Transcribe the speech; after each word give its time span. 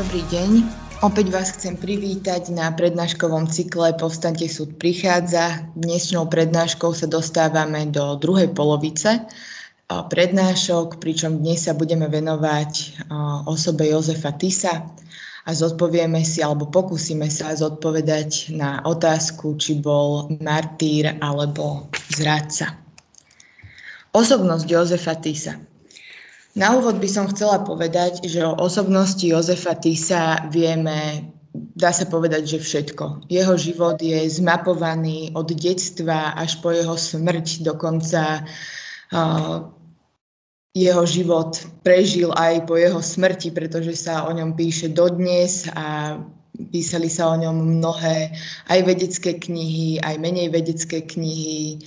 Dobrý 0.00 0.24
deň. 0.32 0.64
Opäť 1.04 1.28
vás 1.28 1.52
chcem 1.52 1.76
privítať 1.76 2.48
na 2.56 2.72
prednáškovom 2.72 3.52
cykle 3.52 3.92
Povstante 4.00 4.48
súd 4.48 4.80
prichádza. 4.80 5.68
Dnešnou 5.76 6.24
prednáškou 6.24 6.96
sa 6.96 7.04
dostávame 7.04 7.84
do 7.84 8.16
druhej 8.16 8.48
polovice 8.56 9.28
prednášok, 9.92 11.04
pričom 11.04 11.44
dnes 11.44 11.68
sa 11.68 11.76
budeme 11.76 12.08
venovať 12.08 13.04
osobe 13.44 13.92
Jozefa 13.92 14.32
Tisa 14.40 14.88
a 15.44 15.50
zodpovieme 15.52 16.24
si, 16.24 16.40
alebo 16.40 16.72
pokúsime 16.72 17.28
sa 17.28 17.52
zodpovedať 17.52 18.56
na 18.56 18.80
otázku, 18.80 19.60
či 19.60 19.84
bol 19.84 20.32
martýr 20.40 21.20
alebo 21.20 21.92
zradca. 22.16 22.72
Osobnosť 24.16 24.64
Jozefa 24.64 25.20
Tisa. 25.20 25.60
Na 26.58 26.74
úvod 26.74 26.98
by 26.98 27.06
som 27.06 27.30
chcela 27.30 27.62
povedať, 27.62 28.26
že 28.26 28.42
o 28.42 28.58
osobnosti 28.58 29.22
Jozefa 29.22 29.78
Tisa 29.78 30.50
vieme, 30.50 31.30
dá 31.54 31.94
sa 31.94 32.02
povedať, 32.10 32.58
že 32.58 32.58
všetko. 32.58 33.30
Jeho 33.30 33.54
život 33.54 34.02
je 34.02 34.18
zmapovaný 34.26 35.30
od 35.38 35.46
detstva 35.46 36.34
až 36.34 36.58
po 36.58 36.74
jeho 36.74 36.98
smrť, 36.98 37.62
dokonca 37.62 38.42
uh, 39.14 39.62
jeho 40.74 41.06
život 41.06 41.54
prežil 41.86 42.34
aj 42.34 42.66
po 42.66 42.74
jeho 42.74 42.98
smrti, 42.98 43.54
pretože 43.54 43.94
sa 43.94 44.26
o 44.26 44.34
ňom 44.34 44.54
píše 44.54 44.90
dodnes 44.90 45.70
a 45.74 46.18
písali 46.70 47.06
sa 47.06 47.30
o 47.30 47.36
ňom 47.38 47.78
mnohé 47.78 48.34
aj 48.70 48.78
vedecké 48.86 49.38
knihy, 49.38 50.02
aj 50.02 50.18
menej 50.18 50.50
vedecké 50.50 51.02
knihy, 51.02 51.78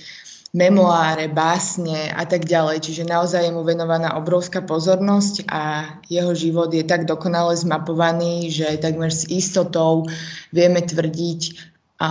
memoáre, 0.54 1.26
básne 1.26 2.14
a 2.14 2.22
tak 2.22 2.46
ďalej. 2.46 2.86
Čiže 2.86 3.10
naozaj 3.10 3.50
je 3.50 3.52
mu 3.52 3.66
venovaná 3.66 4.14
obrovská 4.14 4.62
pozornosť 4.62 5.50
a 5.50 5.98
jeho 6.06 6.30
život 6.30 6.70
je 6.70 6.86
tak 6.86 7.10
dokonale 7.10 7.58
zmapovaný, 7.58 8.54
že 8.54 8.78
takmer 8.78 9.10
s 9.10 9.26
istotou 9.26 10.06
vieme 10.54 10.78
tvrdiť, 10.78 11.74
a 11.98 12.08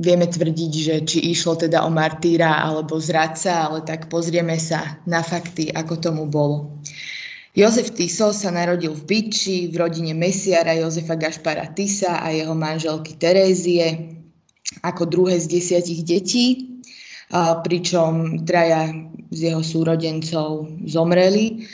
vieme 0.00 0.24
tvrdiť, 0.24 0.72
že 0.72 0.94
či 1.04 1.18
išlo 1.28 1.60
teda 1.60 1.84
o 1.84 1.92
martýra 1.92 2.64
alebo 2.64 2.96
zradca, 2.96 3.68
ale 3.68 3.84
tak 3.84 4.08
pozrieme 4.08 4.56
sa 4.56 4.96
na 5.04 5.20
fakty, 5.20 5.68
ako 5.76 5.94
tomu 6.00 6.24
bolo. 6.24 6.80
Jozef 7.52 7.92
Tiso 7.92 8.32
sa 8.32 8.48
narodil 8.54 8.94
v 8.94 9.02
Byči 9.04 9.68
v 9.68 9.76
rodine 9.76 10.14
mesiara 10.16 10.72
Jozefa 10.72 11.18
Gašpara 11.18 11.68
Tisa 11.74 12.22
a 12.22 12.30
jeho 12.32 12.54
manželky 12.54 13.18
Terézie 13.18 14.19
ako 14.82 15.08
druhé 15.08 15.36
z 15.40 15.46
desiatich 15.48 16.02
detí, 16.04 16.46
pričom 17.62 18.42
traja 18.42 18.90
z 19.30 19.52
jeho 19.54 19.62
súrodencov 19.62 20.66
zomreli. 20.88 21.68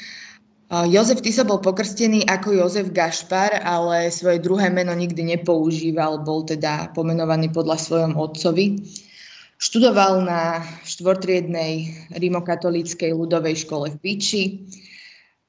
Jozef 0.67 1.23
Tiso 1.23 1.47
bol 1.47 1.63
pokrstený 1.63 2.27
ako 2.27 2.59
Jozef 2.59 2.91
Gašpar, 2.91 3.63
ale 3.63 4.11
svoje 4.11 4.43
druhé 4.43 4.67
meno 4.69 4.91
nikdy 4.93 5.39
nepoužíval, 5.39 6.27
bol 6.27 6.43
teda 6.43 6.91
pomenovaný 6.91 7.55
podľa 7.55 7.79
svojom 7.79 8.13
otcovi. 8.19 8.83
Študoval 9.57 10.27
na 10.27 10.61
štvortriednej 10.85 11.89
rímokatolíckej 12.19 13.15
ľudovej 13.15 13.65
škole 13.65 13.95
v 13.95 14.01
Piči 14.03 14.43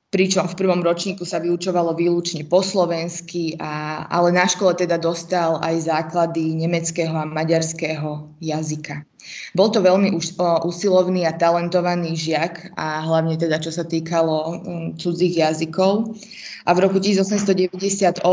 pričom 0.07 0.47
v 0.47 0.55
prvom 0.55 0.79
ročníku 0.79 1.27
sa 1.27 1.43
vyučovalo 1.43 1.91
výlučne 1.91 2.47
po 2.47 2.63
slovensky, 2.63 3.59
a, 3.59 4.07
ale 4.07 4.31
na 4.31 4.47
škole 4.47 4.71
teda 4.71 4.95
dostal 4.95 5.59
aj 5.59 5.83
základy 5.83 6.55
nemeckého 6.55 7.11
a 7.11 7.27
maďarského 7.27 8.31
jazyka. 8.39 9.03
Bol 9.51 9.67
to 9.75 9.83
veľmi 9.83 10.15
už, 10.15 10.39
o, 10.39 10.71
usilovný 10.71 11.27
a 11.27 11.35
talentovaný 11.35 12.15
žiak 12.15 12.71
a 12.79 13.03
hlavne 13.03 13.35
teda 13.35 13.59
čo 13.59 13.75
sa 13.75 13.83
týkalo 13.83 14.63
um, 14.63 14.95
cudzích 14.95 15.43
jazykov. 15.43 16.15
A 16.63 16.71
v 16.71 16.87
roku 16.87 17.03
1898 17.03 18.23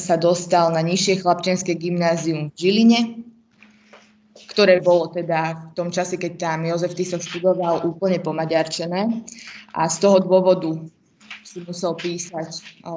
sa 0.00 0.16
dostal 0.16 0.72
na 0.72 0.80
nižšie 0.80 1.20
chlapčenské 1.20 1.76
gymnázium 1.76 2.48
v 2.48 2.56
Žiline, 2.56 3.00
ktoré 4.48 4.80
bolo 4.80 5.12
teda 5.12 5.72
v 5.72 5.74
tom 5.76 5.88
čase, 5.92 6.16
keď 6.16 6.32
tam 6.40 6.64
Jozef 6.64 6.96
Tiso 6.96 7.20
študoval, 7.20 7.84
úplne 7.84 8.20
pomaďarčené. 8.20 9.24
A 9.76 9.88
z 9.88 9.96
toho 10.00 10.20
dôvodu 10.20 10.76
si 11.52 11.60
musel 11.68 11.92
písať 11.92 12.48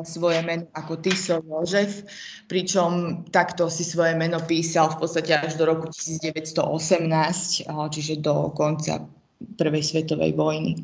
svoje 0.07 0.39
meno 0.47 0.63
ako 0.71 0.95
Tiso 1.03 1.43
Jožef, 1.43 2.07
pričom 2.47 3.23
takto 3.27 3.67
si 3.67 3.83
svoje 3.83 4.15
meno 4.15 4.39
písal 4.39 4.95
v 4.95 5.03
podstate 5.03 5.35
až 5.35 5.59
do 5.59 5.67
roku 5.67 5.91
1918, 5.91 7.67
čiže 7.67 8.23
do 8.23 8.55
konca 8.55 9.03
Prvej 9.59 9.83
svetovej 9.83 10.31
vojny. 10.31 10.79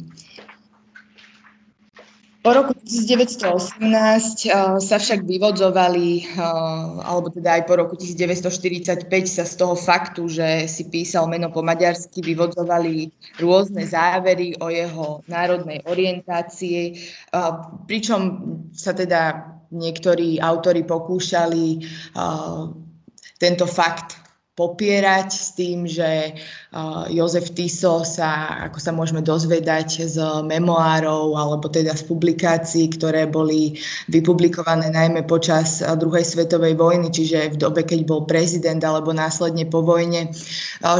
Po 2.41 2.57
roku 2.57 2.73
1918 2.73 3.85
uh, 3.85 4.81
sa 4.81 4.97
však 4.97 5.29
vyvodzovali, 5.29 6.25
uh, 6.33 7.05
alebo 7.05 7.29
teda 7.29 7.61
aj 7.61 7.69
po 7.69 7.77
roku 7.77 7.93
1945 7.93 9.05
sa 9.29 9.45
z 9.45 9.53
toho 9.61 9.77
faktu, 9.77 10.25
že 10.25 10.65
si 10.65 10.89
písal 10.89 11.29
meno 11.29 11.53
po 11.53 11.61
maďarsky, 11.61 12.17
vyvodzovali 12.25 13.13
rôzne 13.37 13.85
závery 13.85 14.57
o 14.57 14.73
jeho 14.73 15.21
národnej 15.29 15.85
orientácie, 15.85 16.97
uh, 17.29 17.77
pričom 17.85 18.41
sa 18.73 18.97
teda 18.97 19.45
niektorí 19.69 20.41
autory 20.41 20.83
pokúšali 20.83 21.79
tento 23.39 23.63
fakt 23.63 24.19
popierať 24.51 25.29
s 25.31 25.47
tým, 25.55 25.87
že 25.87 26.35
Jozef 27.11 27.51
Tiso 27.51 28.07
sa, 28.07 28.63
ako 28.63 28.79
sa 28.79 28.95
môžeme 28.95 29.19
dozvedať 29.19 30.07
z 30.07 30.23
memoárov 30.47 31.35
alebo 31.35 31.67
teda 31.67 31.91
z 31.91 32.07
publikácií, 32.07 32.95
ktoré 32.95 33.27
boli 33.27 33.75
vypublikované 34.07 34.87
najmä 34.87 35.27
počas 35.27 35.83
druhej 35.83 36.23
svetovej 36.23 36.79
vojny, 36.79 37.11
čiže 37.11 37.59
v 37.59 37.59
dobe, 37.59 37.83
keď 37.83 38.07
bol 38.07 38.23
prezident 38.23 38.79
alebo 38.87 39.11
následne 39.11 39.67
po 39.67 39.83
vojne, 39.83 40.31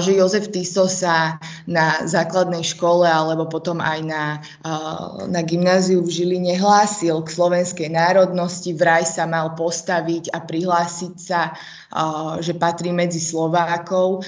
že 0.04 0.12
Jozef 0.12 0.52
Tiso 0.52 0.92
sa 0.92 1.40
na 1.72 2.04
základnej 2.04 2.68
škole 2.68 3.08
alebo 3.08 3.48
potom 3.48 3.80
aj 3.80 4.00
na, 4.04 4.44
na 5.32 5.40
gymnáziu 5.40 6.04
v 6.04 6.12
Žiline 6.12 6.60
hlásil 6.60 7.24
k 7.24 7.32
slovenskej 7.32 7.88
národnosti, 7.96 8.76
vraj 8.76 9.08
sa 9.08 9.24
mal 9.24 9.56
postaviť 9.56 10.36
a 10.36 10.44
prihlásiť 10.44 11.16
sa, 11.16 11.56
že 12.44 12.60
patrí 12.60 12.92
medzi 12.92 13.24
Slovákov. 13.24 14.28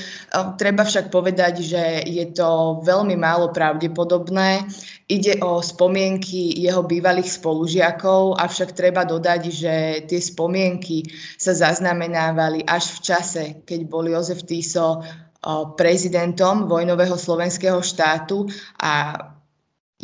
Treba 0.55 0.87
však 0.87 1.11
povedať, 1.11 1.32
že 1.59 2.05
je 2.05 2.25
to 2.31 2.81
veľmi 2.85 3.17
málo 3.17 3.49
pravdepodobné. 3.51 4.65
Ide 5.09 5.41
o 5.43 5.59
spomienky 5.59 6.57
jeho 6.57 6.85
bývalých 6.85 7.39
spolužiakov, 7.41 8.39
avšak 8.39 8.71
treba 8.77 9.03
dodať, 9.03 9.41
že 9.51 9.75
tie 10.07 10.19
spomienky 10.21 11.03
sa 11.35 11.53
zaznamenávali 11.53 12.63
až 12.65 12.97
v 12.97 12.99
čase, 13.01 13.43
keď 13.67 13.79
bol 13.89 14.07
Jozef 14.07 14.45
Tiso 14.47 15.03
prezidentom 15.75 16.71
vojnového 16.71 17.19
slovenského 17.19 17.83
štátu 17.83 18.47
a 18.79 19.19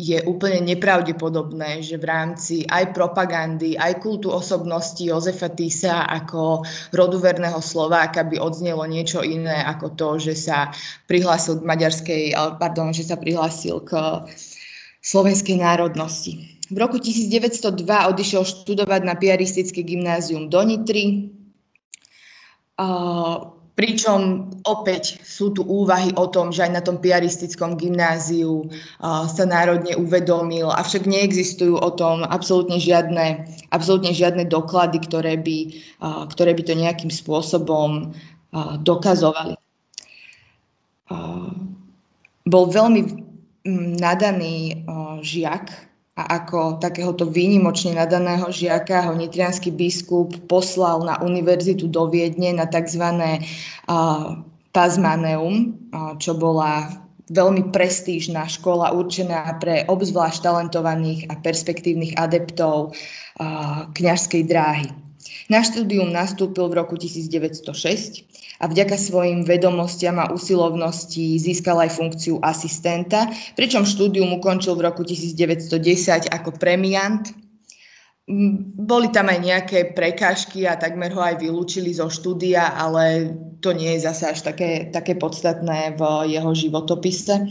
je 0.00 0.16
úplne 0.24 0.64
nepravdepodobné, 0.64 1.84
že 1.84 2.00
v 2.00 2.08
rámci 2.08 2.64
aj 2.72 2.96
propagandy, 2.96 3.76
aj 3.76 4.00
kultu 4.00 4.32
osobnosti 4.32 5.04
Jozefa 5.04 5.52
Tisa 5.52 6.08
ako 6.08 6.64
roduverného 6.96 7.60
Slováka 7.60 8.24
by 8.24 8.40
odznelo 8.40 8.88
niečo 8.88 9.20
iné 9.20 9.60
ako 9.68 9.92
to, 10.00 10.08
že 10.16 10.32
sa 10.32 10.72
prihlásil 11.04 11.60
k 11.60 11.68
maďarskej, 11.68 12.22
pardon, 12.56 12.96
že 12.96 13.04
sa 13.04 13.20
prihlásil 13.20 13.84
k 13.84 14.24
slovenskej 15.04 15.60
národnosti. 15.60 16.48
V 16.72 16.76
roku 16.80 16.96
1902 16.96 17.84
odišiel 17.84 18.46
študovať 18.46 19.04
na 19.04 19.18
piaristické 19.20 19.84
gymnázium 19.84 20.48
do 20.48 20.64
Nitry. 20.64 21.28
Pričom 23.80 24.52
opäť 24.68 25.24
sú 25.24 25.56
tu 25.56 25.64
úvahy 25.64 26.12
o 26.20 26.28
tom, 26.28 26.52
že 26.52 26.68
aj 26.68 26.72
na 26.76 26.84
tom 26.84 27.00
piaristickom 27.00 27.80
gymnáziu 27.80 28.68
sa 29.00 29.44
národne 29.48 29.96
uvedomil, 29.96 30.68
avšak 30.68 31.08
neexistujú 31.08 31.80
o 31.80 31.88
tom 31.96 32.20
absolútne 32.28 32.76
žiadne, 32.76 33.48
absolútne 33.72 34.12
žiadne 34.12 34.44
doklady, 34.52 35.00
ktoré 35.00 35.40
by, 35.40 35.80
ktoré 36.28 36.52
by 36.52 36.62
to 36.68 36.76
nejakým 36.76 37.08
spôsobom 37.08 38.12
dokazovali. 38.84 39.56
Bol 42.44 42.64
veľmi 42.68 43.00
nadaný 43.96 44.84
žiak, 45.24 45.72
a 46.20 46.44
ako 46.44 46.76
takéhoto 46.76 47.24
výnimočne 47.24 47.96
nadaného 47.96 48.52
žiaka 48.52 49.08
ho 49.08 49.16
nitrianský 49.16 49.72
biskup 49.72 50.36
poslal 50.44 51.00
na 51.00 51.16
univerzitu 51.24 51.88
do 51.88 52.12
Viedne 52.12 52.52
na 52.52 52.68
tzv. 52.68 53.00
Pazmaneum, 54.70 55.72
čo 56.20 56.36
bola 56.36 56.92
veľmi 57.32 57.72
prestížna 57.72 58.44
škola 58.46 58.92
určená 58.92 59.48
pre 59.58 59.88
obzvlášť 59.88 60.44
talentovaných 60.44 61.30
a 61.32 61.34
perspektívnych 61.40 62.14
adeptov 62.20 62.92
kňažskej 63.96 64.42
dráhy. 64.44 64.92
Na 65.50 65.66
štúdium 65.66 66.14
nastúpil 66.14 66.70
v 66.70 66.78
roku 66.78 66.94
1906 66.94 67.66
a 68.62 68.70
vďaka 68.70 68.94
svojim 68.94 69.42
vedomostiam 69.42 70.22
a 70.22 70.30
usilovnosti 70.30 71.42
získal 71.42 71.82
aj 71.82 71.98
funkciu 71.98 72.38
asistenta, 72.38 73.26
pričom 73.58 73.82
štúdium 73.82 74.30
ukončil 74.38 74.78
v 74.78 74.86
roku 74.86 75.02
1910 75.02 76.30
ako 76.30 76.54
premiant. 76.54 77.34
boli 78.78 79.10
tam 79.10 79.26
aj 79.26 79.40
nejaké 79.42 79.78
prekážky 79.90 80.62
a 80.70 80.78
takmer 80.78 81.10
ho 81.10 81.18
aj 81.18 81.42
vylúčili 81.42 81.90
zo 81.90 82.06
štúdia, 82.06 82.70
ale 82.78 83.34
to 83.58 83.74
nie 83.74 83.98
je 83.98 84.06
zase 84.06 84.30
až 84.30 84.54
také, 84.54 84.86
také 84.94 85.18
podstatné 85.18 85.98
v 85.98 86.02
jeho 86.30 86.54
životopise. 86.54 87.50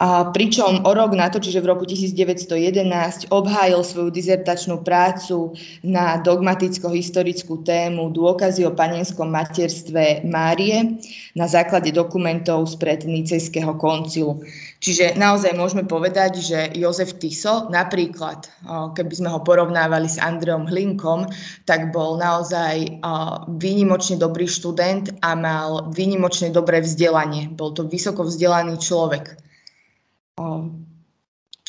A 0.00 0.32
pričom 0.32 0.80
o 0.88 0.96
rok 0.96 1.12
na 1.12 1.28
to, 1.28 1.44
čiže 1.44 1.60
v 1.60 1.76
roku 1.76 1.84
1911, 1.84 3.28
obhájil 3.28 3.84
svoju 3.84 4.08
dizertačnú 4.08 4.80
prácu 4.80 5.52
na 5.84 6.16
dogmaticko-historickú 6.24 7.60
tému 7.60 8.08
Dôkazy 8.08 8.64
o 8.64 8.72
panenskom 8.72 9.28
materstve 9.28 10.24
Márie 10.24 10.96
na 11.36 11.44
základe 11.44 11.92
dokumentov 11.92 12.64
spred 12.72 13.04
Nicejského 13.04 13.76
koncilu. 13.76 14.40
Čiže 14.80 15.20
naozaj 15.20 15.52
môžeme 15.52 15.84
povedať, 15.84 16.40
že 16.40 16.72
Jozef 16.80 17.20
Tiso 17.20 17.68
napríklad, 17.68 18.48
keby 18.96 19.12
sme 19.12 19.28
ho 19.28 19.44
porovnávali 19.44 20.08
s 20.08 20.16
Andreom 20.16 20.64
Hlinkom, 20.64 21.28
tak 21.68 21.92
bol 21.92 22.16
naozaj 22.16 23.04
výnimočne 23.52 24.16
dobrý 24.16 24.48
študent 24.48 25.12
a 25.20 25.36
mal 25.36 25.92
výnimočne 25.92 26.48
dobré 26.48 26.80
vzdelanie. 26.80 27.52
Bol 27.52 27.76
to 27.76 27.84
vysoko 27.84 28.24
vzdelaný 28.24 28.80
človek 28.80 29.36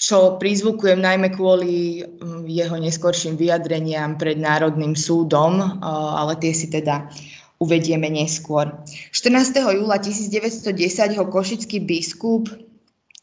čo 0.02 0.42
prizvukujem 0.42 0.98
najmä 0.98 1.30
kvôli 1.38 2.02
mm, 2.02 2.50
jeho 2.50 2.76
neskorším 2.82 3.38
vyjadreniam 3.38 4.18
pred 4.18 4.42
Národným 4.42 4.98
súdom, 4.98 5.62
ale 5.86 6.34
tie 6.42 6.58
si 6.58 6.74
teda 6.74 7.06
uvedieme 7.62 8.10
neskôr. 8.10 8.66
14. 9.14 9.62
júla 9.62 10.02
1910 10.02 10.74
ho 11.22 11.26
košický 11.30 11.86
biskup 11.86 12.50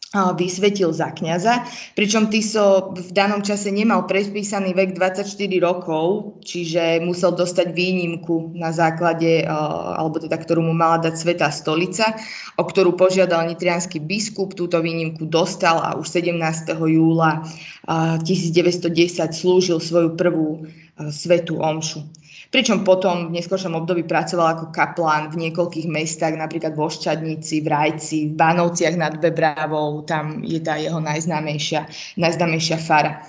vysvetil 0.08 0.88
za 0.96 1.12
kňaza, 1.12 1.69
pričom 1.93 2.32
Tiso 2.32 2.96
v 2.96 3.12
danom 3.12 3.44
čase 3.44 3.69
nemal 3.69 4.08
predpísaný 4.08 4.72
vek 4.72 4.96
24 4.96 5.28
rokov, 5.60 6.40
čiže 6.49 7.05
musel 7.05 7.37
dostať 7.37 7.76
výnimku 7.76 8.56
na 8.56 8.72
základe, 8.72 9.44
alebo 9.44 10.16
teda 10.16 10.40
ktorú 10.40 10.64
mu 10.64 10.72
mala 10.72 10.96
dať 10.96 11.12
Svetá 11.12 11.52
stolica, 11.52 12.16
o 12.56 12.64
ktorú 12.64 12.96
požiadal 12.96 13.52
nitrianský 13.52 14.00
biskup, 14.00 14.56
túto 14.56 14.81
výnimku 14.81 15.28
dostal 15.28 15.76
a 15.76 16.00
už 16.00 16.08
17. 16.08 16.72
júla 16.88 17.44
1910 17.84 18.88
slúžil 19.37 19.76
svoju 19.76 20.16
prvú 20.16 20.64
svetú 21.12 21.60
omšu. 21.60 22.00
Pričom 22.48 22.80
potom 22.80 23.28
v 23.28 23.36
neskôršom 23.36 23.76
období 23.76 24.08
pracoval 24.08 24.56
ako 24.56 24.64
kaplán 24.72 25.28
v 25.28 25.48
niekoľkých 25.48 25.84
mestách, 25.84 26.32
napríklad 26.32 26.72
vo 26.72 26.88
Ščadnici, 26.88 27.60
v 27.60 27.68
Rajci, 27.68 28.32
v 28.32 28.40
Banovciach 28.40 28.96
nad 28.96 29.20
Bebravou, 29.20 30.00
tam 30.08 30.40
je 30.40 30.56
tá 30.64 30.80
jeho 30.80 30.96
najznámejšia, 30.96 31.84
najznámejšia 32.16 32.78
fara. 32.80 33.20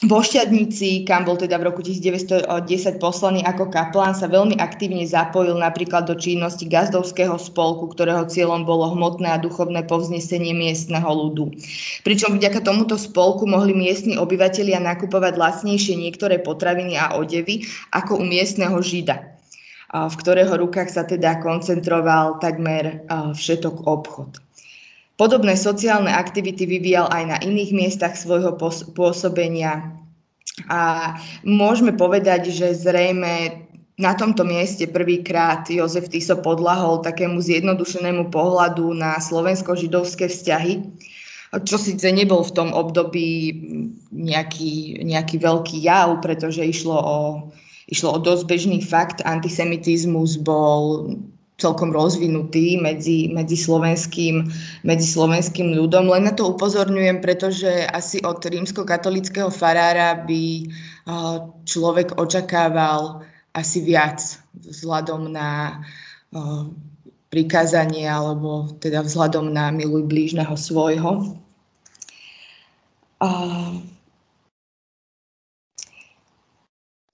Vo 0.00 0.24
Šťadnici, 0.24 1.04
kam 1.04 1.28
bol 1.28 1.36
teda 1.36 1.60
v 1.60 1.68
roku 1.68 1.84
1910 1.84 2.48
poslaný 2.96 3.44
ako 3.44 3.68
kaplán, 3.68 4.16
sa 4.16 4.32
veľmi 4.32 4.56
aktívne 4.56 5.04
zapojil 5.04 5.52
napríklad 5.60 6.08
do 6.08 6.16
činnosti 6.16 6.64
gazdovského 6.64 7.36
spolku, 7.36 7.92
ktorého 7.92 8.24
cieľom 8.24 8.64
bolo 8.64 8.96
hmotné 8.96 9.28
a 9.28 9.36
duchovné 9.36 9.84
povznesenie 9.84 10.56
miestneho 10.56 11.04
ľudu. 11.04 11.52
Pričom 12.00 12.40
vďaka 12.40 12.64
tomuto 12.64 12.96
spolku 12.96 13.44
mohli 13.44 13.76
miestni 13.76 14.16
obyvateľia 14.16 14.80
nakupovať 14.80 15.36
lacnejšie 15.36 16.00
niektoré 16.00 16.40
potraviny 16.40 16.96
a 16.96 17.20
odevy 17.20 17.68
ako 17.92 18.18
u 18.18 18.24
miestneho 18.24 18.80
žida 18.80 19.36
v 19.90 20.14
ktorého 20.14 20.54
rukách 20.54 20.86
sa 20.86 21.02
teda 21.02 21.42
koncentroval 21.42 22.38
takmer 22.38 23.02
všetok 23.10 23.90
obchod. 23.90 24.38
Podobné 25.20 25.52
sociálne 25.52 26.08
aktivity 26.08 26.64
vyvíjal 26.64 27.12
aj 27.12 27.24
na 27.28 27.36
iných 27.44 27.76
miestach 27.76 28.16
svojho 28.16 28.56
pôsobenia. 28.96 30.00
A 30.72 31.12
môžeme 31.44 31.92
povedať, 31.92 32.48
že 32.48 32.72
zrejme 32.72 33.68
na 34.00 34.16
tomto 34.16 34.48
mieste 34.48 34.88
prvýkrát 34.88 35.68
Jozef 35.68 36.08
Tiso 36.08 36.40
podlahol 36.40 37.04
takému 37.04 37.36
zjednodušenému 37.36 38.32
pohľadu 38.32 38.96
na 38.96 39.20
slovensko-židovské 39.20 40.32
vzťahy, 40.32 40.88
čo 41.68 41.76
síce 41.76 42.08
nebol 42.08 42.40
v 42.40 42.56
tom 42.56 42.72
období 42.72 43.52
nejaký, 44.08 45.04
nejaký 45.04 45.36
veľký 45.36 45.84
jav, 45.84 46.16
pretože 46.24 46.64
išlo 46.64 46.96
o, 46.96 47.18
išlo 47.92 48.16
o 48.16 48.18
dosť 48.24 48.44
bežný 48.48 48.80
fakt. 48.80 49.20
Antisemitizmus 49.20 50.40
bol 50.40 51.12
celkom 51.60 51.92
rozvinutý 51.92 52.80
medzi, 52.80 53.28
medzi, 53.28 53.60
slovenským, 53.60 54.48
medzi 54.82 55.06
slovenským 55.06 55.76
ľudom. 55.76 56.08
Len 56.08 56.24
na 56.24 56.32
to 56.32 56.56
upozorňujem, 56.56 57.20
pretože 57.20 57.84
asi 57.92 58.24
od 58.24 58.40
rímsko-katolického 58.40 59.52
farára 59.52 60.24
by 60.24 60.64
človek 61.68 62.16
očakával 62.16 63.20
asi 63.52 63.84
viac 63.84 64.24
vzhľadom 64.56 65.36
na 65.36 65.78
prikázanie 67.28 68.08
alebo 68.08 68.72
teda 68.80 69.04
vzhľadom 69.04 69.52
na 69.52 69.68
miluj 69.70 70.08
blížneho 70.08 70.56
svojho. 70.56 71.36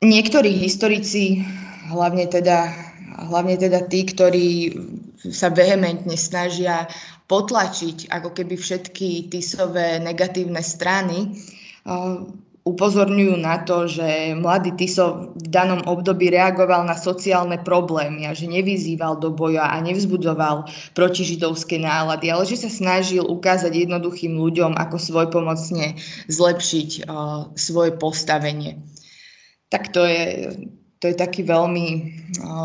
Niektorí 0.06 0.54
historici, 0.54 1.42
hlavne 1.90 2.30
teda 2.30 2.85
hlavne 3.16 3.56
teda 3.56 3.88
tí, 3.88 4.04
ktorí 4.04 4.76
sa 5.32 5.48
vehementne 5.48 6.14
snažia 6.14 6.86
potlačiť 7.26 8.12
ako 8.12 8.30
keby 8.36 8.54
všetky 8.54 9.32
tisové 9.32 9.98
negatívne 9.98 10.62
strany, 10.62 11.34
upozorňujú 12.66 13.38
na 13.38 13.62
to, 13.62 13.86
že 13.86 14.34
mladý 14.34 14.74
Tiso 14.74 15.30
v 15.38 15.46
danom 15.54 15.86
období 15.86 16.34
reagoval 16.34 16.82
na 16.82 16.98
sociálne 16.98 17.62
problémy 17.62 18.26
a 18.26 18.34
že 18.34 18.50
nevyzýval 18.50 19.22
do 19.22 19.30
boja 19.30 19.70
a 19.70 19.78
nevzbudzoval 19.86 20.66
protižidovské 20.98 21.78
nálady, 21.78 22.26
ale 22.26 22.42
že 22.42 22.58
sa 22.58 22.70
snažil 22.70 23.22
ukázať 23.22 23.70
jednoduchým 23.70 24.34
ľuďom, 24.34 24.74
ako 24.74 24.98
svojpomocne 24.98 25.94
zlepšiť 26.26 27.06
svoje 27.54 27.90
postavenie. 27.94 28.82
Tak 29.70 29.94
to 29.94 30.02
je 30.02 30.22
to 30.98 31.12
je 31.12 31.16
taký 31.16 31.44
veľmi, 31.44 31.88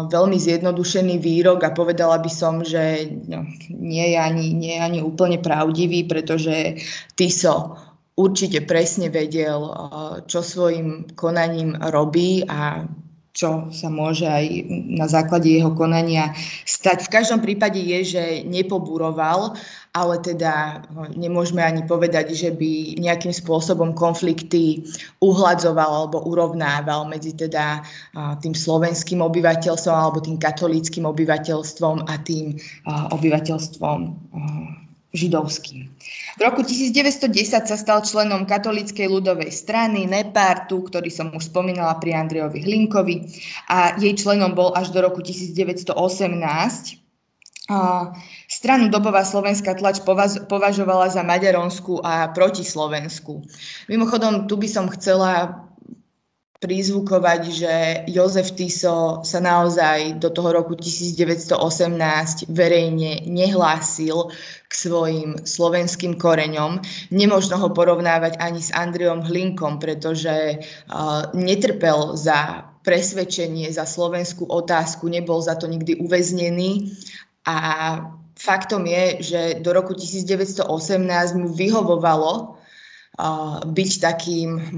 veľmi 0.07 0.37
zjednodušený 0.39 1.19
výrok 1.19 1.67
a 1.67 1.75
povedala 1.75 2.15
by 2.23 2.31
som, 2.31 2.63
že 2.63 3.11
no, 3.27 3.43
nie, 3.75 4.15
je 4.15 4.17
ani, 4.17 4.55
nie 4.55 4.79
je 4.79 4.81
ani 4.81 4.99
úplne 5.03 5.35
pravdivý, 5.35 6.07
pretože 6.07 6.79
Tiso 7.19 7.75
určite 8.15 8.63
presne 8.63 9.11
vedel, 9.11 9.59
čo 10.31 10.39
svojim 10.39 11.11
konaním 11.19 11.75
robí 11.91 12.47
a 12.47 12.87
čo 13.31 13.71
sa 13.71 13.87
môže 13.87 14.27
aj 14.27 14.67
na 14.91 15.07
základe 15.07 15.47
jeho 15.47 15.71
konania 15.71 16.35
stať. 16.67 17.07
V 17.07 17.13
každom 17.15 17.39
prípade 17.39 17.79
je, 17.79 17.99
že 18.03 18.23
nepoburoval, 18.43 19.55
ale 19.95 20.15
teda 20.19 20.83
nemôžeme 21.15 21.63
ani 21.63 21.83
povedať, 21.87 22.35
že 22.35 22.51
by 22.51 22.99
nejakým 22.99 23.31
spôsobom 23.31 23.95
konflikty 23.95 24.83
uhladzoval 25.23 26.07
alebo 26.07 26.23
urovnával 26.27 27.07
medzi 27.07 27.31
teda 27.31 27.79
tým 28.43 28.51
slovenským 28.51 29.23
obyvateľstvom 29.23 29.95
alebo 29.95 30.19
tým 30.19 30.35
katolíckým 30.35 31.07
obyvateľstvom 31.07 32.11
a 32.11 32.13
tým 32.27 32.59
obyvateľstvom 33.15 33.99
židovským. 35.11 35.91
V 36.39 36.41
roku 36.41 36.63
1910 36.63 37.67
sa 37.67 37.77
stal 37.77 37.99
členom 38.01 38.47
katolíckej 38.47 39.11
ľudovej 39.11 39.51
strany 39.51 40.07
Nepartu, 40.07 40.87
ktorý 40.87 41.11
som 41.11 41.35
už 41.35 41.51
spomínala 41.51 41.99
pri 41.99 42.15
Andrejovi 42.15 42.63
Hlinkovi 42.63 43.27
a 43.67 43.99
jej 43.99 44.15
členom 44.15 44.55
bol 44.55 44.71
až 44.71 44.95
do 44.95 45.03
roku 45.03 45.19
1918. 45.19 45.91
Stranu 48.51 48.91
Dobová 48.91 49.23
slovenská 49.23 49.79
tlač 49.79 50.03
považovala 50.47 51.07
za 51.07 51.23
maďaronskú 51.23 52.03
a 52.03 52.27
protislovenskú. 52.35 53.47
Mimochodom, 53.87 54.47
tu 54.47 54.59
by 54.59 54.67
som 54.67 54.91
chcela 54.91 55.55
prizvukovať, 56.61 57.41
že 57.49 57.73
Jozef 58.05 58.53
Tiso 58.53 59.25
sa 59.25 59.39
naozaj 59.41 60.21
do 60.21 60.29
toho 60.29 60.53
roku 60.53 60.77
1918 60.77 61.57
verejne 62.53 63.25
nehlásil 63.25 64.29
k 64.69 64.71
svojim 64.71 65.41
slovenským 65.41 66.21
koreňom. 66.21 66.77
Nemožno 67.09 67.57
ho 67.57 67.73
porovnávať 67.73 68.37
ani 68.37 68.61
s 68.61 68.69
Andreom 68.77 69.25
Hlinkom, 69.25 69.81
pretože 69.81 70.61
uh, 70.61 71.25
netrpel 71.33 72.13
za 72.13 72.69
presvedčenie 72.85 73.69
za 73.73 73.89
slovenskú 73.89 74.45
otázku, 74.45 75.09
nebol 75.09 75.41
za 75.41 75.57
to 75.57 75.65
nikdy 75.65 75.97
uväznený 75.97 76.93
a 77.45 77.57
faktom 78.37 78.85
je, 78.85 79.05
že 79.21 79.41
do 79.61 79.73
roku 79.73 79.93
1918 79.93 80.65
mu 81.37 81.49
vyhovovalo 81.53 82.60
byť 83.65 83.91
takým, 84.01 84.73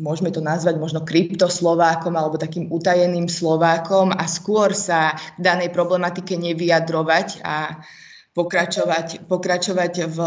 môžeme 0.00 0.32
to 0.32 0.40
nazvať 0.40 0.80
možno 0.80 1.04
kryptoslovákom 1.04 2.16
alebo 2.16 2.40
takým 2.40 2.72
utajeným 2.72 3.28
Slovákom 3.28 4.16
a 4.16 4.24
skôr 4.24 4.72
sa 4.72 5.12
k 5.36 5.40
danej 5.44 5.76
problematike 5.76 6.40
nevyjadrovať 6.40 7.44
a 7.44 7.84
pokračovať, 8.32 9.28
pokračovať 9.28 9.92
v, 10.12 10.18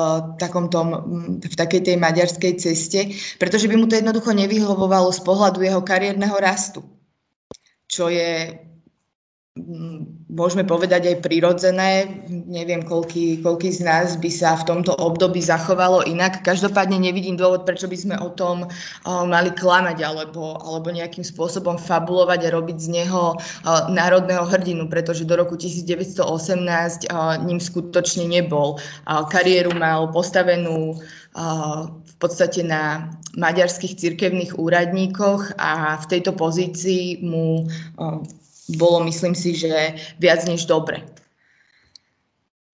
takomto, 0.42 0.82
v 1.42 1.56
takej 1.56 1.82
tej 1.94 1.98
maďarskej 2.02 2.54
ceste, 2.58 3.14
pretože 3.38 3.70
by 3.70 3.78
mu 3.78 3.86
to 3.86 3.98
jednoducho 3.98 4.34
nevyhovovalo 4.34 5.14
z 5.14 5.22
pohľadu 5.22 5.62
jeho 5.62 5.82
kariérneho 5.86 6.34
rastu, 6.42 6.82
čo 7.86 8.10
je 8.10 8.58
môžeme 10.30 10.62
povedať 10.62 11.10
aj 11.10 11.26
prirodzené. 11.26 12.22
Neviem, 12.30 12.86
koľký, 12.86 13.42
koľký 13.42 13.74
z 13.74 13.82
nás 13.82 14.14
by 14.14 14.30
sa 14.30 14.54
v 14.62 14.70
tomto 14.70 14.94
období 15.02 15.42
zachovalo 15.42 16.06
inak. 16.06 16.46
Každopádne 16.46 17.02
nevidím 17.02 17.34
dôvod, 17.34 17.66
prečo 17.66 17.90
by 17.90 17.98
sme 17.98 18.16
o 18.22 18.30
tom 18.38 18.70
uh, 18.70 19.26
mali 19.26 19.50
klamať 19.50 20.06
alebo, 20.06 20.62
alebo 20.62 20.94
nejakým 20.94 21.26
spôsobom 21.26 21.82
fabulovať 21.82 22.46
a 22.46 22.54
robiť 22.54 22.78
z 22.78 22.88
neho 23.02 23.36
uh, 23.36 23.90
národného 23.90 24.46
hrdinu, 24.46 24.86
pretože 24.86 25.26
do 25.26 25.34
roku 25.34 25.58
1918 25.58 26.22
uh, 26.22 27.36
ním 27.42 27.58
skutočne 27.58 28.30
nebol. 28.30 28.78
Kariéru 29.10 29.74
mal 29.74 30.14
postavenú 30.14 31.02
v 32.04 32.16
podstate 32.18 32.66
na 32.66 33.14
maďarských 33.38 33.96
cirkevných 33.96 34.58
úradníkoch 34.58 35.56
a 35.62 35.96
v 36.02 36.06
tejto 36.10 36.34
pozícii 36.36 37.22
mu 37.24 37.70
bolo, 38.78 39.02
myslím 39.08 39.34
si, 39.34 39.56
že 39.56 39.98
viac 40.20 40.46
než 40.46 40.66
dobre. 40.66 41.02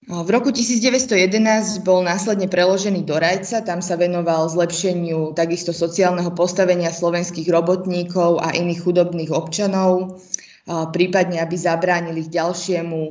V 0.05 0.29
roku 0.29 0.53
1911 0.53 1.81
bol 1.81 2.05
následne 2.05 2.45
preložený 2.45 3.09
do 3.09 3.17
Rajca, 3.17 3.65
tam 3.65 3.81
sa 3.81 3.97
venoval 3.97 4.45
zlepšeniu 4.53 5.33
takisto 5.33 5.73
sociálneho 5.73 6.29
postavenia 6.29 6.93
slovenských 6.93 7.49
robotníkov 7.49 8.37
a 8.37 8.53
iných 8.53 8.85
chudobných 8.85 9.33
občanov, 9.33 10.21
prípadne 10.93 11.41
aby 11.41 11.57
zabránili 11.57 12.21
ich 12.21 12.29
ďalšiemu 12.29 13.01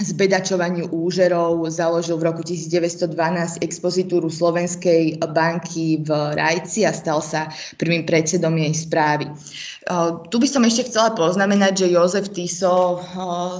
zbedačovaniu 0.00 0.88
úžerov 0.88 1.68
založil 1.68 2.16
v 2.16 2.32
roku 2.32 2.40
1912 2.40 3.60
expozitúru 3.60 4.32
Slovenskej 4.32 5.20
banky 5.36 6.00
v 6.00 6.10
Rajci 6.32 6.88
a 6.88 6.96
stal 6.96 7.20
sa 7.20 7.52
prvým 7.76 8.08
predsedom 8.08 8.56
jej 8.56 8.72
správy. 8.72 9.28
Tu 10.32 10.36
by 10.40 10.48
som 10.48 10.64
ešte 10.64 10.88
chcela 10.88 11.12
poznamenať, 11.12 11.84
že 11.84 11.92
Jozef 11.92 12.32
Tiso 12.32 13.04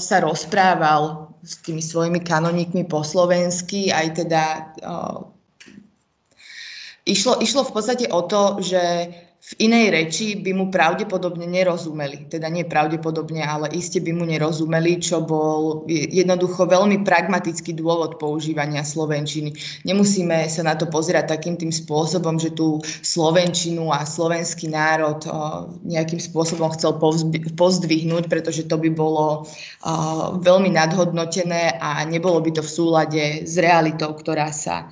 sa 0.00 0.16
rozprával 0.24 1.28
s 1.44 1.60
tými 1.60 1.84
svojimi 1.84 2.24
kanonikmi 2.24 2.88
po 2.88 3.04
slovensky, 3.04 3.92
aj 3.92 4.24
teda 4.24 4.72
išlo, 7.04 7.44
išlo 7.44 7.68
v 7.68 7.72
podstate 7.76 8.06
o 8.08 8.24
to, 8.24 8.56
že 8.64 8.80
v 9.42 9.66
inej 9.66 9.90
reči 9.90 10.38
by 10.38 10.54
mu 10.54 10.70
pravdepodobne 10.70 11.50
nerozumeli. 11.50 12.30
Teda 12.30 12.46
nie 12.46 12.62
pravdepodobne, 12.62 13.42
ale 13.42 13.74
iste 13.74 13.98
by 13.98 14.14
mu 14.14 14.22
nerozumeli, 14.22 15.02
čo 15.02 15.18
bol 15.18 15.82
jednoducho 15.90 16.70
veľmi 16.70 17.02
pragmatický 17.02 17.74
dôvod 17.74 18.22
používania 18.22 18.86
slovenčiny. 18.86 19.50
Nemusíme 19.82 20.46
sa 20.46 20.62
na 20.62 20.78
to 20.78 20.86
pozerať 20.86 21.34
takým 21.34 21.58
tým 21.58 21.74
spôsobom, 21.74 22.38
že 22.38 22.54
tú 22.54 22.78
slovenčinu 23.02 23.90
a 23.90 24.06
slovenský 24.06 24.70
národ 24.70 25.26
nejakým 25.90 26.22
spôsobom 26.22 26.70
chcel 26.78 27.02
pozdvihnúť, 27.58 28.30
pretože 28.30 28.70
to 28.70 28.78
by 28.78 28.94
bolo 28.94 29.42
veľmi 30.38 30.70
nadhodnotené 30.70 31.82
a 31.82 32.06
nebolo 32.06 32.38
by 32.38 32.54
to 32.54 32.62
v 32.62 32.70
súlade 32.70 33.22
s 33.42 33.58
realitou, 33.58 34.14
ktorá 34.14 34.54
sa, 34.54 34.86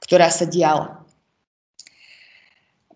ktorá 0.00 0.32
sa 0.32 0.48
diala. 0.48 1.01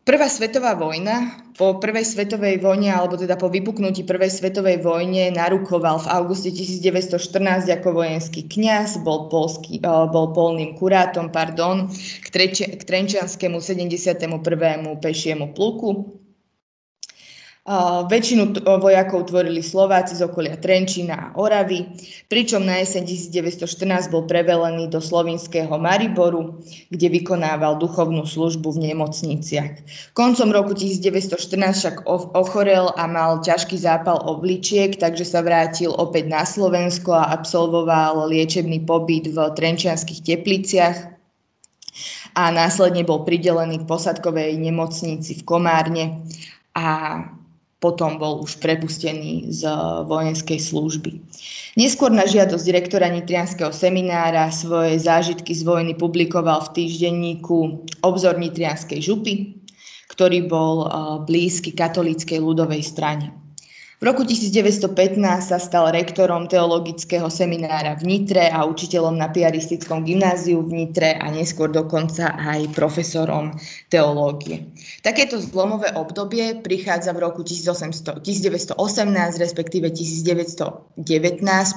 Prvá 0.07 0.31
svetová 0.31 0.79
vojna, 0.79 1.35
po 1.59 1.83
prvej 1.83 2.07
svetovej 2.07 2.63
vojne, 2.63 2.95
alebo 2.95 3.19
teda 3.19 3.35
po 3.35 3.51
vypuknutí 3.51 4.07
prvej 4.07 4.31
svetovej 4.31 4.79
vojne 4.79 5.35
narukoval 5.35 5.99
v 5.99 6.07
auguste 6.15 6.55
1914 6.55 7.67
ako 7.67 7.89
vojenský 7.91 8.47
kňaz, 8.47 9.03
bol, 9.03 9.27
polský, 9.27 9.83
e, 9.83 9.91
bol 10.15 10.31
polným 10.31 10.79
kurátom 10.79 11.35
pardon, 11.35 11.91
k, 12.23 12.27
treči, 12.31 12.71
k 12.79 12.87
Trenčianskému 12.87 13.59
71. 13.59 14.31
pešiemu 15.03 15.51
pluku. 15.59 16.23
Väčšinu 18.07 18.63
vojakov 18.63 19.27
tvorili 19.27 19.59
Slováci 19.59 20.15
z 20.15 20.23
okolia 20.23 20.55
Trenčína 20.55 21.15
a 21.19 21.29
Oravy, 21.35 21.83
pričom 22.31 22.63
na 22.63 22.79
jeseň 22.79 23.03
1914 23.35 24.07
bol 24.07 24.23
prevelený 24.23 24.87
do 24.87 25.03
slovinského 25.03 25.75
Mariboru, 25.75 26.63
kde 26.95 27.11
vykonával 27.11 27.83
duchovnú 27.83 28.23
službu 28.23 28.71
v 28.71 28.95
nemocniciach. 28.95 29.83
Koncom 30.15 30.55
roku 30.55 30.79
1914 30.79 31.35
však 31.75 31.97
ochorel 32.39 32.95
a 32.95 33.03
mal 33.11 33.43
ťažký 33.43 33.75
zápal 33.75 34.23
obličiek, 34.23 34.95
takže 34.95 35.27
sa 35.27 35.43
vrátil 35.43 35.91
opäť 35.91 36.31
na 36.31 36.47
Slovensko 36.47 37.19
a 37.19 37.35
absolvoval 37.35 38.31
liečebný 38.31 38.87
pobyt 38.87 39.27
v 39.35 39.43
Trenčianských 39.43 40.23
tepliciach 40.23 41.19
a 42.39 42.43
následne 42.55 43.03
bol 43.03 43.27
pridelený 43.27 43.83
k 43.83 43.89
posadkovej 43.91 44.55
nemocnici 44.55 45.35
v 45.35 45.43
Komárne 45.43 46.23
a 46.71 47.19
potom 47.87 48.19
bol 48.19 48.43
už 48.43 48.59
prepustený 48.59 49.55
z 49.55 49.63
vojenskej 50.11 50.59
služby. 50.59 51.23
Neskôr 51.79 52.11
na 52.11 52.27
žiadosť 52.27 52.67
direktora 52.67 53.07
Nitrianského 53.07 53.71
seminára 53.71 54.51
svoje 54.51 54.99
zážitky 54.99 55.55
z 55.55 55.63
vojny 55.63 55.95
publikoval 55.95 56.67
v 56.67 56.83
týždenníku 56.83 57.87
Obzor 58.03 58.43
Nitrianskej 58.43 58.99
župy, 58.99 59.63
ktorý 60.11 60.51
bol 60.51 60.91
blízky 61.31 61.71
katolíckej 61.71 62.43
ľudovej 62.43 62.83
strane. 62.83 63.46
V 63.97 64.05
roku 64.05 64.29
1915 64.29 64.93
sa 65.41 65.57
stal 65.57 65.89
rektorom 65.89 66.53
teologického 66.53 67.33
seminára 67.33 67.97
v 67.97 68.05
Nitre 68.05 68.53
a 68.53 68.69
učiteľom 68.69 69.17
na 69.17 69.33
piaristickom 69.33 70.05
gymnáziu 70.05 70.61
v 70.61 70.85
Nitre 70.85 71.17
a 71.17 71.33
neskôr 71.33 71.73
dokonca 71.73 72.37
aj 72.37 72.77
profesorom 72.77 73.57
teológie. 73.89 74.69
Takéto 75.01 75.41
zlomové 75.41 75.97
obdobie 75.97 76.61
prichádza 76.61 77.17
v 77.17 77.25
roku 77.25 77.41
1800, 77.41 78.21
1918, 78.21 78.77
respektíve 79.41 79.89
1919, 79.89 81.01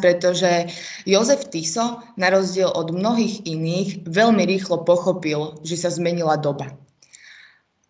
pretože 0.04 0.68
Jozef 1.08 1.48
Tiso, 1.48 2.04
na 2.20 2.36
rozdiel 2.36 2.68
od 2.68 2.92
mnohých 2.92 3.48
iných, 3.48 4.04
veľmi 4.12 4.44
rýchlo 4.44 4.84
pochopil, 4.84 5.56
že 5.64 5.80
sa 5.80 5.88
zmenila 5.88 6.36
doba. 6.36 6.68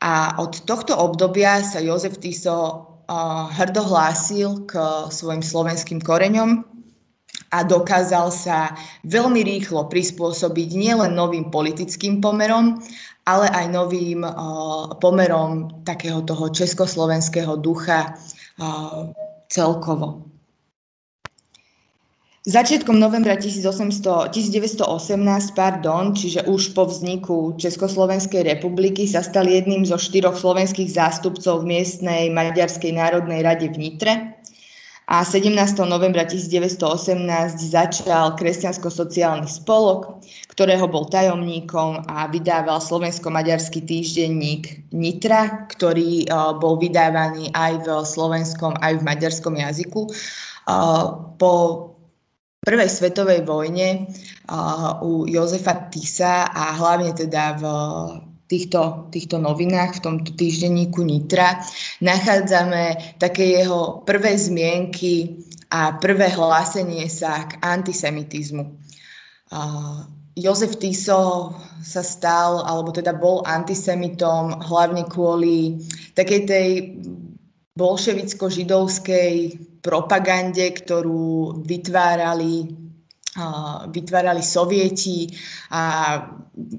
A 0.06 0.38
od 0.38 0.70
tohto 0.70 0.94
obdobia 1.02 1.66
sa 1.66 1.82
Jozef 1.82 2.22
Tiso 2.22 2.86
hrdo 3.58 3.82
hlásil 3.90 4.70
k 4.70 4.78
svojim 5.10 5.42
slovenským 5.42 5.98
koreňom 5.98 6.62
a 7.50 7.66
dokázal 7.66 8.30
sa 8.30 8.78
veľmi 9.10 9.42
rýchlo 9.42 9.90
prispôsobiť 9.90 10.70
nielen 10.78 11.18
novým 11.18 11.50
politickým 11.50 12.22
pomerom, 12.22 12.78
ale 13.26 13.50
aj 13.50 13.66
novým 13.74 14.22
pomerom 15.02 15.82
takého 15.82 16.22
toho 16.22 16.54
československého 16.54 17.58
ducha 17.58 18.14
celkovo. 19.50 20.29
Začiatkom 22.40 22.96
novembra 22.96 23.36
1800, 23.36 24.32
1918, 24.32 24.80
pardon, 25.60 26.16
čiže 26.16 26.48
už 26.48 26.72
po 26.72 26.88
vzniku 26.88 27.60
Československej 27.60 28.48
republiky 28.48 29.04
sa 29.04 29.20
stal 29.20 29.44
jedným 29.44 29.84
zo 29.84 30.00
štyroch 30.00 30.40
slovenských 30.40 30.88
zástupcov 30.88 31.68
v 31.68 31.76
miestnej 31.76 32.32
Maďarskej 32.32 32.96
národnej 32.96 33.44
rade 33.44 33.68
v 33.68 33.76
Nitre. 33.76 34.40
A 35.12 35.26
17. 35.26 35.52
novembra 35.84 36.24
1918 36.24 36.80
začal 37.60 38.40
Kresťansko-sociálny 38.40 39.50
spolok, 39.50 40.24
ktorého 40.54 40.88
bol 40.88 41.12
tajomníkom 41.12 42.08
a 42.08 42.30
vydával 42.32 42.80
slovensko-maďarský 42.80 43.84
týždenník 43.84 44.88
Nitra, 44.96 45.68
ktorý 45.76 46.24
bol 46.64 46.80
vydávaný 46.80 47.52
aj 47.52 47.74
v 47.84 47.88
slovenskom, 48.06 48.80
aj 48.80 49.02
v 49.02 49.04
maďarskom 49.04 49.60
jazyku. 49.60 50.14
Po 51.42 51.52
prvej 52.60 52.90
svetovej 52.90 53.42
vojne 53.48 54.08
u 55.02 55.26
Jozefa 55.28 55.90
Tisa 55.90 56.48
a 56.52 56.76
hlavne 56.76 57.16
teda 57.16 57.56
v 57.56 57.64
týchto, 58.50 59.08
týchto 59.14 59.38
novinách, 59.38 60.02
v 60.02 60.04
tomto 60.04 60.32
týždenníku 60.34 61.06
Nitra, 61.06 61.62
nachádzame 62.02 63.16
také 63.22 63.62
jeho 63.62 64.02
prvé 64.04 64.34
zmienky 64.36 65.46
a 65.70 65.94
prvé 66.02 66.34
hlásenie 66.34 67.06
sa 67.06 67.46
k 67.46 67.62
antisemitizmu. 67.62 68.66
Uh, 69.50 70.06
Jozef 70.40 70.80
Tiso 70.82 71.54
sa 71.84 72.02
stal, 72.02 72.64
alebo 72.64 72.90
teda 72.96 73.12
bol 73.12 73.44
antisemitom 73.44 74.64
hlavne 74.66 75.04
kvôli 75.06 75.84
takej 76.16 76.42
tej 76.48 76.68
bolševicko-židovskej 77.80 79.56
propagande, 79.80 80.68
ktorú 80.76 81.64
vytvárali 81.64 82.76
vytvárali 83.94 84.42
sovieti 84.44 85.30
a 85.72 86.18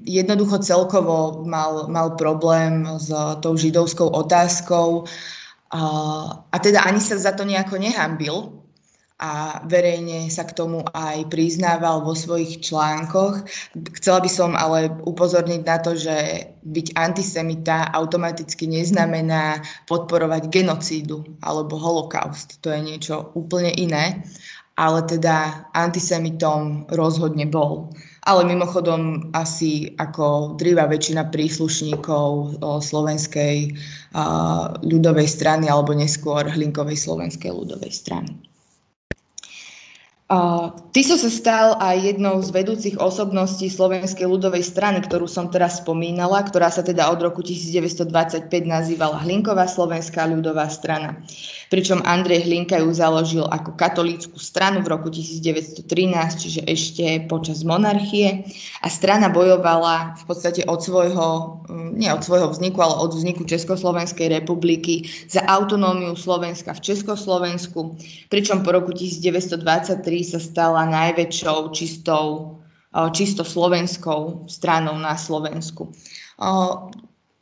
jednoducho 0.05 0.59
celkovo 0.59 1.47
mal, 1.47 1.87
mal 1.87 2.13
problém 2.19 2.85
s 2.99 3.09
tou 3.41 3.55
židovskou 3.57 4.11
otázkou. 4.11 5.07
A 6.51 6.55
teda 6.59 6.83
ani 6.83 6.99
sa 6.99 7.17
za 7.17 7.31
to 7.31 7.47
nejako 7.47 7.79
nehambil, 7.79 8.60
a 9.21 9.61
verejne 9.69 10.27
sa 10.33 10.49
k 10.49 10.57
tomu 10.57 10.81
aj 10.97 11.29
priznával 11.29 12.01
vo 12.01 12.17
svojich 12.17 12.65
článkoch. 12.65 13.45
Chcela 14.01 14.19
by 14.19 14.29
som 14.29 14.57
ale 14.57 14.89
upozorniť 15.05 15.61
na 15.61 15.77
to, 15.77 15.93
že 15.93 16.49
byť 16.65 16.97
antisemita 16.97 17.93
automaticky 17.93 18.65
neznamená 18.65 19.61
podporovať 19.85 20.49
genocídu 20.49 21.21
alebo 21.45 21.77
holokaust. 21.77 22.57
To 22.65 22.73
je 22.73 22.81
niečo 22.81 23.29
úplne 23.37 23.69
iné 23.77 24.25
ale 24.81 25.03
teda 25.05 25.67
antisemitom 25.77 26.89
rozhodne 26.89 27.45
bol. 27.45 27.91
Ale 28.25 28.45
mimochodom 28.49 29.33
asi 29.37 29.93
ako 30.01 30.57
drýva 30.57 30.89
väčšina 30.89 31.29
príslušníkov 31.29 32.57
slovenskej 32.61 33.77
ľudovej 34.81 35.27
strany 35.29 35.69
alebo 35.69 35.93
neskôr 35.93 36.49
Hlinkovej 36.49 36.97
slovenskej 36.97 37.53
ľudovej 37.53 37.93
strany. 37.93 38.50
Uh, 40.31 40.71
Tiso 40.91 41.15
sa 41.15 41.31
stal 41.31 41.67
aj 41.79 42.03
jednou 42.03 42.43
z 42.43 42.51
vedúcich 42.51 42.95
osobností 42.99 43.67
Slovenskej 43.71 44.27
ľudovej 44.27 44.63
strany, 44.63 45.03
ktorú 45.03 45.23
som 45.23 45.47
teraz 45.47 45.79
spomínala, 45.79 46.43
ktorá 46.43 46.67
sa 46.67 46.83
teda 46.83 47.07
od 47.11 47.19
roku 47.23 47.39
1925 47.39 48.47
nazývala 48.63 49.23
Hlinková 49.23 49.71
slovenská 49.71 50.27
ľudová 50.27 50.67
strana. 50.67 51.19
Pričom 51.71 52.03
Andrej 52.03 52.43
Hlinka 52.43 52.79
ju 52.83 52.91
založil 52.91 53.47
ako 53.47 53.79
katolícku 53.79 54.35
stranu 54.35 54.83
v 54.83 54.91
roku 54.91 55.07
1913, 55.07 55.87
čiže 56.35 56.61
ešte 56.67 57.23
počas 57.31 57.63
monarchie. 57.63 58.43
A 58.83 58.91
strana 58.91 59.31
bojovala 59.31 60.19
v 60.19 60.23
podstate 60.27 60.67
od 60.67 60.83
svojho, 60.83 61.27
mm, 61.71 61.95
nie 61.95 62.11
od 62.11 62.19
svojho 62.19 62.51
vzniku, 62.51 62.83
ale 62.83 62.99
od 62.99 63.15
vzniku 63.15 63.47
Československej 63.47 64.43
republiky 64.43 65.07
za 65.31 65.39
autonómiu 65.47 66.19
Slovenska 66.19 66.75
v 66.75 66.83
Československu. 66.83 67.95
Pričom 68.27 68.67
po 68.67 68.75
roku 68.75 68.91
1923 68.91 70.20
sa 70.23 70.39
stala 70.39 70.87
najväčšou 70.87 71.73
čistou, 71.75 72.57
čisto 73.15 73.43
slovenskou 73.45 74.47
stranou 74.51 74.99
na 74.99 75.15
Slovensku. 75.15 75.89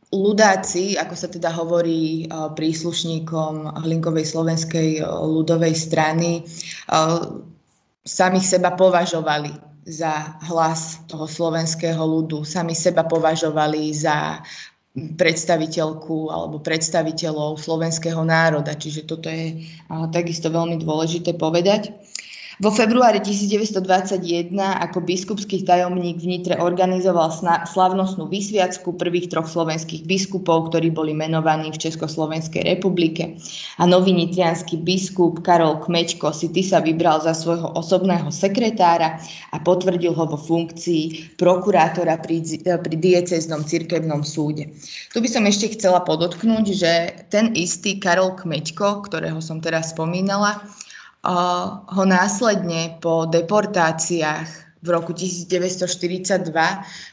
Ľudáci, 0.09 0.97
ako 0.97 1.13
sa 1.13 1.29
teda 1.29 1.53
hovorí 1.53 2.25
príslušníkom 2.57 3.85
Hlinkovej 3.85 4.25
slovenskej 4.33 5.05
ľudovej 5.05 5.77
strany, 5.77 6.41
samých 8.05 8.57
seba 8.57 8.73
považovali 8.73 9.53
za 9.85 10.37
hlas 10.49 11.01
toho 11.09 11.25
slovenského 11.25 12.01
ľudu, 12.01 12.45
sami 12.45 12.77
seba 12.77 13.05
považovali 13.05 13.93
za 13.93 14.41
predstaviteľku 14.93 16.33
alebo 16.33 16.57
predstaviteľov 16.57 17.61
slovenského 17.61 18.25
národa. 18.25 18.73
Čiže 18.73 19.05
toto 19.05 19.29
je 19.29 19.65
takisto 20.09 20.49
veľmi 20.49 20.81
dôležité 20.81 21.37
povedať. 21.37 21.93
Vo 22.59 22.75
februári 22.75 23.23
1921 23.23 24.51
ako 24.51 24.99
biskupský 24.99 25.63
tajomník 25.63 26.19
v 26.19 26.27
Nitre 26.27 26.59
organizoval 26.59 27.31
slavnostnú 27.63 28.27
vysviacku 28.27 28.99
prvých 28.99 29.31
troch 29.31 29.47
slovenských 29.47 30.03
biskupov, 30.03 30.67
ktorí 30.67 30.91
boli 30.91 31.15
menovaní 31.15 31.71
v 31.71 31.79
Československej 31.87 32.67
republike. 32.67 33.39
A 33.79 33.87
nový 33.87 34.11
nitrianský 34.11 34.75
biskup 34.75 35.39
Karol 35.39 35.79
Kmečko 35.79 36.35
si 36.35 36.51
ty 36.51 36.59
sa 36.59 36.83
vybral 36.83 37.23
za 37.23 37.31
svojho 37.31 37.79
osobného 37.79 38.27
sekretára 38.27 39.23
a 39.55 39.63
potvrdil 39.63 40.11
ho 40.11 40.27
vo 40.27 40.35
funkcii 40.35 41.39
prokurátora 41.39 42.19
pri, 42.19 42.43
pri 42.59 42.95
dieceznom 42.99 43.63
cirkevnom 43.63 44.27
súde. 44.27 44.67
Tu 45.15 45.23
by 45.23 45.31
som 45.31 45.47
ešte 45.47 45.79
chcela 45.79 46.03
podotknúť, 46.03 46.65
že 46.75 46.91
ten 47.31 47.55
istý 47.55 48.03
Karol 48.03 48.35
Kmečko, 48.35 49.07
ktorého 49.07 49.39
som 49.39 49.63
teraz 49.63 49.95
spomínala, 49.95 50.59
ho 51.89 52.03
následne 52.07 52.95
po 53.03 53.27
deportáciách 53.27 54.47
v 54.79 54.87
roku 54.87 55.11
1942 55.11 56.47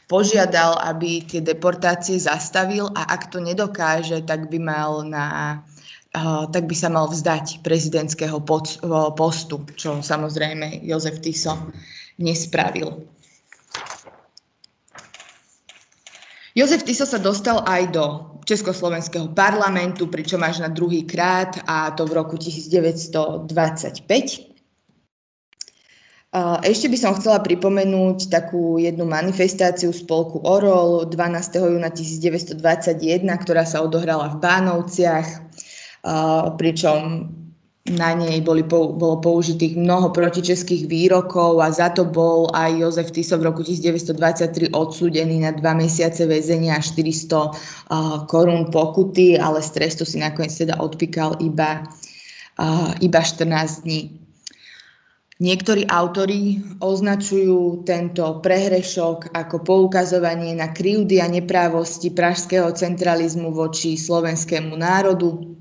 požiadal, 0.07 0.79
aby 0.87 1.27
tie 1.27 1.43
deportácie 1.43 2.15
zastavil 2.15 2.87
a 2.95 3.11
ak 3.11 3.27
to 3.27 3.43
nedokáže, 3.43 4.23
tak 4.23 4.47
by 4.47 4.59
mal 4.63 5.03
na 5.03 5.59
tak 6.49 6.65
by 6.65 6.73
sa 6.73 6.89
mal 6.89 7.05
vzdať 7.11 7.61
prezidentského 7.61 8.41
postu, 9.13 9.61
čo 9.77 10.01
samozrejme 10.01 10.81
Jozef 10.81 11.21
Tiso 11.21 11.69
nespravil. 12.17 13.05
Jozef 16.57 16.81
Tiso 16.87 17.05
sa 17.05 17.21
dostal 17.21 17.61
aj 17.69 17.83
do 17.93 18.05
Československého 18.47 19.27
parlamentu, 19.35 20.07
pričom 20.07 20.39
až 20.39 20.63
na 20.63 20.71
druhý 20.71 21.03
krát, 21.03 21.59
a 21.67 21.91
to 21.91 22.07
v 22.07 22.15
roku 22.15 22.39
1925. 22.39 23.51
Ešte 26.63 26.87
by 26.87 26.97
som 26.99 27.11
chcela 27.19 27.43
pripomenúť 27.43 28.31
takú 28.31 28.79
jednu 28.79 29.03
manifestáciu 29.03 29.91
spolku 29.91 30.39
Orol 30.47 31.11
12. 31.11 31.59
júna 31.59 31.91
1921, 31.91 33.27
ktorá 33.43 33.67
sa 33.67 33.83
odohrala 33.83 34.31
v 34.31 34.39
Bánovciach, 34.39 35.27
pričom 36.55 37.27
na 37.95 38.11
nej 38.15 38.43
boli, 38.43 38.67
bolo 38.67 39.23
použitých 39.23 39.79
mnoho 39.79 40.11
protičeských 40.11 40.91
výrokov 40.91 41.63
a 41.63 41.71
za 41.71 41.87
to 41.95 42.03
bol 42.03 42.51
aj 42.51 42.75
Jozef 42.75 43.15
Tiso 43.15 43.39
v 43.39 43.47
roku 43.47 43.63
1923 43.63 44.75
odsúdený 44.75 45.39
na 45.39 45.55
dva 45.55 45.71
mesiace 45.71 46.27
väzenia 46.27 46.75
a 46.75 46.83
400 46.83 48.27
korún 48.27 48.67
pokuty, 48.67 49.39
ale 49.39 49.63
z 49.63 49.69
trestu 49.71 50.03
si 50.03 50.19
nakoniec 50.19 50.51
teda 50.51 50.75
odpíkal 50.83 51.39
iba, 51.39 51.87
iba 52.99 53.19
14 53.23 53.87
dní. 53.87 54.19
Niektorí 55.37 55.85
autori 55.85 56.57
označujú 56.81 57.85
tento 57.85 58.41
prehrešok 58.41 59.37
ako 59.37 59.61
poukazovanie 59.61 60.57
na 60.57 60.73
krivdy 60.73 61.21
a 61.21 61.29
neprávosti 61.29 62.09
pražského 62.09 62.73
centralizmu 62.73 63.53
voči 63.53 63.93
slovenskému 63.95 64.73
národu. 64.73 65.55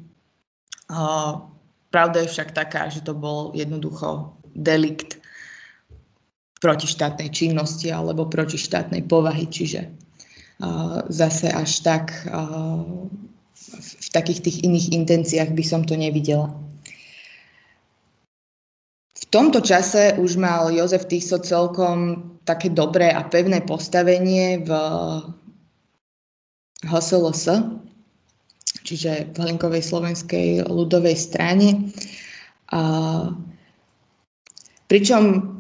Pravda 1.96 2.20
je 2.20 2.28
však 2.28 2.52
taká, 2.52 2.92
že 2.92 3.00
to 3.00 3.16
bol 3.16 3.56
jednoducho 3.56 4.36
delikt 4.52 5.16
protištátnej 6.60 7.32
činnosti 7.32 7.88
alebo 7.88 8.28
protištátnej 8.28 9.08
povahy, 9.08 9.48
čiže 9.48 9.88
uh, 9.88 11.08
zase 11.08 11.48
až 11.48 11.80
tak 11.80 12.12
uh, 12.28 13.08
v 13.80 14.08
takých 14.12 14.44
tých 14.44 14.58
iných 14.68 14.92
intenciách 14.92 15.56
by 15.56 15.64
som 15.64 15.88
to 15.88 15.96
nevidela. 15.96 16.52
V 19.16 19.24
tomto 19.32 19.64
čase 19.64 20.20
už 20.20 20.36
mal 20.36 20.68
Jozef 20.68 21.08
Tiso 21.08 21.40
celkom 21.40 22.20
také 22.44 22.68
dobré 22.68 23.08
a 23.08 23.24
pevné 23.24 23.64
postavenie 23.64 24.60
v 24.60 24.70
HSLS, 26.84 27.48
čiže 28.86 29.34
v 29.34 29.36
Hlinkovej 29.42 29.82
slovenskej 29.82 30.70
ľudovej 30.70 31.18
strane. 31.18 31.90
A, 32.70 33.34
pričom 34.86 35.52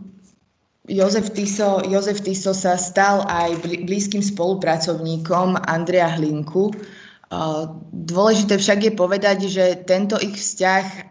Jozef 0.86 1.34
Tiso, 1.34 1.82
Jozef 1.90 2.22
Tiso 2.22 2.54
sa 2.54 2.78
stal 2.78 3.26
aj 3.26 3.58
blízkym 3.90 4.22
spolupracovníkom 4.22 5.58
Andreja 5.66 6.14
Hlinku, 6.14 6.70
Dôležité 7.90 8.54
však 8.54 8.86
je 8.86 8.92
povedať, 8.94 9.38
že 9.50 9.82
tento 9.82 10.14
ich 10.22 10.38
vzťah 10.38 11.10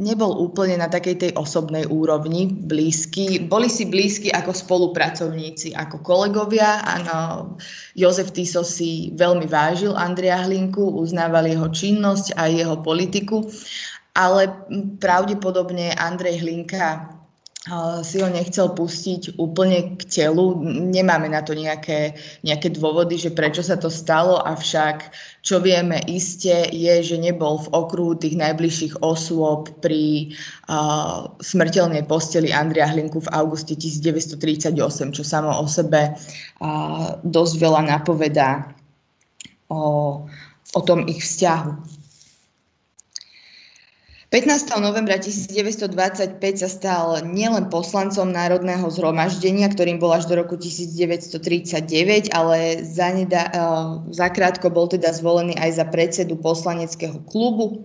nebol 0.00 0.40
úplne 0.40 0.80
na 0.80 0.88
takej 0.88 1.16
tej 1.20 1.32
osobnej 1.36 1.84
úrovni 1.92 2.48
blízky. 2.48 3.36
Boli 3.36 3.68
si 3.68 3.84
blízky 3.84 4.32
ako 4.32 4.56
spolupracovníci, 4.56 5.76
ako 5.76 6.00
kolegovia. 6.00 6.80
Áno, 6.88 7.52
Jozef 7.92 8.32
Tiso 8.32 8.64
si 8.64 9.12
veľmi 9.12 9.44
vážil 9.44 9.92
Andrea 9.92 10.40
Hlinku, 10.40 10.96
uznával 10.96 11.44
jeho 11.44 11.68
činnosť 11.68 12.32
a 12.40 12.48
jeho 12.48 12.80
politiku, 12.80 13.44
ale 14.16 14.48
pravdepodobne 15.04 15.92
Andrej 16.00 16.48
Hlinka 16.48 17.20
si 18.02 18.18
ho 18.18 18.26
nechcel 18.26 18.74
pustiť 18.74 19.38
úplne 19.38 19.94
k 19.94 20.02
telu. 20.10 20.58
Nemáme 20.66 21.30
na 21.30 21.46
to 21.46 21.54
nejaké, 21.54 22.18
nejaké 22.42 22.74
dôvody, 22.74 23.14
že 23.14 23.30
prečo 23.30 23.62
sa 23.62 23.78
to 23.78 23.86
stalo, 23.86 24.42
avšak 24.42 25.14
čo 25.46 25.62
vieme 25.62 26.02
iste 26.10 26.50
je, 26.74 26.94
že 27.06 27.16
nebol 27.22 27.62
v 27.62 27.70
okruhu 27.70 28.18
tých 28.18 28.34
najbližších 28.34 29.06
osôb 29.06 29.70
pri 29.78 30.34
uh, 30.66 31.30
smrteľnej 31.38 32.02
posteli 32.10 32.50
Andria 32.50 32.90
Hlinku 32.90 33.22
v 33.22 33.30
auguste 33.30 33.78
1938, 33.78 34.74
čo 35.14 35.22
samo 35.22 35.54
o 35.54 35.66
sebe 35.70 36.18
uh, 36.18 37.14
dosť 37.22 37.54
veľa 37.62 37.94
napovedá 37.94 38.74
o, 39.70 40.26
o 40.74 40.80
tom 40.82 41.06
ich 41.06 41.22
vzťahu. 41.22 41.91
15. 44.32 44.80
novembra 44.80 45.20
1925 45.20 46.40
sa 46.56 46.68
stal 46.72 47.20
nielen 47.20 47.68
poslancom 47.68 48.32
Národného 48.32 48.88
zhromaždenia, 48.88 49.68
ktorým 49.68 50.00
bol 50.00 50.08
až 50.08 50.24
do 50.24 50.40
roku 50.40 50.56
1939, 50.56 52.32
ale 52.32 52.80
uh, 52.80 54.00
zakrátko 54.08 54.72
bol 54.72 54.88
teda 54.88 55.12
zvolený 55.12 55.52
aj 55.60 55.76
za 55.76 55.84
predsedu 55.84 56.40
poslaneckého 56.40 57.20
klubu. 57.28 57.84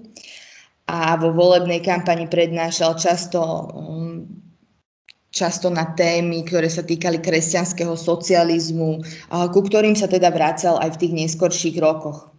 a 0.88 1.20
vo 1.20 1.36
volebnej 1.36 1.84
kampani 1.84 2.32
prednášal 2.32 2.96
často, 2.96 3.44
um, 3.76 4.24
často 5.36 5.68
na 5.68 6.00
témy, 6.00 6.48
ktoré 6.48 6.72
sa 6.72 6.80
týkali 6.80 7.20
kresťanského 7.20 7.92
socializmu, 8.00 9.04
ku 9.52 9.60
ktorým 9.68 10.00
sa 10.00 10.08
teda 10.08 10.32
vracal 10.32 10.80
aj 10.80 10.96
v 10.96 11.00
tých 11.04 11.14
neskorších 11.28 11.76
rokoch. 11.84 12.37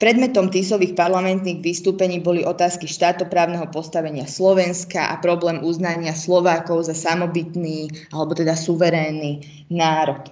Predmetom 0.00 0.48
Tisových 0.48 0.96
parlamentných 0.96 1.60
vystúpení 1.60 2.24
boli 2.24 2.40
otázky 2.40 2.88
štátoprávneho 2.88 3.68
postavenia 3.68 4.24
Slovenska 4.24 5.12
a 5.12 5.20
problém 5.20 5.60
uznania 5.60 6.16
Slovákov 6.16 6.88
za 6.88 6.96
samobytný 6.96 8.08
alebo 8.08 8.32
teda 8.32 8.56
suverénny 8.56 9.44
národ. 9.68 10.24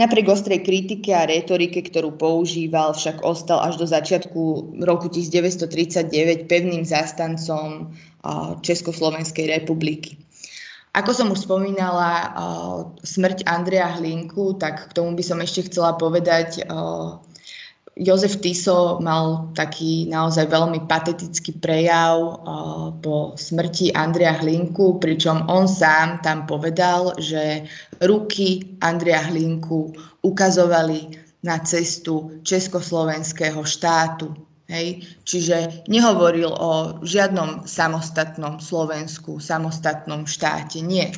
Napriek 0.00 0.24
ostrej 0.24 0.64
kritike 0.64 1.12
a 1.12 1.28
retorike, 1.28 1.84
ktorú 1.84 2.16
používal, 2.16 2.96
však 2.96 3.20
ostal 3.20 3.60
až 3.60 3.76
do 3.76 3.84
začiatku 3.84 4.40
roku 4.88 5.12
1939 5.12 6.48
pevným 6.48 6.88
zástancom 6.88 7.92
Československej 8.64 9.52
republiky. 9.60 10.16
Ako 10.96 11.12
som 11.12 11.28
už 11.28 11.44
spomínala, 11.44 12.32
smrť 13.04 13.44
Andrea 13.44 13.92
Hlinku, 14.00 14.56
tak 14.56 14.88
k 14.88 14.96
tomu 14.96 15.12
by 15.12 15.22
som 15.22 15.44
ešte 15.44 15.68
chcela 15.68 15.92
povedať, 16.00 16.64
Jozef 18.00 18.40
Tiso 18.40 18.96
mal 19.04 19.52
taký 19.52 20.08
naozaj 20.08 20.48
veľmi 20.48 20.88
patetický 20.88 21.60
prejav 21.60 22.16
uh, 22.16 22.96
po 23.04 23.36
smrti 23.36 23.92
Andrea 23.92 24.40
Hlinku, 24.40 24.96
pričom 24.96 25.44
on 25.52 25.68
sám 25.68 26.24
tam 26.24 26.48
povedal, 26.48 27.12
že 27.20 27.68
ruky 28.00 28.80
Andrea 28.80 29.20
Hlinku 29.28 29.92
ukazovali 30.24 31.12
na 31.44 31.60
cestu 31.60 32.40
československého 32.40 33.60
štátu. 33.68 34.32
Hej? 34.72 35.04
Čiže 35.28 35.84
nehovoril 35.84 36.48
o 36.48 37.04
žiadnom 37.04 37.68
samostatnom 37.68 38.64
Slovensku, 38.64 39.36
samostatnom 39.44 40.24
štáte. 40.24 40.80
Nie. 40.80 41.12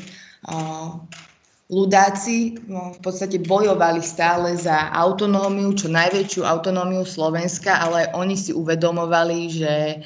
Ľudáci 1.73 2.69
no, 2.69 2.93
v 2.93 3.01
podstate 3.01 3.41
bojovali 3.41 4.05
stále 4.05 4.53
za 4.61 4.93
autonómiu, 4.93 5.73
čo 5.73 5.89
najväčšiu 5.89 6.45
autonómiu 6.45 7.01
Slovenska, 7.01 7.81
ale 7.81 8.13
oni 8.13 8.37
si 8.37 8.53
uvedomovali, 8.53 9.49
že 9.49 10.05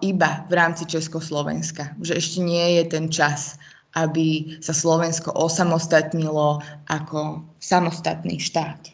iba 0.00 0.30
v 0.48 0.52
rámci 0.56 0.88
Československa, 0.88 1.92
že 2.00 2.16
ešte 2.16 2.40
nie 2.40 2.80
je 2.80 2.84
ten 2.88 3.12
čas, 3.12 3.60
aby 4.00 4.56
sa 4.64 4.72
Slovensko 4.72 5.28
osamostatnilo 5.36 6.64
ako 6.88 7.44
samostatný 7.60 8.40
štát. 8.40 8.88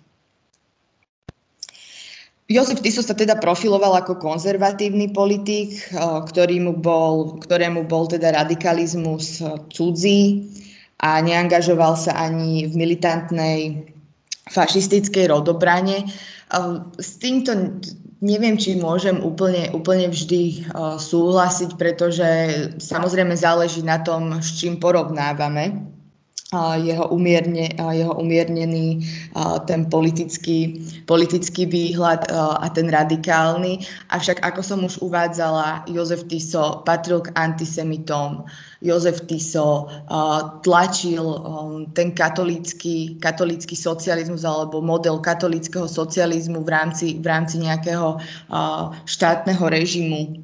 Jozef 2.50 2.82
Tiso 2.82 3.06
sa 3.06 3.14
teda 3.14 3.38
profiloval 3.38 4.02
ako 4.02 4.18
konzervatívny 4.18 5.14
politik, 5.14 5.78
ktorý 6.26 6.58
bol, 6.74 7.38
ktorému 7.38 7.86
bol 7.86 8.10
teda 8.10 8.34
radikalizmus 8.34 9.38
cudzí 9.70 10.50
a 11.04 11.20
neangažoval 11.20 12.00
sa 12.00 12.16
ani 12.16 12.64
v 12.64 12.74
militantnej 12.80 13.84
fašistickej 14.48 15.28
rodobrane. 15.28 16.08
S 16.96 17.20
týmto 17.20 17.52
neviem, 18.24 18.56
či 18.56 18.80
môžem 18.80 19.20
úplne, 19.20 19.68
úplne 19.76 20.08
vždy 20.08 20.72
súhlasiť, 20.96 21.76
pretože 21.76 22.28
samozrejme 22.80 23.36
záleží 23.36 23.84
na 23.84 24.00
tom, 24.00 24.40
s 24.40 24.56
čím 24.56 24.80
porovnávame 24.80 25.93
jeho, 26.78 27.08
umierne, 27.10 27.72
jeho 27.74 28.14
umiernený 28.14 29.02
ten 29.66 29.90
politický, 29.90 30.78
politický 31.02 31.66
výhľad 31.66 32.30
a 32.30 32.66
ten 32.70 32.86
radikálny. 32.86 33.82
Avšak, 34.14 34.38
ako 34.44 34.60
som 34.62 34.86
už 34.86 35.02
uvádzala, 35.02 35.88
Jozef 35.90 36.22
Tiso 36.30 36.84
patril 36.86 37.26
k 37.26 37.34
antisemitom. 37.34 38.46
Jozef 38.84 39.26
Tiso 39.26 39.90
tlačil 40.62 41.26
ten 41.96 42.14
katolícky, 42.14 43.18
katolícky 43.18 43.74
socializmus 43.74 44.46
alebo 44.46 44.78
model 44.78 45.18
katolického 45.18 45.90
socializmu 45.90 46.62
v 46.62 46.70
rámci, 46.70 47.06
v 47.18 47.26
rámci 47.26 47.66
nejakého 47.66 48.22
štátneho 49.10 49.64
režimu 49.66 50.38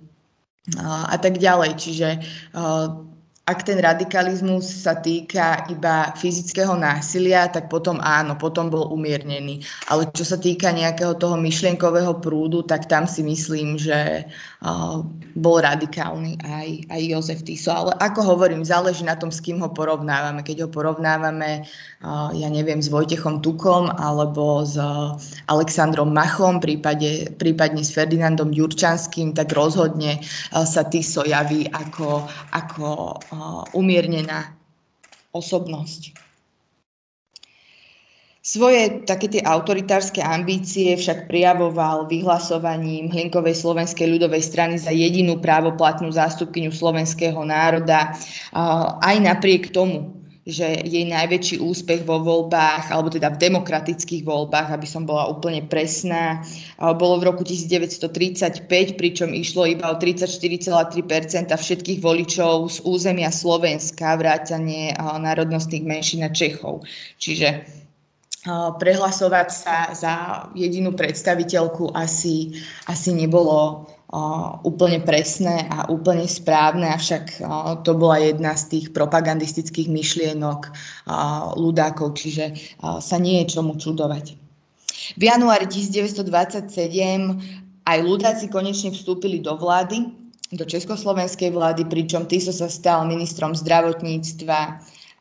a 0.82 1.14
tak 1.22 1.38
ďalej. 1.38 1.70
Čiže 1.78 2.08
ak 3.50 3.66
ten 3.66 3.82
radikalizmus 3.82 4.86
sa 4.86 4.94
týka 4.94 5.66
iba 5.66 6.14
fyzického 6.14 6.78
násilia, 6.78 7.50
tak 7.50 7.66
potom 7.66 7.98
áno, 7.98 8.38
potom 8.38 8.70
bol 8.70 8.86
umiernený. 8.94 9.66
Ale 9.90 10.06
čo 10.14 10.22
sa 10.22 10.38
týka 10.38 10.70
nejakého 10.70 11.18
toho 11.18 11.34
myšlienkového 11.34 12.22
prúdu, 12.22 12.62
tak 12.62 12.86
tam 12.86 13.10
si 13.10 13.26
myslím, 13.26 13.74
že 13.74 14.22
uh, 14.62 15.02
bol 15.34 15.58
radikálny 15.58 16.38
aj, 16.46 16.68
aj 16.94 17.00
Jozef 17.02 17.40
Tiso. 17.42 17.74
Ale 17.74 17.98
ako 17.98 18.22
hovorím, 18.22 18.62
záleží 18.62 19.02
na 19.02 19.18
tom, 19.18 19.34
s 19.34 19.42
kým 19.42 19.58
ho 19.58 19.66
porovnávame. 19.66 20.46
Keď 20.46 20.64
ho 20.64 20.68
porovnávame, 20.70 21.66
uh, 22.06 22.30
ja 22.30 22.46
neviem, 22.46 22.78
s 22.78 22.86
Vojtechom 22.86 23.42
Tukom 23.42 23.90
alebo 23.98 24.62
s 24.62 24.78
uh, 24.78 25.18
Alexandrom 25.50 26.14
Machom, 26.14 26.62
prípade, 26.62 27.34
prípadne 27.34 27.82
s 27.82 27.90
Ferdinandom 27.90 28.54
Jurčanským, 28.54 29.34
tak 29.34 29.50
rozhodne 29.58 30.22
uh, 30.22 30.62
sa 30.62 30.86
Tiso 30.86 31.26
javí 31.26 31.66
ako, 31.74 32.30
ako 32.54 33.18
uh, 33.34 33.39
umiernená 33.74 34.54
osobnosť. 35.30 36.16
Svoje 38.40 39.04
také 39.04 39.28
tie 39.28 39.44
autoritárske 39.44 40.24
ambície 40.24 40.96
však 40.96 41.28
prijavoval 41.28 42.08
vyhlasovaním 42.08 43.12
Hlinkovej 43.12 43.52
slovenskej 43.52 44.16
ľudovej 44.16 44.40
strany 44.40 44.80
za 44.80 44.90
jedinú 44.90 45.36
právoplatnú 45.38 46.08
zástupkyňu 46.08 46.72
slovenského 46.72 47.36
národa. 47.44 48.16
Aj 49.04 49.16
napriek 49.20 49.76
tomu, 49.76 50.19
že 50.48 50.64
jej 50.88 51.04
najväčší 51.04 51.60
úspech 51.60 52.08
vo 52.08 52.16
voľbách, 52.24 52.88
alebo 52.88 53.12
teda 53.12 53.28
v 53.36 53.44
demokratických 53.44 54.24
voľbách, 54.24 54.72
aby 54.72 54.88
som 54.88 55.04
bola 55.04 55.28
úplne 55.28 55.68
presná, 55.68 56.40
bolo 56.96 57.20
v 57.20 57.28
roku 57.28 57.44
1935, 57.44 58.64
pričom 58.96 59.36
išlo 59.36 59.68
iba 59.68 59.92
o 59.92 60.00
34,3% 60.00 61.52
všetkých 61.52 62.00
voličov 62.00 62.72
z 62.72 62.78
územia 62.88 63.28
Slovenska, 63.28 64.16
vrátanie 64.16 64.96
národnostných 64.96 65.84
menšín 65.84 66.24
a 66.24 66.32
Čechov. 66.32 66.88
Čiže 67.20 67.68
prehlasovať 68.80 69.48
sa 69.52 69.92
za 69.92 70.14
jedinú 70.56 70.96
predstaviteľku 70.96 71.92
asi, 71.92 72.56
asi 72.88 73.12
nebolo 73.12 73.84
úplne 74.66 74.98
presné 75.06 75.70
a 75.70 75.86
úplne 75.86 76.26
správne, 76.26 76.90
avšak 76.90 77.38
to 77.86 77.94
bola 77.94 78.18
jedna 78.18 78.58
z 78.58 78.66
tých 78.66 78.86
propagandistických 78.90 79.86
myšlienok 79.86 80.60
ľudákov, 81.54 82.18
čiže 82.18 82.58
sa 82.82 83.16
nie 83.22 83.38
je 83.42 83.54
čomu 83.54 83.78
čudovať. 83.78 84.34
V 85.14 85.22
januári 85.22 85.70
1927 85.70 86.26
aj 87.86 87.98
ľudáci 88.02 88.50
konečne 88.50 88.90
vstúpili 88.90 89.38
do 89.38 89.54
vlády, 89.54 90.10
do 90.50 90.66
československej 90.66 91.54
vlády, 91.54 91.86
pričom 91.86 92.26
Tiso 92.26 92.50
sa 92.50 92.66
stal 92.66 93.06
ministrom 93.06 93.54
zdravotníctva 93.54 94.58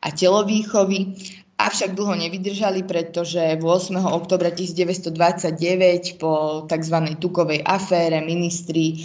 a 0.02 0.08
telovýchovy 0.10 1.14
Avšak 1.60 1.92
dlho 1.92 2.16
nevydržali, 2.16 2.88
pretože 2.88 3.60
8. 3.60 4.00
oktobra 4.00 4.48
1929 4.48 6.16
po 6.16 6.64
tzv. 6.64 6.96
tukovej 7.20 7.60
afére 7.68 8.24
ministri 8.24 9.04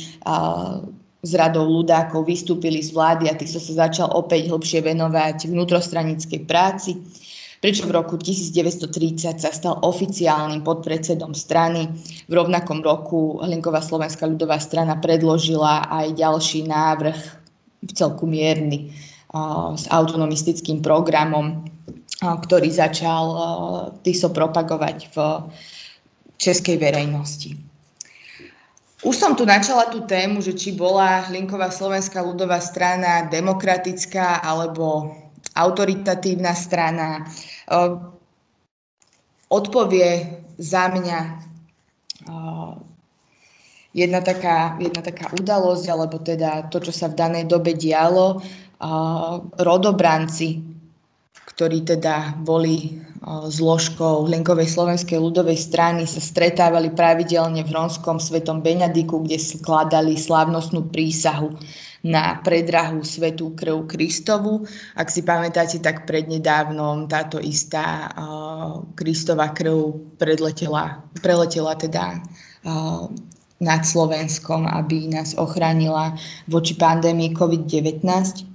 z 1.20 1.32
radou 1.36 1.68
ľudákov 1.68 2.24
vystúpili 2.24 2.80
z 2.80 2.96
vlády 2.96 3.28
a 3.28 3.36
Tiso 3.36 3.60
sa 3.60 3.90
začal 3.90 4.08
opäť 4.16 4.48
hlbšie 4.48 4.88
venovať 4.88 5.52
vnútrostranickej 5.52 6.48
práci, 6.48 6.96
pričom 7.60 7.92
v 7.92 7.98
roku 8.00 8.16
1930 8.16 9.36
sa 9.36 9.52
stal 9.52 9.76
oficiálnym 9.84 10.64
podpredsedom 10.64 11.36
strany. 11.36 11.92
V 12.30 12.34
rovnakom 12.40 12.80
roku 12.80 13.42
Hlinková 13.44 13.84
slovenská 13.84 14.32
ľudová 14.32 14.64
strana 14.64 14.96
predložila 14.96 15.92
aj 15.92 16.16
ďalší 16.16 16.72
návrh, 16.72 17.20
v 17.84 17.92
celku 17.92 18.24
mierny, 18.30 18.96
s 19.76 19.86
autonomistickým 19.92 20.80
programom 20.80 21.75
ktorý 22.22 22.70
začal 22.72 23.26
TISO 24.02 24.34
propagovať 24.34 24.98
v 25.14 25.16
českej 26.36 26.82
verejnosti. 26.82 27.56
Už 29.06 29.14
som 29.14 29.38
tu 29.38 29.46
načala 29.46 29.86
tú 29.94 30.02
tému, 30.10 30.42
že 30.42 30.58
či 30.58 30.74
bola 30.74 31.30
Hlinková 31.30 31.70
slovenská 31.70 32.26
ľudová 32.26 32.58
strana 32.58 33.30
demokratická 33.30 34.42
alebo 34.42 35.14
autoritatívna 35.54 36.58
strana. 36.58 37.22
Odpovie 39.46 40.42
za 40.58 40.90
mňa 40.90 41.20
jedna 43.94 44.20
taká, 44.26 44.74
jedna 44.82 45.06
taká 45.06 45.30
udalosť, 45.38 45.86
alebo 45.86 46.18
teda 46.18 46.66
to, 46.74 46.82
čo 46.82 46.90
sa 46.90 47.06
v 47.14 47.16
danej 47.22 47.46
dobe 47.46 47.78
dialo. 47.78 48.42
Rodobranci 49.62 50.75
ktorí 51.56 51.88
teda 51.88 52.36
boli 52.44 53.00
zložkou 53.26 54.30
Hlinkovej 54.30 54.70
slovenskej 54.70 55.18
ľudovej 55.18 55.58
strany, 55.58 56.06
sa 56.06 56.22
stretávali 56.22 56.94
pravidelne 56.94 57.66
v 57.66 57.74
Ronskom 57.74 58.22
svetom 58.22 58.62
Benediku, 58.62 59.24
kde 59.26 59.42
skladali 59.42 60.14
slávnostnú 60.14 60.94
prísahu 60.94 61.58
na 62.06 62.38
predrahu 62.46 63.02
svetú 63.02 63.58
krv 63.58 63.90
Kristovu. 63.90 64.70
Ak 64.94 65.10
si 65.10 65.26
pamätáte, 65.26 65.82
tak 65.82 66.06
prednedávnom 66.06 67.10
táto 67.10 67.42
istá 67.42 68.14
uh, 68.14 68.86
Kristova 68.94 69.50
krv 69.50 69.98
predletela, 70.22 71.02
preletela 71.18 71.74
teda 71.74 72.22
uh, 72.62 73.10
nad 73.58 73.82
Slovenskom, 73.82 74.70
aby 74.70 75.10
nás 75.10 75.34
ochránila 75.34 76.14
voči 76.46 76.78
pandémii 76.78 77.34
COVID-19 77.34 78.55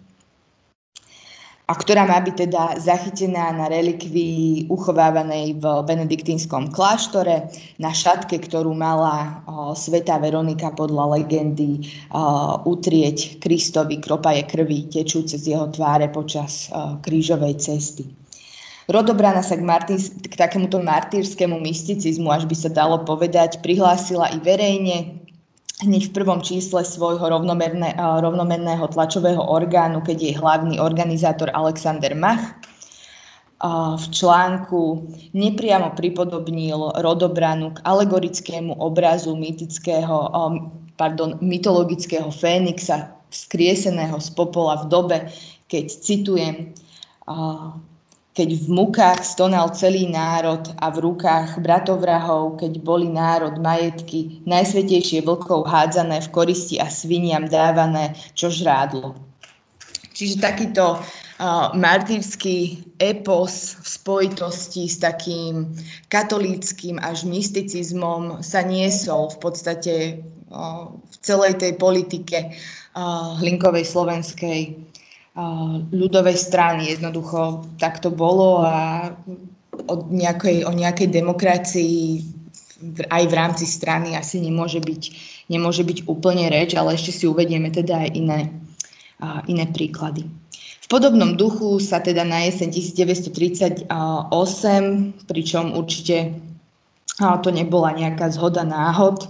a 1.71 1.73
ktorá 1.79 2.03
má 2.03 2.19
byť 2.19 2.35
teda 2.35 2.63
zachytená 2.83 3.55
na 3.55 3.71
relikvii 3.71 4.67
uchovávanej 4.67 5.63
v 5.63 5.65
benediktínskom 5.87 6.75
kláštore, 6.75 7.47
na 7.79 7.95
šatke, 7.95 8.43
ktorú 8.43 8.75
mala 8.75 9.47
o, 9.47 9.71
svetá 9.79 10.19
Veronika 10.19 10.75
podľa 10.75 11.15
legendy 11.15 11.87
o, 12.11 12.59
utrieť 12.67 13.39
Kristovi 13.39 14.03
kropaje 14.03 14.51
krvi 14.51 14.91
tečúce 14.91 15.39
z 15.39 15.55
jeho 15.55 15.71
tváre 15.71 16.11
počas 16.11 16.67
krížovej 17.07 17.63
cesty. 17.63 18.03
Rodobrana 18.91 19.39
sa 19.47 19.55
k, 19.55 19.63
martýrs- 19.63 20.11
k 20.11 20.35
takémuto 20.35 20.83
martýrskému 20.83 21.55
mysticizmu, 21.63 22.27
až 22.35 22.51
by 22.51 22.57
sa 22.59 22.71
dalo 22.75 23.07
povedať, 23.07 23.63
prihlásila 23.63 24.35
i 24.35 24.43
verejne, 24.43 25.20
hneď 25.85 26.09
v 26.09 26.15
prvom 26.17 26.41
čísle 26.45 26.85
svojho 26.85 27.23
rovnomerné, 27.25 27.97
rovnomerného 27.97 28.89
tlačového 28.93 29.41
orgánu, 29.41 30.01
keď 30.05 30.19
je 30.21 30.39
hlavný 30.41 30.77
organizátor 30.81 31.49
Alexander 31.53 32.13
Mach. 32.17 32.61
V 33.97 34.07
článku 34.09 35.13
nepriamo 35.37 35.93
pripodobnil 35.93 36.97
rodobranu 37.05 37.77
k 37.77 37.85
alegorickému 37.85 38.73
obrazu 38.81 39.37
mytického, 39.37 40.33
pardon, 40.97 41.37
mytologického 41.45 42.33
Fénixa, 42.33 43.13
skrieseného 43.29 44.17
z 44.17 44.29
popola 44.33 44.81
v 44.81 44.85
dobe, 44.89 45.19
keď, 45.69 45.87
citujem, 45.93 46.73
keď 48.31 48.49
v 48.63 48.67
mukách 48.71 49.21
stonal 49.27 49.75
celý 49.75 50.07
národ 50.07 50.63
a 50.79 50.87
v 50.95 51.03
rukách 51.03 51.59
bratovrahov, 51.59 52.63
keď 52.63 52.79
boli 52.79 53.11
národ 53.11 53.59
majetky, 53.59 54.39
najsvetejšie 54.47 55.27
vlkov 55.27 55.67
hádzané 55.67 56.23
v 56.23 56.33
koristi 56.33 56.79
a 56.79 56.87
sviniam 56.87 57.51
dávané, 57.51 58.15
čo 58.39 58.47
žrádlo. 58.47 59.19
Čiže 60.15 60.37
takýto 60.39 61.01
uh, 61.01 61.73
martýrsky 61.75 62.85
epos 63.01 63.81
v 63.81 63.87
spojitosti 63.89 64.85
s 64.85 65.01
takým 65.01 65.73
katolíckým 66.13 67.01
až 67.01 67.25
mysticizmom 67.25 68.45
sa 68.45 68.61
niesol 68.61 69.33
v 69.33 69.39
podstate 69.41 69.95
uh, 70.53 70.93
v 70.93 71.17
celej 71.25 71.59
tej 71.59 71.73
politike 71.81 72.53
uh, 72.53 73.41
Hlinkovej 73.41 73.89
slovenskej 73.89 74.90
ľudovej 75.93 76.37
strany. 76.37 76.93
Jednoducho 76.93 77.65
tak 77.81 78.01
to 78.05 78.13
bolo 78.13 78.65
a 78.65 79.11
od 79.89 80.13
nejakej, 80.13 80.69
o 80.69 80.73
nejakej 80.77 81.09
demokracii 81.09 82.25
aj 83.13 83.25
v 83.29 83.35
rámci 83.37 83.69
strany 83.69 84.17
asi 84.17 84.41
nemôže 84.41 84.81
byť, 84.81 85.03
nemôže 85.53 85.85
byť 85.85 86.09
úplne 86.09 86.49
reč, 86.49 86.73
ale 86.77 86.97
ešte 86.97 87.13
si 87.13 87.25
uvedieme 87.29 87.69
teda 87.69 88.09
aj 88.09 88.11
iné, 88.17 88.49
iné 89.49 89.65
príklady. 89.69 90.25
V 90.81 90.87
podobnom 90.89 91.37
duchu 91.37 91.77
sa 91.79 92.01
teda 92.01 92.25
na 92.25 92.41
jeseň 92.49 92.73
1938, 92.73 93.85
pričom 95.29 95.65
určite 95.77 96.35
to 97.21 97.51
nebola 97.53 97.93
nejaká 97.93 98.33
zhoda 98.33 98.65
náhod, 98.65 99.29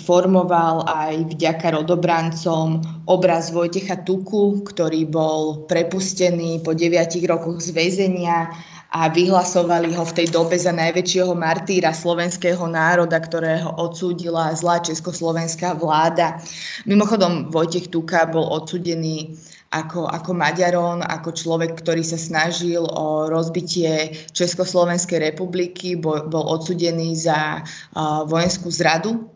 formoval 0.00 0.88
aj 0.88 1.36
vďaka 1.36 1.76
rodobrancom 1.76 2.80
obraz 3.04 3.52
Vojtecha 3.52 4.00
Tuku, 4.00 4.64
ktorý 4.64 5.04
bol 5.04 5.68
prepustený 5.68 6.64
po 6.64 6.72
deviatich 6.72 7.28
rokoch 7.28 7.60
z 7.60 7.76
väzenia 7.76 8.48
a 8.90 9.06
vyhlasovali 9.06 9.94
ho 9.94 10.02
v 10.02 10.16
tej 10.18 10.34
dobe 10.34 10.58
za 10.58 10.74
najväčšieho 10.74 11.30
martýra 11.38 11.94
slovenského 11.94 12.64
národa, 12.66 13.22
ktorého 13.22 13.70
odsúdila 13.78 14.50
zlá 14.56 14.82
československá 14.82 15.78
vláda. 15.78 16.42
Mimochodom, 16.90 17.54
Vojtech 17.54 17.86
Tuka 17.92 18.26
bol 18.26 18.42
odsúdený 18.50 19.38
ako, 19.70 20.10
ako 20.10 20.30
Maďaron, 20.34 20.98
ako 21.06 21.30
človek, 21.30 21.78
ktorý 21.78 22.02
sa 22.02 22.18
snažil 22.18 22.82
o 22.82 23.30
rozbitie 23.30 24.18
Československej 24.34 25.30
republiky, 25.30 25.94
bol, 25.94 26.26
bol 26.26 26.42
odsudený 26.58 27.14
za 27.14 27.62
uh, 27.62 28.26
vojenskú 28.26 28.66
zradu 28.74 29.30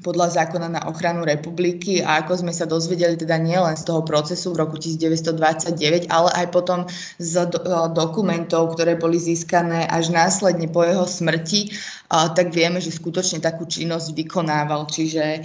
podľa 0.00 0.32
zákona 0.32 0.68
na 0.72 0.82
ochranu 0.88 1.28
republiky 1.28 2.00
a 2.00 2.24
ako 2.24 2.40
sme 2.40 2.52
sa 2.56 2.64
dozvedeli 2.64 3.20
teda 3.20 3.36
nielen 3.36 3.76
z 3.76 3.84
toho 3.84 4.00
procesu 4.00 4.52
v 4.56 4.64
roku 4.64 4.80
1929, 4.80 6.08
ale 6.08 6.30
aj 6.40 6.46
potom 6.52 6.88
z 7.20 7.44
do, 7.52 7.60
dokumentov, 7.92 8.76
ktoré 8.76 8.96
boli 8.96 9.20
získané 9.20 9.84
až 9.92 10.08
následne 10.08 10.72
po 10.72 10.84
jeho 10.84 11.04
smrti, 11.04 11.76
tak 12.08 12.50
vieme, 12.50 12.80
že 12.80 12.96
skutočne 12.96 13.44
takú 13.44 13.68
činnosť 13.68 14.16
vykonával. 14.16 14.88
Čiže 14.88 15.44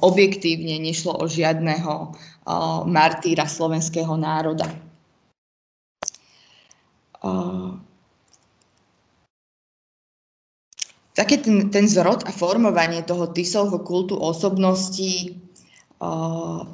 objektívne 0.00 0.78
nešlo 0.78 1.18
o 1.18 1.26
žiadneho 1.26 2.14
martýra 2.84 3.48
slovenského 3.48 4.16
národa. 4.16 4.68
Také 11.14 11.38
ten, 11.38 11.70
ten 11.70 11.86
zrod 11.88 12.26
a 12.26 12.34
formovanie 12.34 13.06
toho 13.06 13.30
Tisovho 13.30 13.78
kultu 13.80 14.18
osobností 14.18 15.40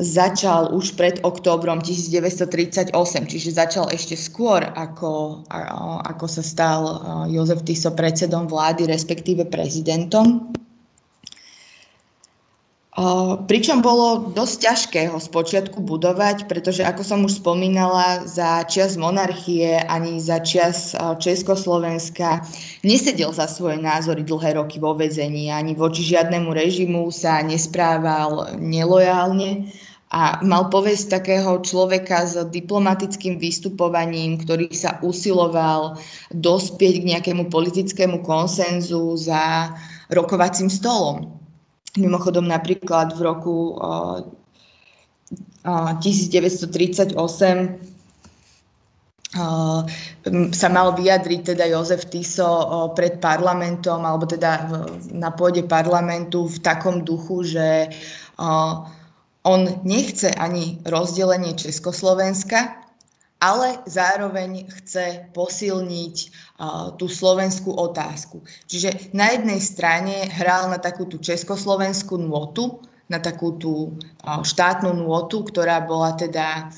začal 0.00 0.74
už 0.74 0.96
pred 0.96 1.20
októbrom 1.22 1.78
1938, 1.84 2.90
čiže 3.30 3.50
začal 3.52 3.86
ešte 3.92 4.16
skôr, 4.16 4.64
ako, 4.74 5.44
ako 6.02 6.26
sa 6.26 6.42
stal 6.42 6.80
Jozef 7.30 7.62
Tiso 7.62 7.94
predsedom 7.94 8.50
vlády, 8.50 8.90
respektíve 8.90 9.46
prezidentom. 9.46 10.50
Pričom 13.48 13.80
bolo 13.80 14.28
dosť 14.36 14.56
ťažké 14.60 15.00
ho 15.08 15.16
spočiatku 15.16 15.80
budovať, 15.80 16.44
pretože 16.52 16.84
ako 16.84 17.00
som 17.00 17.24
už 17.24 17.40
spomínala, 17.40 18.28
za 18.28 18.60
čas 18.68 19.00
monarchie 19.00 19.80
ani 19.88 20.20
za 20.20 20.36
čas 20.44 20.92
Československa 21.16 22.44
nesedel 22.84 23.32
za 23.32 23.48
svoje 23.48 23.80
názory 23.80 24.20
dlhé 24.20 24.60
roky 24.60 24.76
vo 24.76 24.92
vezení, 24.92 25.48
ani 25.48 25.72
voči 25.72 26.04
žiadnemu 26.12 26.52
režimu 26.52 27.08
sa 27.08 27.40
nesprával 27.40 28.60
nelojálne 28.60 29.72
a 30.12 30.44
mal 30.44 30.68
povesť 30.68 31.24
takého 31.24 31.56
človeka 31.64 32.28
s 32.28 32.36
diplomatickým 32.52 33.40
vystupovaním, 33.40 34.44
ktorý 34.44 34.68
sa 34.76 35.00
usiloval 35.00 35.96
dospieť 36.36 37.00
k 37.00 37.08
nejakému 37.16 37.48
politickému 37.48 38.20
konsenzu 38.20 39.16
za 39.16 39.72
rokovacím 40.12 40.68
stolom. 40.68 41.39
Mimochodom 41.98 42.46
napríklad 42.46 43.18
v 43.18 43.20
roku 43.24 43.74
uh, 43.78 44.22
uh, 45.66 45.92
1938 45.98 47.90
Uh, 49.30 49.86
sa 50.50 50.66
mal 50.66 50.90
vyjadriť 50.90 51.54
teda 51.54 51.70
Jozef 51.70 52.10
Tiso 52.10 52.66
pred 52.98 53.22
parlamentom, 53.22 54.02
alebo 54.02 54.26
teda 54.26 54.66
na 55.14 55.30
pôde 55.30 55.62
parlamentu 55.62 56.50
v 56.50 56.58
takom 56.58 57.06
duchu, 57.06 57.46
že 57.46 57.94
on 59.46 59.60
nechce 59.86 60.34
ani 60.34 60.82
rozdelenie 60.82 61.54
Československa, 61.54 62.89
ale 63.40 63.80
zároveň 63.88 64.68
chce 64.68 65.32
posilniť 65.32 66.16
tú 67.00 67.08
slovenskú 67.08 67.72
otázku. 67.72 68.44
Čiže 68.68 69.16
na 69.16 69.32
jednej 69.32 69.60
strane 69.64 70.28
hral 70.28 70.68
na 70.68 70.76
takú 70.76 71.08
tú 71.08 71.16
československú 71.16 72.20
nôtu, 72.20 72.84
na 73.10 73.18
takú 73.18 73.58
tú 73.58 73.98
štátnu 74.22 74.94
nôtu, 74.94 75.42
ktorá 75.42 75.82
bola 75.82 76.14
teda 76.14 76.70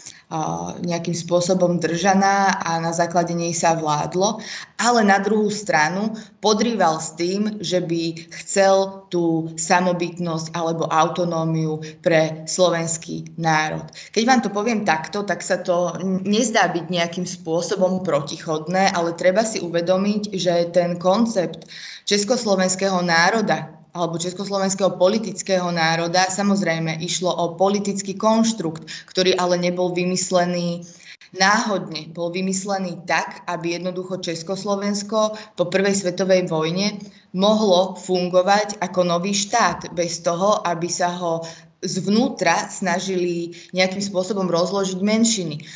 nejakým 0.81 1.12
spôsobom 1.12 1.77
držaná 1.77 2.57
a 2.64 2.81
na 2.81 2.88
základe 2.97 3.37
nej 3.37 3.53
sa 3.53 3.77
vládlo, 3.77 4.40
ale 4.81 5.05
na 5.05 5.21
druhú 5.21 5.53
stranu 5.53 6.16
podrýval 6.40 6.97
s 7.05 7.12
tým, 7.12 7.61
že 7.61 7.85
by 7.85 8.33
chcel 8.40 9.05
tú 9.12 9.53
samobytnosť 9.61 10.57
alebo 10.57 10.88
autonómiu 10.88 11.85
pre 12.01 12.49
slovenský 12.49 13.37
národ. 13.37 13.85
Keď 14.16 14.23
vám 14.25 14.40
to 14.40 14.49
poviem 14.49 14.88
takto, 14.88 15.21
tak 15.29 15.45
sa 15.45 15.61
to 15.61 16.01
nezdá 16.25 16.73
byť 16.73 16.88
nejakým 16.88 17.29
spôsobom 17.29 18.01
protichodné, 18.01 18.97
ale 18.97 19.12
treba 19.12 19.45
si 19.45 19.61
uvedomiť, 19.61 20.33
že 20.33 20.73
ten 20.73 20.97
koncept 20.97 21.68
československého 22.09 23.05
národa, 23.05 23.82
alebo 23.92 24.16
československého 24.16 24.96
politického 24.96 25.68
národa. 25.68 26.28
Samozrejme, 26.28 27.00
išlo 27.05 27.28
o 27.28 27.55
politický 27.57 28.16
konštrukt, 28.16 28.88
ktorý 29.09 29.37
ale 29.37 29.61
nebol 29.61 29.92
vymyslený 29.92 30.85
náhodne 31.33 32.12
bol 32.12 32.28
vymyslený 32.28 33.09
tak, 33.09 33.44
aby 33.48 33.81
jednoducho 33.81 34.20
Československo 34.20 35.33
po 35.57 35.64
prvej 35.72 36.05
svetovej 36.05 36.44
vojne 36.48 37.00
mohlo 37.33 37.96
fungovať 37.96 38.76
ako 38.85 39.00
nový 39.09 39.33
štát 39.33 39.96
bez 39.96 40.20
toho, 40.20 40.61
aby 40.68 40.88
sa 40.92 41.09
ho 41.16 41.40
zvnútra 41.83 42.70
snažili 42.70 43.57
nejakým 43.74 44.05
spôsobom 44.05 44.46
rozložiť 44.46 45.02
menšiny. 45.02 45.66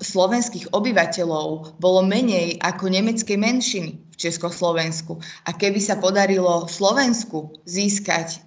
Slovenských 0.00 0.72
obyvateľov 0.72 1.76
bolo 1.76 2.00
menej 2.06 2.56
ako 2.62 2.88
nemeckej 2.88 3.36
menšiny 3.36 4.07
Československu. 4.18 5.16
A 5.46 5.54
keby 5.54 5.78
sa 5.78 5.96
podarilo 5.96 6.66
Slovensku 6.66 7.54
získať 7.64 8.42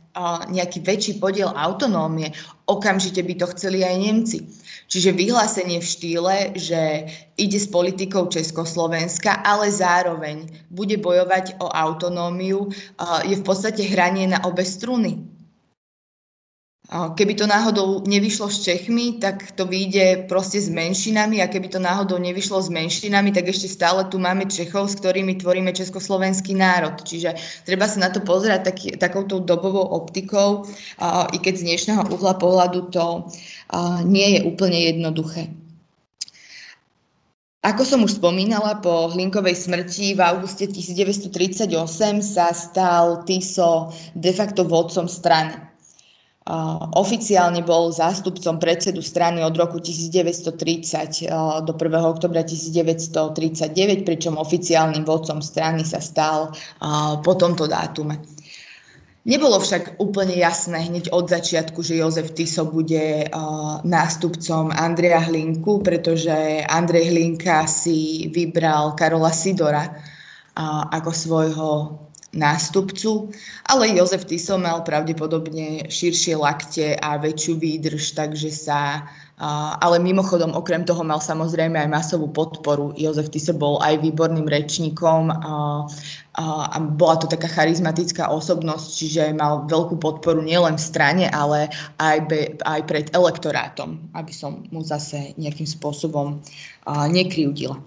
nejaký 0.51 0.83
väčší 0.83 1.23
podiel 1.23 1.55
autonómie, 1.55 2.35
okamžite 2.67 3.23
by 3.23 3.31
to 3.39 3.47
chceli 3.55 3.87
aj 3.87 3.95
Nemci. 3.95 4.43
Čiže 4.91 5.15
vyhlásenie 5.15 5.79
v 5.79 5.87
štýle, 5.87 6.35
že 6.59 7.07
ide 7.39 7.55
s 7.55 7.71
politikou 7.71 8.27
Československa, 8.27 9.39
ale 9.47 9.71
zároveň 9.71 10.51
bude 10.67 10.99
bojovať 10.99 11.63
o 11.63 11.71
autonómiu, 11.71 12.67
je 13.23 13.39
v 13.39 13.45
podstate 13.47 13.87
hranie 13.87 14.27
na 14.27 14.43
obe 14.43 14.67
struny. 14.67 15.30
Keby 16.91 17.39
to 17.39 17.47
náhodou 17.47 18.03
nevyšlo 18.03 18.51
s 18.51 18.67
Čechmi, 18.67 19.15
tak 19.15 19.55
to 19.55 19.63
vyjde 19.63 20.27
proste 20.27 20.59
s 20.59 20.67
menšinami 20.67 21.39
a 21.39 21.47
keby 21.47 21.71
to 21.71 21.79
náhodou 21.79 22.19
nevyšlo 22.19 22.59
s 22.59 22.67
menšinami, 22.67 23.31
tak 23.31 23.47
ešte 23.47 23.71
stále 23.71 24.03
tu 24.11 24.19
máme 24.19 24.43
Čechov, 24.51 24.91
s 24.91 24.99
ktorými 24.99 25.39
tvoríme 25.39 25.71
československý 25.71 26.51
národ. 26.51 26.99
Čiže 26.99 27.39
treba 27.63 27.87
sa 27.87 28.03
na 28.03 28.11
to 28.11 28.19
pozerať 28.19 28.61
taký, 28.67 28.87
takouto 28.99 29.39
dobovou 29.39 29.87
optikou, 29.87 30.67
i 31.31 31.39
keď 31.39 31.63
z 31.63 31.65
dnešného 31.71 32.11
uhla 32.11 32.35
pohľadu 32.35 32.91
to 32.91 33.23
nie 34.03 34.35
je 34.35 34.39
úplne 34.51 34.75
jednoduché. 34.91 35.47
Ako 37.63 37.87
som 37.87 38.03
už 38.03 38.19
spomínala, 38.19 38.83
po 38.83 39.07
Hlinkovej 39.15 39.55
smrti 39.55 40.11
v 40.11 40.27
auguste 40.27 40.67
1938 40.67 41.71
sa 42.19 42.51
stal 42.51 43.23
Tiso 43.23 43.95
de 44.11 44.35
facto 44.35 44.67
vodcom 44.67 45.07
strany. 45.07 45.70
Oficiálne 46.97 47.61
bol 47.61 47.93
zástupcom 47.93 48.57
predsedu 48.57 49.05
strany 49.05 49.45
od 49.45 49.53
roku 49.53 49.77
1930 49.77 51.29
do 51.61 51.73
1. 51.77 52.01
oktobra 52.01 52.41
1939, 52.41 54.01
pričom 54.01 54.41
oficiálnym 54.41 55.05
vodcom 55.05 55.37
strany 55.37 55.85
sa 55.85 56.01
stal 56.01 56.49
po 57.21 57.37
tomto 57.37 57.69
dátume. 57.69 58.17
Nebolo 59.21 59.61
však 59.61 60.01
úplne 60.01 60.33
jasné 60.33 60.89
hneď 60.89 61.13
od 61.13 61.29
začiatku, 61.29 61.85
že 61.85 62.01
Jozef 62.01 62.33
Tiso 62.33 62.65
bude 62.65 63.29
nástupcom 63.85 64.73
Andreja 64.73 65.21
Hlinku, 65.21 65.85
pretože 65.85 66.65
Andrej 66.65 67.13
Hlinka 67.13 67.69
si 67.69 68.33
vybral 68.33 68.97
Karola 68.97 69.29
Sidora 69.29 69.93
ako 70.89 71.11
svojho 71.13 71.69
nástupcu, 72.31 73.27
ale 73.67 73.91
Jozef 73.91 74.23
Tiso 74.23 74.55
mal 74.55 74.87
pravdepodobne 74.87 75.91
širšie 75.91 76.39
lakte 76.39 76.95
a 77.03 77.19
väčšiu 77.19 77.59
výdrž, 77.59 78.15
takže 78.15 78.47
sa 78.51 79.03
ale 79.81 79.97
mimochodom, 79.97 80.53
okrem 80.53 80.85
toho 80.85 81.01
mal 81.01 81.17
samozrejme 81.17 81.73
aj 81.73 81.89
masovú 81.89 82.29
podporu. 82.29 82.93
Jozef 82.93 83.33
Tiso 83.33 83.57
bol 83.57 83.81
aj 83.81 83.97
výborným 84.05 84.45
rečníkom 84.45 85.33
a, 86.39 86.79
bola 86.79 87.19
to 87.19 87.27
taká 87.27 87.51
charizmatická 87.51 88.31
osobnosť, 88.31 88.87
čiže 88.95 89.23
mal 89.35 89.67
veľkú 89.67 89.99
podporu 89.99 90.39
nielen 90.39 90.79
v 90.79 90.87
strane, 90.87 91.25
ale 91.27 91.67
aj, 91.99 92.17
be, 92.31 92.55
aj 92.63 92.81
pred 92.87 93.11
elektorátom, 93.11 93.99
aby 94.15 94.31
som 94.31 94.63
mu 94.71 94.79
zase 94.79 95.35
nejakým 95.35 95.67
spôsobom 95.67 96.39
nekryudila. 96.89 97.77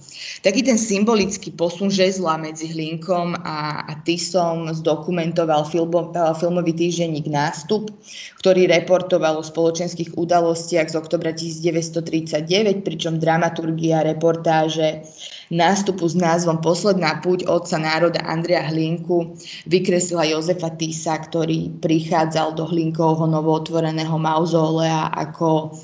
Taký 0.46 0.62
ten 0.62 0.78
symbolický 0.78 1.50
posun 1.50 1.90
žezla 1.90 2.38
medzi 2.38 2.70
Hlinkom 2.70 3.34
a, 3.42 3.82
a 3.90 3.92
Tisom 4.06 4.70
zdokumentoval 4.70 5.66
filmo, 5.66 6.14
filmový 6.38 6.72
týždenník 6.78 7.26
Nástup, 7.26 7.90
ktorý 8.38 8.70
reportoval 8.70 9.42
o 9.42 9.44
spoločenských 9.44 10.14
udalostiach 10.14 10.94
z 10.94 10.94
oktobra 10.94 11.34
1939, 11.34 12.86
pričom 12.86 13.18
dramaturgia 13.18 14.06
reportáže 14.06 15.02
nástupu 15.50 16.08
s 16.08 16.16
názvom 16.16 16.60
Posledná 16.60 17.20
púť 17.20 17.48
otca 17.48 17.76
národa 17.80 18.20
Andrea 18.24 18.64
Hlinku 18.68 19.36
vykreslila 19.68 20.28
Jozefa 20.30 20.72
Tisa, 20.76 21.16
ktorý 21.16 21.74
prichádzal 21.80 22.56
do 22.56 22.64
Hlinkovho 22.68 23.28
novootvoreného 23.28 24.16
mauzólea 24.16 25.12
ako 25.12 25.76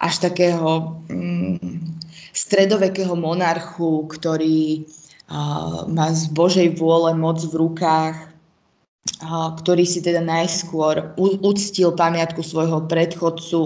až 0.00 0.14
takého 0.28 1.00
mm, 1.08 1.60
stredovekého 2.32 3.16
monarchu, 3.16 4.08
ktorý 4.08 4.84
uh, 4.84 5.88
má 5.88 6.12
z 6.12 6.28
Božej 6.32 6.76
vôle 6.76 7.16
moc 7.16 7.40
v 7.40 7.54
rukách, 7.56 8.34
ktorý 9.60 9.84
si 9.84 10.00
teda 10.00 10.20
najskôr 10.24 11.12
uctil 11.20 11.92
pamiatku 11.92 12.40
svojho 12.40 12.88
predchodcu 12.88 13.60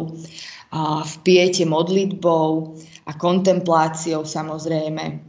v 1.03 1.15
piete 1.25 1.65
modlitbou 1.65 2.75
a 3.09 3.13
kontempláciou 3.17 4.27
samozrejme. 4.27 5.28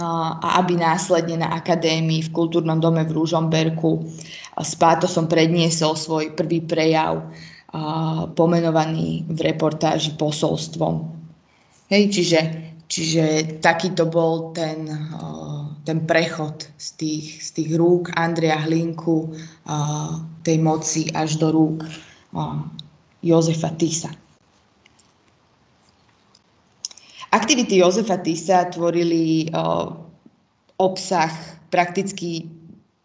A 0.00 0.64
aby 0.64 0.80
následne 0.80 1.44
na 1.44 1.52
akadémii 1.52 2.24
v 2.24 2.32
kultúrnom 2.32 2.80
dome 2.80 3.04
v 3.04 3.12
Rúžomberku 3.12 4.08
s 4.56 4.72
pátosom 4.80 5.28
predniesol 5.28 5.92
svoj 5.92 6.32
prvý 6.32 6.64
prejav 6.64 7.28
pomenovaný 8.34 9.28
v 9.30 9.38
reportáži 9.46 10.18
posolstvom. 10.18 11.06
Hej, 11.86 12.02
čiže, 12.10 12.40
čiže 12.90 13.24
takýto 13.62 14.10
bol 14.10 14.50
ten, 14.50 14.90
ten 15.86 16.02
prechod 16.02 16.66
z 16.74 16.88
tých, 16.98 17.26
z 17.46 17.48
tých 17.60 17.70
rúk 17.78 18.10
Andrea 18.18 18.58
Hlinku, 18.62 19.30
tej 20.42 20.56
moci 20.58 21.06
až 21.14 21.38
do 21.38 21.54
rúk 21.54 21.86
Jozefa 23.22 23.70
Tisa. 23.78 24.10
Aktivity 27.30 27.78
Jozefa 27.78 28.18
Tisa 28.18 28.66
tvorili 28.70 29.46
obsah 30.80 31.30
prakticky 31.70 32.50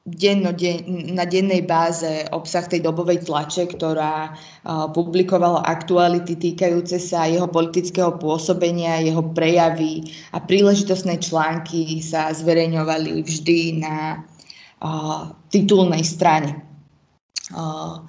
denno, 0.05 0.53
den, 0.53 0.85
na 1.17 1.25
dennej 1.25 1.65
báze 1.65 2.29
obsah 2.29 2.69
tej 2.69 2.85
dobovej 2.85 3.25
tlače, 3.25 3.65
ktorá 3.73 4.29
uh, 4.29 4.85
publikovala 4.93 5.65
aktuality 5.65 6.37
týkajúce 6.37 7.01
sa 7.01 7.25
jeho 7.25 7.49
politického 7.49 8.13
pôsobenia, 8.21 9.01
jeho 9.01 9.25
prejavy 9.33 10.05
a 10.29 10.37
príležitostné 10.37 11.17
články 11.17 12.05
sa 12.05 12.29
zverejňovali 12.29 13.25
vždy 13.25 13.81
na 13.81 14.21
uh, 14.21 15.33
titulnej 15.49 16.05
strane. 16.05 16.61
Uh, 17.49 18.05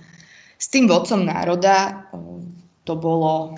s 0.61 0.69
tým 0.69 0.89
vodcom 0.89 1.25
národa 1.25 2.09
to 2.85 2.93
bolo 2.97 3.57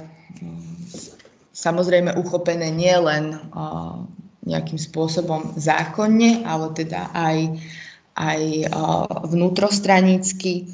samozrejme 1.58 2.14
uchopené 2.14 2.70
nielen 2.70 3.34
uh, 3.34 4.06
nejakým 4.46 4.78
spôsobom 4.78 5.58
zákonne, 5.58 6.46
ale 6.46 6.70
teda 6.78 7.10
aj 7.10 7.36
uh, 7.50 7.86
aj 8.18 8.66
vnútrostranícky. 9.30 10.66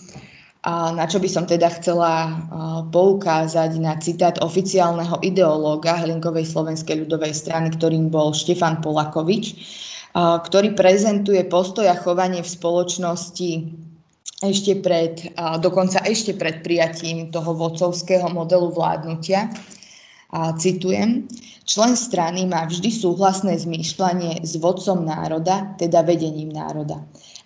Na 0.64 1.04
čo 1.04 1.20
by 1.20 1.28
som 1.28 1.44
teda 1.44 1.68
chcela 1.76 2.40
poukázať 2.88 3.76
na 3.76 4.00
citát 4.00 4.40
oficiálneho 4.40 5.20
ideológa 5.20 6.00
Hlinkovej 6.00 6.48
slovenskej 6.48 7.04
ľudovej 7.04 7.36
strany, 7.36 7.68
ktorým 7.68 8.08
bol 8.08 8.32
Štefan 8.32 8.80
Polakovič, 8.80 9.60
ktorý 10.16 10.72
prezentuje 10.72 11.44
postoj 11.44 11.84
a 11.84 12.00
chovanie 12.00 12.40
v 12.40 12.48
spoločnosti 12.48 13.50
ešte 14.40 14.80
pred, 14.80 15.36
dokonca 15.60 16.00
ešte 16.04 16.32
pred 16.32 16.64
prijatím 16.64 17.28
toho 17.28 17.52
vodcovského 17.52 18.28
modelu 18.32 18.72
vládnutia. 18.72 19.52
A 20.34 20.52
citujem, 20.58 21.28
člen 21.64 21.96
strany 21.96 22.46
má 22.46 22.68
vždy 22.68 22.92
súhlasné 22.92 23.56
zmýšľanie 23.60 24.44
s 24.44 24.56
vodcom 24.60 25.04
národa, 25.04 25.74
teda 25.80 26.04
vedením 26.04 26.52
národa. 26.52 27.02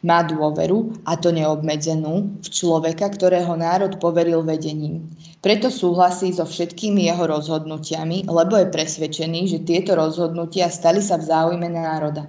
Má 0.07 0.23
dôveru, 0.23 1.03
a 1.11 1.19
to 1.19 1.35
neobmedzenú, 1.35 2.39
v 2.39 2.49
človeka, 2.51 3.11
ktorého 3.11 3.59
národ 3.59 3.99
poveril 3.99 4.47
vedením. 4.47 5.11
Preto 5.39 5.71
súhlasí 5.71 6.35
so 6.35 6.43
všetkými 6.43 7.07
jeho 7.07 7.27
rozhodnutiami, 7.31 8.27
lebo 8.27 8.59
je 8.59 8.75
presvedčený, 8.75 9.41
že 9.47 9.63
tieto 9.63 9.95
rozhodnutia 9.95 10.67
stali 10.67 10.99
sa 10.99 11.15
v 11.19 11.31
záujme 11.31 11.67
národa. 11.71 12.27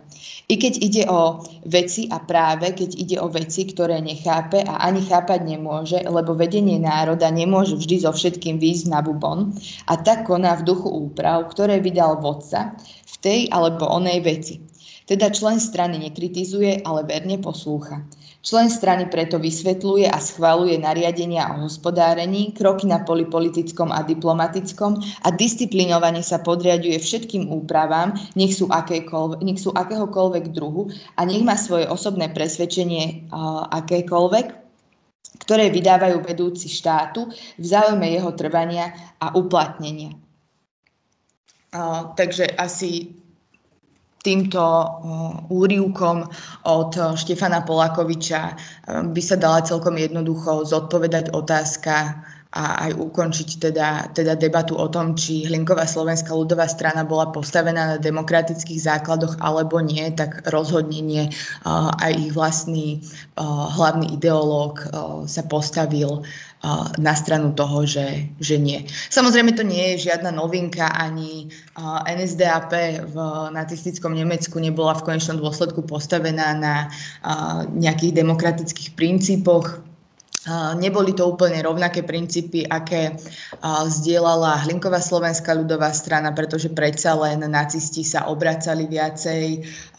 I 0.50 0.58
keď 0.58 0.74
ide 0.82 1.04
o 1.10 1.42
veci 1.66 2.06
a 2.10 2.22
práve, 2.22 2.74
keď 2.74 2.90
ide 2.98 3.18
o 3.22 3.30
veci, 3.30 3.66
ktoré 3.70 4.02
nechápe 4.02 4.62
a 4.66 4.82
ani 4.86 5.06
chápať 5.06 5.46
nemôže, 5.46 6.02
lebo 6.06 6.34
vedenie 6.38 6.78
národa 6.82 7.30
nemôže 7.30 7.78
vždy 7.78 8.02
so 8.06 8.14
všetkým 8.14 8.58
výjsť 8.58 8.90
na 8.90 9.02
bubon 9.06 9.54
a 9.90 9.94
tak 9.98 10.26
koná 10.26 10.58
v 10.58 10.70
duchu 10.70 10.90
úprav, 10.90 11.50
ktoré 11.54 11.79
ktoré 11.80 11.96
vydal 11.96 12.20
vodca 12.20 12.76
v 13.08 13.16
tej 13.24 13.40
alebo 13.56 13.88
onej 13.88 14.20
veci. 14.20 14.60
Teda 15.08 15.32
člen 15.32 15.64
strany 15.64 15.96
nekritizuje, 15.96 16.84
ale 16.84 17.08
verne 17.08 17.40
poslúcha. 17.40 18.04
Člen 18.44 18.68
strany 18.68 19.08
preto 19.08 19.40
vysvetľuje 19.40 20.12
a 20.12 20.20
schvaluje 20.20 20.76
nariadenia 20.76 21.56
o 21.56 21.68
hospodárení, 21.68 22.52
kroky 22.52 22.88
na 22.88 23.04
poli 23.04 23.28
politickom 23.28 23.96
a 23.96 24.04
diplomatickom 24.04 25.00
a 25.00 25.28
disciplinovane 25.32 26.20
sa 26.20 26.44
podriaduje 26.44 27.00
všetkým 27.00 27.48
úpravám, 27.48 28.16
nech 28.36 28.60
sú, 28.60 28.68
nech 29.40 29.60
sú 29.60 29.72
akéhokoľvek 29.72 30.52
druhu 30.52 30.92
a 31.16 31.24
nech 31.24 31.44
má 31.48 31.56
svoje 31.56 31.88
osobné 31.88 32.32
presvedčenie 32.32 33.32
uh, 33.32 33.72
akékoľvek, 33.72 34.48
ktoré 35.48 35.72
vydávajú 35.72 36.28
vedúci 36.28 36.68
štátu 36.68 37.28
v 37.56 37.66
záujme 37.66 38.08
jeho 38.08 38.32
trvania 38.36 38.94
a 39.20 39.36
uplatnenia. 39.36 40.29
Takže 42.16 42.58
asi 42.58 43.14
týmto 44.20 44.62
úrivkom 45.48 46.28
od 46.68 46.92
Štefana 47.16 47.64
Polakoviča 47.64 48.42
by 49.16 49.22
sa 49.24 49.36
dala 49.40 49.64
celkom 49.64 49.96
jednoducho 49.96 50.68
zodpovedať 50.68 51.32
otázka 51.32 52.20
a 52.50 52.90
aj 52.90 52.98
ukončiť 52.98 53.50
teda, 53.62 54.10
teda 54.10 54.34
debatu 54.34 54.74
o 54.74 54.90
tom, 54.90 55.14
či 55.14 55.46
Hlinková 55.46 55.86
slovenská 55.86 56.34
ľudová 56.34 56.66
strana 56.66 57.06
bola 57.06 57.30
postavená 57.30 57.94
na 57.94 57.98
demokratických 58.02 58.82
základoch 58.82 59.38
alebo 59.38 59.78
nie, 59.86 60.10
tak 60.18 60.42
rozhodne 60.50 60.98
nie. 60.98 61.30
Aj 61.70 62.10
ich 62.10 62.34
vlastný 62.34 63.06
hlavný 63.78 64.18
ideológ 64.18 64.82
sa 65.30 65.46
postavil 65.46 66.26
na 67.00 67.16
stranu 67.16 67.56
toho, 67.56 67.88
že, 67.88 68.28
že 68.44 68.60
nie. 68.60 68.84
Samozrejme 69.08 69.56
to 69.56 69.64
nie 69.64 69.96
je 69.96 70.12
žiadna 70.12 70.36
novinka, 70.36 70.92
ani 70.92 71.48
NSDAP 72.04 72.72
v 73.08 73.16
nacistickom 73.56 74.12
Nemecku 74.12 74.60
nebola 74.60 75.00
v 75.00 75.08
konečnom 75.08 75.40
dôsledku 75.40 75.88
postavená 75.88 76.52
na 76.60 76.76
nejakých 77.72 78.12
demokratických 78.12 78.92
princípoch. 79.00 79.89
Neboli 80.82 81.14
to 81.14 81.30
úplne 81.30 81.62
rovnaké 81.62 82.02
princípy, 82.02 82.66
aké 82.66 83.14
zdieľala 83.86 84.66
Hlinková 84.66 84.98
slovenská 84.98 85.54
ľudová 85.54 85.94
strana, 85.94 86.34
pretože 86.34 86.74
predsa 86.74 87.14
len 87.14 87.46
nacisti 87.46 88.02
sa 88.02 88.26
obracali 88.26 88.90
viacej 88.90 89.46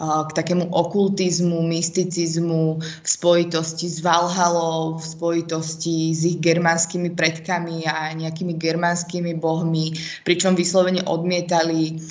k 0.01 0.31
takému 0.35 0.75
okultizmu, 0.75 1.63
mysticizmu 1.71 2.83
v 2.83 3.07
spojitosti 3.07 3.87
s 3.87 4.03
Valhalou, 4.03 4.99
v 4.99 5.05
spojitosti 5.07 6.11
s 6.11 6.27
ich 6.27 6.43
germánskymi 6.43 7.15
predkami 7.15 7.87
a 7.87 8.11
nejakými 8.19 8.59
germánskymi 8.59 9.39
bohmi, 9.39 9.95
pričom 10.27 10.59
vyslovene 10.59 11.07
odmietali 11.07 12.03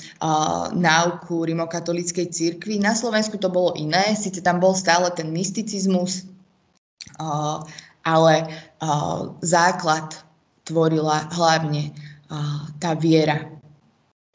náuku 0.79 1.43
rimokatolíckej 1.43 2.31
cirkvi. 2.31 2.79
Na 2.79 2.95
Slovensku 2.95 3.35
to 3.35 3.51
bolo 3.51 3.75
iné, 3.75 4.15
síce 4.15 4.39
tam 4.39 4.63
bol 4.63 4.71
stále 4.71 5.11
ten 5.11 5.27
mysticizmus, 5.35 6.23
ale 8.09 8.49
uh, 8.81 9.37
základ 9.45 10.17
tvorila 10.65 11.29
hlavne 11.33 11.93
uh, 12.33 12.65
tá 12.81 12.97
viera 12.97 13.45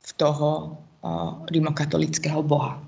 v 0.04 0.10
toho 0.14 0.78
uh, 1.02 1.42
rimokatolického 1.50 2.38
boha. 2.46 2.78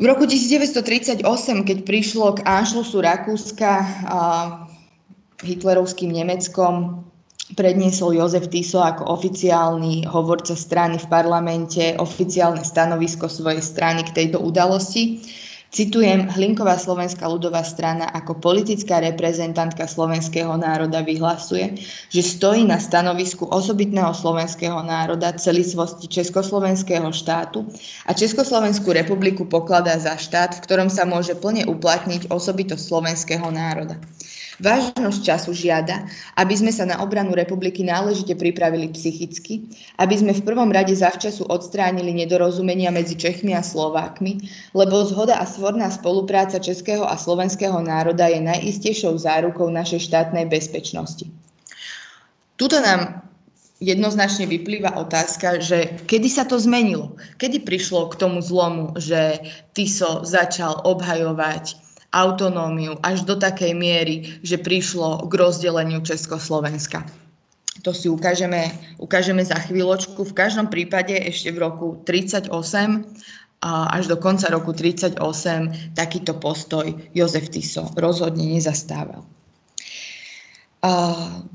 V 0.00 0.08
roku 0.08 0.24
1938, 0.24 1.20
keď 1.60 1.78
prišlo 1.84 2.40
k 2.40 2.48
Anšlusu 2.48 3.04
Rakúska 3.04 3.72
a 4.08 4.20
hitlerovským 5.44 6.08
Nemeckom, 6.08 7.04
predniesol 7.52 8.16
Jozef 8.16 8.48
Tiso 8.48 8.80
ako 8.80 9.10
oficiálny 9.12 10.06
hovorca 10.08 10.54
strany 10.54 10.96
v 10.96 11.06
parlamente 11.10 11.98
oficiálne 11.98 12.62
stanovisko 12.62 13.26
svojej 13.26 13.60
strany 13.60 14.06
k 14.06 14.14
tejto 14.14 14.38
udalosti. 14.38 15.20
Citujem, 15.70 16.26
Hlinková 16.26 16.82
slovenská 16.82 17.30
ľudová 17.30 17.62
strana 17.62 18.10
ako 18.10 18.42
politická 18.42 18.98
reprezentantka 18.98 19.86
slovenského 19.86 20.50
národa 20.58 20.98
vyhlasuje, 20.98 21.78
že 22.10 22.26
stojí 22.26 22.66
na 22.66 22.82
stanovisku 22.82 23.46
osobitného 23.46 24.10
slovenského 24.10 24.82
národa 24.82 25.30
celistvosti 25.38 26.10
Československého 26.10 27.06
štátu 27.14 27.70
a 28.02 28.10
Československú 28.10 28.90
republiku 28.90 29.46
pokladá 29.46 29.94
za 29.94 30.18
štát, 30.18 30.58
v 30.58 30.62
ktorom 30.66 30.90
sa 30.90 31.06
môže 31.06 31.38
plne 31.38 31.62
uplatniť 31.70 32.34
osobitosť 32.34 32.82
slovenského 32.90 33.46
národa. 33.54 33.94
Vážnosť 34.60 35.20
času 35.24 35.56
žiada, 35.56 36.04
aby 36.36 36.52
sme 36.52 36.68
sa 36.68 36.84
na 36.84 37.00
obranu 37.00 37.32
republiky 37.32 37.80
náležite 37.80 38.36
pripravili 38.36 38.92
psychicky, 38.92 39.64
aby 39.96 40.14
sme 40.20 40.36
v 40.36 40.44
prvom 40.44 40.68
rade 40.68 40.92
zavčasu 40.92 41.48
odstránili 41.48 42.12
nedorozumenia 42.12 42.92
medzi 42.92 43.16
Čechmi 43.16 43.56
a 43.56 43.64
Slovákmi, 43.64 44.36
lebo 44.76 45.00
zhoda 45.08 45.40
a 45.40 45.48
svorná 45.48 45.88
spolupráca 45.88 46.60
českého 46.60 47.08
a 47.08 47.16
slovenského 47.16 47.80
národa 47.80 48.28
je 48.28 48.44
najistejšou 48.44 49.16
zárukou 49.16 49.72
našej 49.72 50.04
štátnej 50.04 50.44
bezpečnosti. 50.44 51.24
Tuto 52.60 52.84
nám 52.84 53.24
jednoznačne 53.80 54.44
vyplýva 54.44 55.00
otázka, 55.00 55.64
že 55.64 56.04
kedy 56.04 56.28
sa 56.28 56.44
to 56.44 56.60
zmenilo? 56.60 57.16
Kedy 57.40 57.64
prišlo 57.64 58.12
k 58.12 58.20
tomu 58.20 58.44
zlomu, 58.44 58.92
že 59.00 59.40
Tiso 59.72 60.20
začal 60.20 60.84
obhajovať 60.84 61.89
autonómiu 62.10 62.98
až 63.06 63.22
do 63.22 63.38
takej 63.38 63.72
miery, 63.74 64.38
že 64.42 64.58
prišlo 64.58 65.30
k 65.30 65.32
rozdeleniu 65.34 66.02
Československa. 66.02 67.06
To 67.86 67.94
si 67.96 68.12
ukážeme, 68.12 68.70
ukážeme 69.00 69.40
za 69.40 69.56
chvíľočku. 69.56 70.26
V 70.26 70.36
každom 70.36 70.68
prípade 70.68 71.16
ešte 71.16 71.48
v 71.54 71.64
roku 71.64 71.86
1938 72.04 72.50
až 73.64 74.04
do 74.08 74.16
konca 74.16 74.48
roku 74.48 74.72
1938 74.72 75.96
takýto 75.96 76.36
postoj 76.36 76.92
Jozef 77.12 77.48
Tiso 77.52 77.88
rozhodne 77.96 78.44
nezastával. 78.44 79.24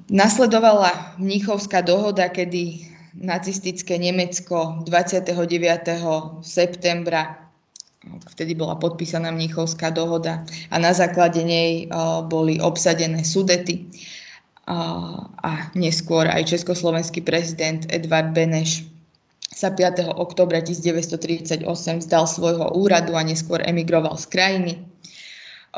nasledovala 0.09 1.17
Mníchovská 1.17 1.81
dohoda, 1.81 2.29
kedy 2.29 2.93
nacistické 3.17 3.97
Nemecko 3.97 4.85
29. 4.85 5.33
septembra 6.41 7.44
vtedy 8.29 8.55
bola 8.55 8.75
podpísaná 8.75 9.31
Mníchovská 9.31 9.89
dohoda 9.89 10.45
a 10.71 10.75
na 10.79 10.93
základe 10.93 11.43
nej 11.43 11.89
boli 12.27 12.61
obsadené 12.61 13.25
Sudety 13.25 13.85
a 15.45 15.51
neskôr 15.77 16.25
aj 16.25 16.57
československý 16.57 17.21
prezident 17.21 17.85
Edvard 17.93 18.33
Beneš 18.33 18.89
sa 19.55 19.71
5. 19.71 20.09
oktobra 20.19 20.59
1938 20.59 21.63
vzdal 22.01 22.25
svojho 22.27 22.73
úradu 22.75 23.13
a 23.15 23.21
neskôr 23.23 23.61
emigroval 23.61 24.17
z 24.17 24.25
krajiny 24.27 24.73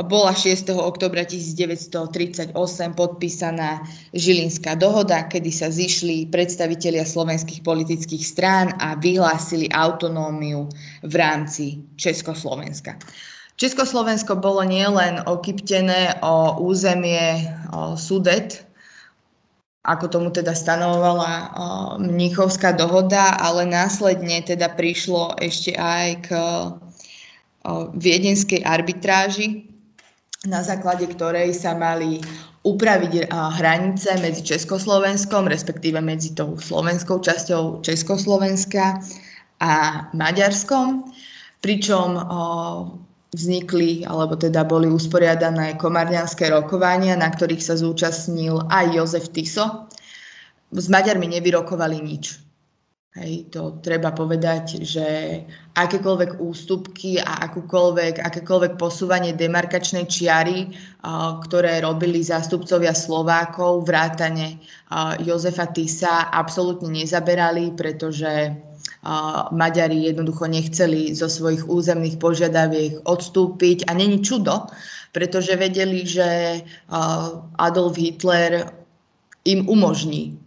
bola 0.06 0.30
6. 0.30 0.70
oktobra 0.78 1.26
1938 1.26 2.54
podpísaná 2.94 3.82
Žilinská 4.14 4.78
dohoda, 4.78 5.26
kedy 5.26 5.50
sa 5.50 5.74
zišli 5.74 6.30
predstavitelia 6.30 7.02
slovenských 7.02 7.66
politických 7.66 8.22
strán 8.22 8.78
a 8.78 8.94
vyhlásili 8.94 9.66
autonómiu 9.74 10.70
v 11.02 11.14
rámci 11.18 11.82
Československa. 11.98 12.94
Československo 13.58 14.38
bolo 14.38 14.62
nielen 14.62 15.26
okyptené 15.26 16.22
o 16.22 16.62
územie 16.62 17.50
o 17.74 17.98
Sudet, 17.98 18.70
ako 19.82 20.06
tomu 20.14 20.30
teda 20.30 20.54
stanovovala 20.54 21.58
Mnichovská 21.98 22.78
dohoda, 22.78 23.34
ale 23.42 23.66
následne 23.66 24.46
teda 24.46 24.78
prišlo 24.78 25.42
ešte 25.42 25.74
aj 25.74 26.08
k 26.22 26.30
viedenskej 27.98 28.62
arbitráži, 28.62 29.66
na 30.48 30.64
základe 30.64 31.04
ktorej 31.12 31.52
sa 31.52 31.76
mali 31.76 32.24
upraviť 32.64 33.28
hranice 33.32 34.16
medzi 34.24 34.42
Československom, 34.44 35.52
respektíve 35.52 36.00
medzi 36.00 36.32
tou 36.32 36.56
slovenskou 36.56 37.20
časťou 37.20 37.84
Československa 37.84 39.04
a 39.60 39.72
Maďarskom, 40.16 41.04
pričom 41.60 42.16
vznikli, 43.36 44.08
alebo 44.08 44.40
teda 44.40 44.64
boli 44.64 44.88
usporiadané 44.88 45.76
komárňanské 45.76 46.48
rokovania, 46.48 47.20
na 47.20 47.28
ktorých 47.28 47.60
sa 47.60 47.76
zúčastnil 47.76 48.64
aj 48.72 48.86
Jozef 48.96 49.28
Tiso. 49.36 49.92
S 50.72 50.88
Maďarmi 50.88 51.28
nevyrokovali 51.36 52.00
nič 52.00 52.47
Hej, 53.18 53.50
to 53.50 53.82
treba 53.82 54.14
povedať, 54.14 54.86
že 54.86 55.42
akékoľvek 55.74 56.38
ústupky 56.38 57.18
a 57.18 57.50
akúkoľvek, 57.50 58.22
akékoľvek 58.22 58.78
posúvanie 58.78 59.34
demarkačnej 59.34 60.06
čiary, 60.06 60.70
ktoré 61.42 61.82
robili 61.82 62.22
zástupcovia 62.22 62.94
Slovákov, 62.94 63.90
vrátane 63.90 64.62
Jozefa 65.26 65.66
Tisa, 65.74 66.30
absolútne 66.30 66.94
nezaberali, 66.94 67.74
pretože 67.74 68.54
Maďari 69.50 70.14
jednoducho 70.14 70.46
nechceli 70.46 71.10
zo 71.18 71.26
svojich 71.26 71.66
územných 71.66 72.22
požiadaviek 72.22 73.02
odstúpiť. 73.10 73.90
A 73.90 73.98
není 73.98 74.22
čudo, 74.22 74.70
pretože 75.10 75.58
vedeli, 75.58 76.06
že 76.06 76.62
Adolf 77.58 77.98
Hitler 77.98 78.70
im 79.50 79.66
umožní 79.66 80.38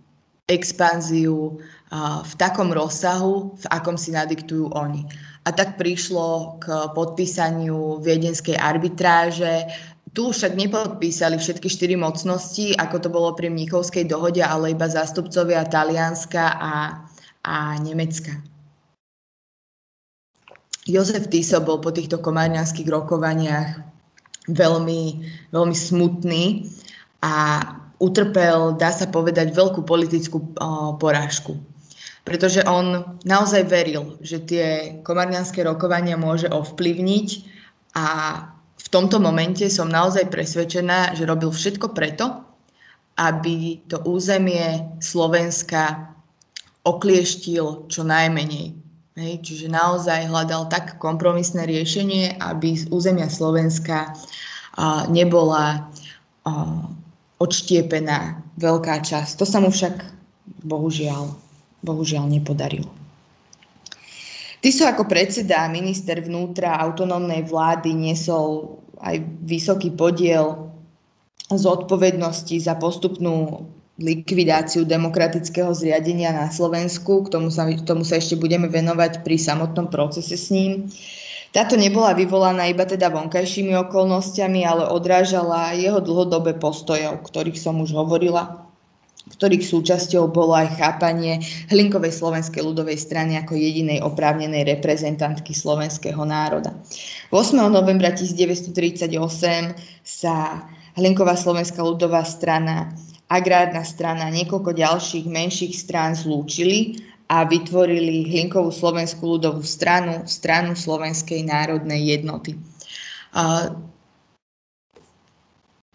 expanziu 0.51 1.59
v 1.99 2.32
takom 2.38 2.70
rozsahu, 2.70 3.59
v 3.59 3.66
akom 3.66 3.99
si 3.99 4.14
nadiktujú 4.14 4.70
oni. 4.78 5.03
A 5.43 5.51
tak 5.51 5.74
prišlo 5.74 6.62
k 6.62 6.66
podpísaniu 6.95 7.99
viedenskej 7.99 8.55
arbitráže. 8.55 9.66
Tu 10.14 10.22
však 10.30 10.55
nepodpísali 10.55 11.38
všetky 11.38 11.66
štyri 11.66 11.99
mocnosti, 11.99 12.78
ako 12.78 12.97
to 13.03 13.09
bolo 13.11 13.34
pri 13.34 13.51
Mníchovskej 13.51 14.07
dohode, 14.07 14.43
ale 14.43 14.74
iba 14.74 14.86
zástupcovia 14.86 15.66
Talianska 15.66 16.55
a, 16.55 16.74
a 17.43 17.57
Nemecka. 17.82 18.38
Jozef 20.86 21.30
Tiso 21.30 21.62
bol 21.62 21.78
po 21.82 21.91
týchto 21.95 22.18
komárňanských 22.18 22.86
rokovaniach 22.91 23.82
veľmi, 24.51 25.03
veľmi 25.55 25.76
smutný 25.76 26.66
a 27.22 27.62
utrpel, 28.03 28.74
dá 28.74 28.91
sa 28.91 29.07
povedať, 29.07 29.55
veľkú 29.55 29.86
politickú 29.86 30.55
porážku. 30.99 31.70
Pretože 32.31 32.62
on 32.62 33.18
naozaj 33.26 33.66
veril, 33.66 34.14
že 34.22 34.39
tie 34.47 34.66
komarňanské 35.03 35.66
rokovania 35.66 36.14
môže 36.14 36.47
ovplyvniť 36.47 37.28
a 37.99 38.07
v 38.78 38.87
tomto 38.87 39.18
momente 39.18 39.66
som 39.66 39.91
naozaj 39.91 40.31
presvedčená, 40.31 41.18
že 41.18 41.26
robil 41.26 41.51
všetko 41.51 41.91
preto, 41.91 42.47
aby 43.18 43.83
to 43.91 43.99
územie 44.07 44.95
Slovenska 45.03 46.14
oklieštil 46.87 47.91
čo 47.91 48.07
najmenej. 48.07 48.78
Hej, 49.18 49.35
čiže 49.43 49.66
naozaj 49.66 50.31
hľadal 50.31 50.70
tak 50.70 51.03
kompromisné 51.03 51.66
riešenie, 51.66 52.39
aby 52.39 52.78
z 52.78 52.89
územia 52.95 53.26
Slovenska 53.26 54.14
a, 54.78 55.05
nebola 55.11 55.91
a, 56.47 56.51
odštiepená 57.43 58.39
veľká 58.55 59.03
časť. 59.03 59.35
To 59.35 59.45
sa 59.45 59.59
mu 59.59 59.68
však 59.68 59.99
bohužiaľ, 60.64 61.37
bohužiaľ 61.81 62.28
nepodarilo. 62.28 62.89
Ty 64.61 64.68
sú 64.68 64.85
ako 64.85 65.09
predseda 65.09 65.64
a 65.64 65.72
minister 65.72 66.20
vnútra 66.20 66.76
autonómnej 66.76 67.49
vlády 67.49 67.97
niesol 67.97 68.76
aj 69.01 69.16
vysoký 69.41 69.89
podiel 69.97 70.68
zodpovednosti 71.49 72.61
za 72.61 72.76
postupnú 72.76 73.64
likvidáciu 73.97 74.85
demokratického 74.85 75.72
zriadenia 75.72 76.33
na 76.33 76.53
Slovensku. 76.53 77.28
K 77.28 77.33
tomu 77.33 77.49
sa, 77.49 77.64
tomu 77.85 78.05
sa 78.05 78.20
ešte 78.20 78.37
budeme 78.37 78.68
venovať 78.68 79.24
pri 79.24 79.37
samotnom 79.41 79.89
procese 79.89 80.37
s 80.37 80.53
ním. 80.53 80.89
Táto 81.51 81.74
nebola 81.74 82.14
vyvolaná 82.14 82.70
iba 82.70 82.87
teda 82.87 83.11
vonkajšími 83.11 83.74
okolnostiami, 83.91 84.62
ale 84.62 84.87
odrážala 84.87 85.74
jeho 85.74 85.99
dlhodobé 85.99 86.55
postoje, 86.55 87.11
o 87.11 87.18
ktorých 87.18 87.59
som 87.59 87.83
už 87.83 87.91
hovorila, 87.91 88.70
ktorých 89.31 89.64
súčasťou 89.64 90.28
bolo 90.28 90.59
aj 90.59 90.76
chápanie 90.76 91.41
Hlinkovej 91.70 92.12
slovenskej 92.12 92.61
ľudovej 92.66 92.99
strany 92.99 93.39
ako 93.39 93.55
jedinej 93.55 94.03
oprávnenej 94.03 94.66
reprezentantky 94.76 95.55
slovenského 95.55 96.20
národa. 96.26 96.74
8. 97.33 97.57
novembra 97.70 98.11
1938 98.12 99.14
sa 100.03 100.66
Hlinková 100.99 101.39
slovenská 101.39 101.81
ľudová 101.81 102.26
strana 102.26 102.91
agrárna 103.31 103.87
strana 103.87 104.26
a 104.26 104.35
niekoľko 104.35 104.74
ďalších 104.74 105.31
menších 105.31 105.78
strán 105.78 106.18
zlúčili 106.18 106.99
a 107.31 107.47
vytvorili 107.47 108.26
Hlinkovú 108.26 108.74
slovenskú 108.74 109.39
ľudovú 109.39 109.62
stranu, 109.62 110.26
stranu 110.26 110.74
Slovenskej 110.74 111.47
národnej 111.47 112.18
jednoty. 112.18 112.59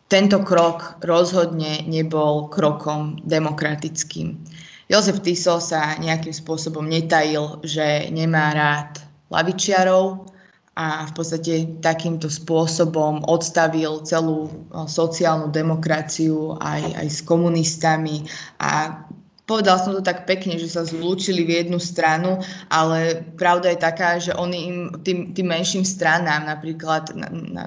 Tento 0.06 0.38
krok 0.46 1.02
rozhodne 1.02 1.82
nebol 1.90 2.48
krokom 2.54 3.18
demokratickým. 3.26 4.38
Jozef 4.86 5.26
Tiso 5.26 5.58
sa 5.58 5.98
nejakým 5.98 6.34
spôsobom 6.34 6.86
netajil, 6.86 7.58
že 7.66 8.14
nemá 8.14 8.54
rád 8.54 9.02
lavičiarov, 9.34 10.30
a 10.76 11.08
v 11.08 11.12
podstate 11.16 11.80
takýmto 11.80 12.28
spôsobom 12.28 13.24
odstavil 13.32 14.04
celú 14.04 14.52
sociálnu 14.76 15.48
demokraciu 15.48 16.60
aj, 16.60 17.00
aj 17.00 17.08
s 17.08 17.20
komunistami 17.24 18.28
a 18.60 19.02
Povedal 19.46 19.78
som 19.78 19.94
to 19.94 20.02
tak 20.02 20.26
pekne, 20.26 20.58
že 20.58 20.74
sa 20.74 20.82
zlúčili 20.82 21.46
v 21.46 21.62
jednu 21.62 21.78
stranu, 21.78 22.42
ale 22.66 23.22
pravda 23.38 23.70
je 23.70 23.78
taká, 23.78 24.18
že 24.18 24.34
oni 24.34 24.58
im, 24.66 24.78
tým, 25.06 25.38
tým 25.38 25.54
menším 25.54 25.86
stranám, 25.86 26.50
napríklad, 26.50 27.14
na, 27.14 27.30
na, 27.30 27.64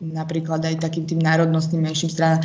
napríklad 0.00 0.60
aj 0.60 0.84
takým 0.84 1.08
tým 1.08 1.20
národnostným 1.24 1.88
menším 1.88 2.12
stranám, 2.12 2.44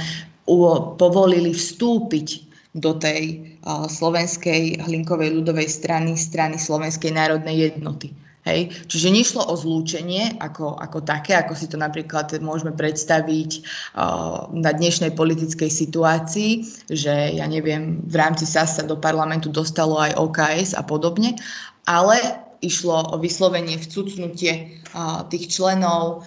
povolili 0.95 1.51
vstúpiť 1.51 2.51
do 2.71 2.95
tej 2.95 3.51
uh, 3.67 3.87
slovenskej 3.87 4.79
hlinkovej 4.87 5.35
ľudovej 5.35 5.67
strany, 5.67 6.15
strany 6.15 6.55
Slovenskej 6.55 7.11
národnej 7.11 7.71
jednoty. 7.71 8.15
Hej. 8.41 8.73
Čiže 8.89 9.13
nešlo 9.13 9.41
o 9.45 9.53
zlúčenie 9.53 10.41
ako, 10.41 10.73
ako 10.81 11.05
také, 11.05 11.37
ako 11.37 11.53
si 11.53 11.69
to 11.69 11.77
napríklad 11.77 12.25
môžeme 12.41 12.73
predstaviť 12.73 13.49
uh, 13.93 14.49
na 14.49 14.73
dnešnej 14.73 15.13
politickej 15.13 15.69
situácii, 15.69 16.51
že 16.89 17.37
ja 17.37 17.45
neviem, 17.45 18.01
v 18.01 18.15
rámci 18.17 18.49
SAS 18.49 18.81
sa 18.81 18.83
do 18.87 18.97
parlamentu 18.97 19.53
dostalo 19.53 20.01
aj 20.01 20.17
OKS 20.17 20.73
a 20.73 20.81
podobne, 20.81 21.37
ale 21.85 22.17
išlo 22.61 23.13
o 23.13 23.15
vyslovenie 23.17 23.77
vcucnutie 23.81 24.81
tých 25.27 25.45
členov, 25.49 26.23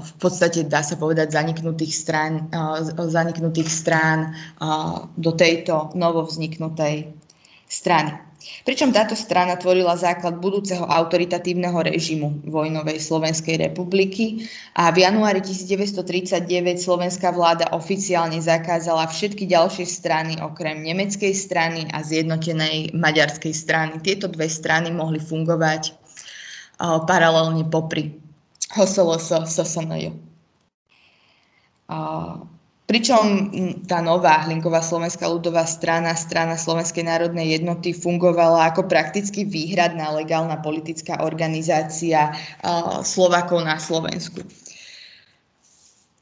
v 0.00 0.12
podstate 0.18 0.64
dá 0.64 0.82
sa 0.82 0.96
povedať 0.96 1.32
zaniknutých 1.32 1.92
strán, 1.94 2.50
zaniknutých 2.94 3.70
strán 3.70 4.34
do 5.14 5.32
tejto 5.32 5.92
novovzniknutej 5.94 7.14
strany. 7.68 8.27
Pričom 8.38 8.94
táto 8.94 9.18
strana 9.18 9.58
tvorila 9.58 9.98
základ 9.98 10.38
budúceho 10.38 10.86
autoritatívneho 10.86 11.74
režimu 11.82 12.46
vojnovej 12.46 13.02
Slovenskej 13.02 13.58
republiky 13.58 14.46
a 14.78 14.94
v 14.94 15.02
januári 15.02 15.42
1939 15.42 16.46
slovenská 16.78 17.34
vláda 17.34 17.66
oficiálne 17.74 18.38
zakázala 18.38 19.10
všetky 19.10 19.42
ďalšie 19.42 19.82
strany 19.90 20.38
okrem 20.38 20.86
nemeckej 20.86 21.34
strany 21.34 21.90
a 21.90 21.98
zjednotenej 22.06 22.94
maďarskej 22.94 23.50
strany. 23.50 23.98
Tieto 24.06 24.30
dve 24.30 24.46
strany 24.46 24.94
mohli 24.94 25.18
fungovať 25.18 25.98
paralelne 26.78 27.66
popri 27.66 28.14
HSLS 28.70 29.34
SSNJ. 29.50 30.14
Pričom 32.88 33.52
tá 33.84 34.00
nová 34.00 34.48
Hlinková 34.48 34.80
slovenská 34.80 35.28
ľudová 35.28 35.68
strana, 35.68 36.16
strana 36.16 36.56
Slovenskej 36.56 37.04
národnej 37.04 37.60
jednoty 37.60 37.92
fungovala 37.92 38.72
ako 38.72 38.88
prakticky 38.88 39.44
výhradná 39.44 40.08
legálna 40.16 40.56
politická 40.64 41.20
organizácia 41.20 42.32
uh, 42.32 43.04
Slovakov 43.04 43.60
na 43.60 43.76
Slovensku. 43.76 44.40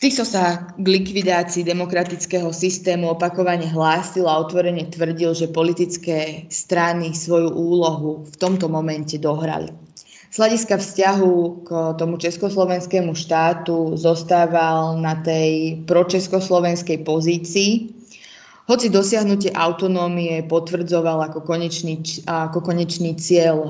Tiso 0.02 0.26
sa 0.26 0.74
k 0.74 0.82
likvidácii 0.82 1.62
demokratického 1.62 2.50
systému 2.50 3.14
opakovane 3.14 3.70
hlásil 3.70 4.26
a 4.26 4.42
otvorene 4.42 4.90
tvrdil, 4.90 5.38
že 5.38 5.54
politické 5.54 6.50
strany 6.50 7.14
svoju 7.14 7.48
úlohu 7.54 8.26
v 8.26 8.34
tomto 8.42 8.66
momente 8.66 9.16
dohrali. 9.22 9.70
Z 10.36 10.44
hľadiska 10.44 10.76
vzťahu 10.76 11.64
k 11.64 11.68
tomu 11.96 12.20
československému 12.20 13.16
štátu 13.16 13.96
zostával 13.96 15.00
na 15.00 15.16
tej 15.16 15.80
pročeskoslovenskej 15.88 17.08
pozícii, 17.08 17.96
hoci 18.68 18.92
dosiahnutie 18.92 19.56
autonómie 19.56 20.44
potvrdzoval 20.44 21.32
ako 21.32 21.40
konečný, 21.40 22.04
ako 22.28 22.60
konečný 22.60 23.16
cieľ 23.16 23.64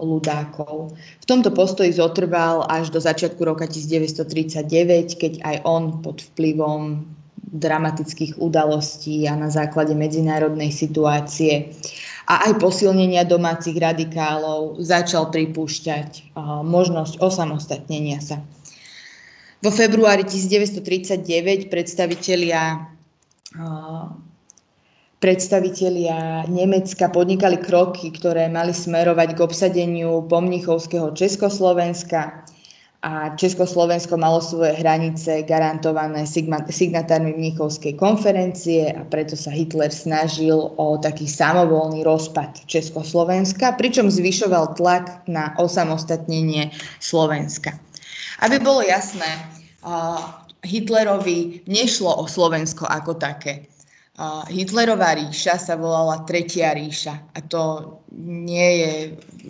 ľudákov. 0.00 0.96
V 0.96 1.26
tomto 1.28 1.52
postoji 1.52 1.92
zotrval 1.92 2.64
až 2.64 2.88
do 2.88 2.96
začiatku 2.96 3.44
roka 3.44 3.68
1939, 3.68 5.20
keď 5.20 5.44
aj 5.44 5.56
on 5.68 6.00
pod 6.00 6.24
vplyvom 6.32 7.12
dramatických 7.60 8.40
udalostí 8.40 9.28
a 9.28 9.36
na 9.36 9.52
základe 9.52 9.92
medzinárodnej 9.92 10.72
situácie 10.72 11.76
a 12.26 12.50
aj 12.50 12.58
posilnenia 12.58 13.22
domácich 13.22 13.78
radikálov 13.78 14.82
začal 14.82 15.30
pripúšťať 15.30 16.34
možnosť 16.66 17.22
osamostatnenia 17.22 18.18
sa. 18.18 18.42
Vo 19.62 19.70
februári 19.70 20.26
1939 20.26 21.70
predstavitelia 21.70 22.90
predstavitelia 25.16 26.44
Nemecka 26.44 27.08
podnikali 27.08 27.56
kroky, 27.56 28.12
ktoré 28.12 28.52
mali 28.52 28.76
smerovať 28.76 29.32
k 29.32 29.42
obsadeniu 29.42 30.28
pomnichovského 30.28 31.14
Československa 31.16 32.44
a 33.02 33.36
Československo 33.36 34.16
malo 34.16 34.40
svoje 34.40 34.72
hranice 34.72 35.44
garantované 35.44 36.24
signatármi 36.70 37.36
Mnichovskej 37.36 37.92
konferencie 37.94 38.88
a 38.88 39.04
preto 39.04 39.36
sa 39.36 39.52
Hitler 39.52 39.92
snažil 39.92 40.56
o 40.56 40.96
taký 40.96 41.28
samovolný 41.28 42.02
rozpad 42.02 42.64
Československa, 42.64 43.76
pričom 43.76 44.08
zvyšoval 44.08 44.74
tlak 44.80 45.28
na 45.28 45.52
osamostatnenie 45.60 46.72
Slovenska. 46.98 47.76
Aby 48.40 48.64
bolo 48.64 48.80
jasné, 48.80 49.28
Hitlerovi 50.64 51.62
nešlo 51.68 52.10
o 52.16 52.24
Slovensko 52.26 52.88
ako 52.88 53.20
také. 53.20 53.70
Hitlerová 54.48 55.12
ríša 55.20 55.60
sa 55.60 55.76
volala 55.76 56.24
Tretia 56.24 56.72
ríša 56.72 57.20
a 57.36 57.38
to 57.44 57.96
nie 58.16 58.70
je 58.80 58.92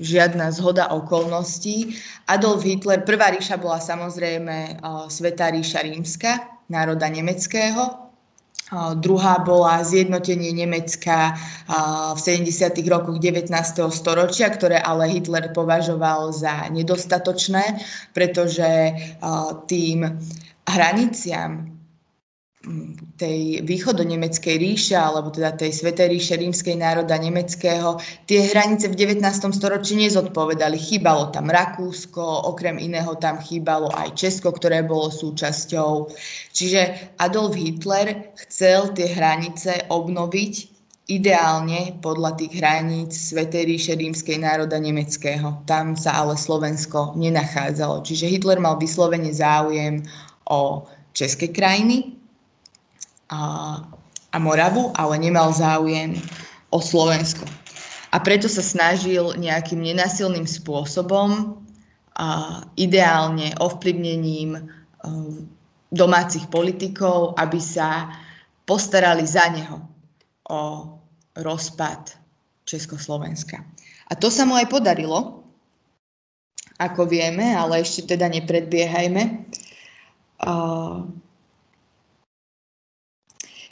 žiadna 0.02 0.50
zhoda 0.50 0.90
okolností. 0.90 1.94
Adolf 2.26 2.66
Hitler, 2.66 3.06
prvá 3.06 3.30
ríša 3.30 3.62
bola 3.62 3.78
samozrejme 3.78 4.82
Svetá 5.06 5.54
ríša 5.54 5.86
rímska, 5.86 6.42
národa 6.66 7.06
nemeckého, 7.06 8.06
Druhá 8.98 9.46
bola 9.46 9.78
zjednotenie 9.86 10.50
Nemecka 10.50 11.38
v 12.10 12.18
70. 12.18 12.50
rokoch 12.90 13.22
19. 13.22 13.46
storočia, 13.94 14.50
ktoré 14.50 14.82
ale 14.82 15.06
Hitler 15.06 15.54
považoval 15.54 16.34
za 16.34 16.66
nedostatočné, 16.74 17.62
pretože 18.10 18.66
tým 19.70 20.18
hraniciam 20.66 21.75
tej 23.14 23.62
východonemeckej 23.62 24.56
ríše, 24.58 24.98
alebo 24.98 25.30
teda 25.30 25.54
tej 25.54 25.70
Svetej 25.70 26.18
ríše 26.18 26.34
rímskej 26.34 26.74
národa 26.74 27.14
nemeckého, 27.14 28.02
tie 28.26 28.50
hranice 28.50 28.90
v 28.90 28.98
19. 28.98 29.22
storočí 29.54 29.94
nezodpovedali. 29.94 30.74
Chýbalo 30.74 31.30
tam 31.30 31.46
Rakúsko, 31.46 32.50
okrem 32.50 32.82
iného 32.82 33.14
tam 33.22 33.38
chýbalo 33.38 33.88
aj 33.94 34.18
Česko, 34.18 34.50
ktoré 34.50 34.82
bolo 34.82 35.14
súčasťou. 35.14 36.10
Čiže 36.50 37.14
Adolf 37.22 37.54
Hitler 37.54 38.34
chcel 38.46 38.90
tie 38.98 39.14
hranice 39.14 39.86
obnoviť 39.86 40.76
ideálne 41.06 41.94
podľa 42.02 42.34
tých 42.34 42.58
hraníc 42.58 43.14
Svetej 43.14 43.62
ríše 43.70 43.94
rímskej 43.94 44.42
národa 44.42 44.74
nemeckého. 44.82 45.62
Tam 45.70 45.94
sa 45.94 46.18
ale 46.18 46.34
Slovensko 46.34 47.14
nenachádzalo. 47.14 48.02
Čiže 48.02 48.26
Hitler 48.26 48.58
mal 48.58 48.74
vyslovene 48.74 49.30
záujem 49.30 50.02
o 50.50 50.82
české 51.14 51.48
krajiny, 51.54 52.25
a, 53.30 53.40
a 54.32 54.36
Moravu, 54.38 54.92
ale 54.94 55.18
nemal 55.18 55.52
záujem 55.52 56.18
o 56.70 56.78
Slovensko. 56.78 57.44
A 58.14 58.22
preto 58.22 58.46
sa 58.48 58.62
snažil 58.62 59.34
nejakým 59.36 59.82
nenasilným 59.82 60.48
spôsobom, 60.48 61.60
a 62.16 62.64
ideálne 62.80 63.52
ovplyvnením 63.60 64.56
domácich 65.92 66.48
politikov, 66.48 67.36
aby 67.36 67.60
sa 67.60 68.08
postarali 68.64 69.22
za 69.28 69.52
neho 69.52 69.84
o 70.48 70.60
rozpad 71.36 72.16
Československa. 72.64 73.60
A 74.08 74.12
to 74.16 74.32
sa 74.32 74.48
mu 74.48 74.56
aj 74.56 74.66
podarilo, 74.72 75.44
ako 76.80 77.04
vieme, 77.04 77.52
ale 77.52 77.84
ešte 77.84 78.16
teda 78.16 78.32
nepredbiehajme. 78.32 79.22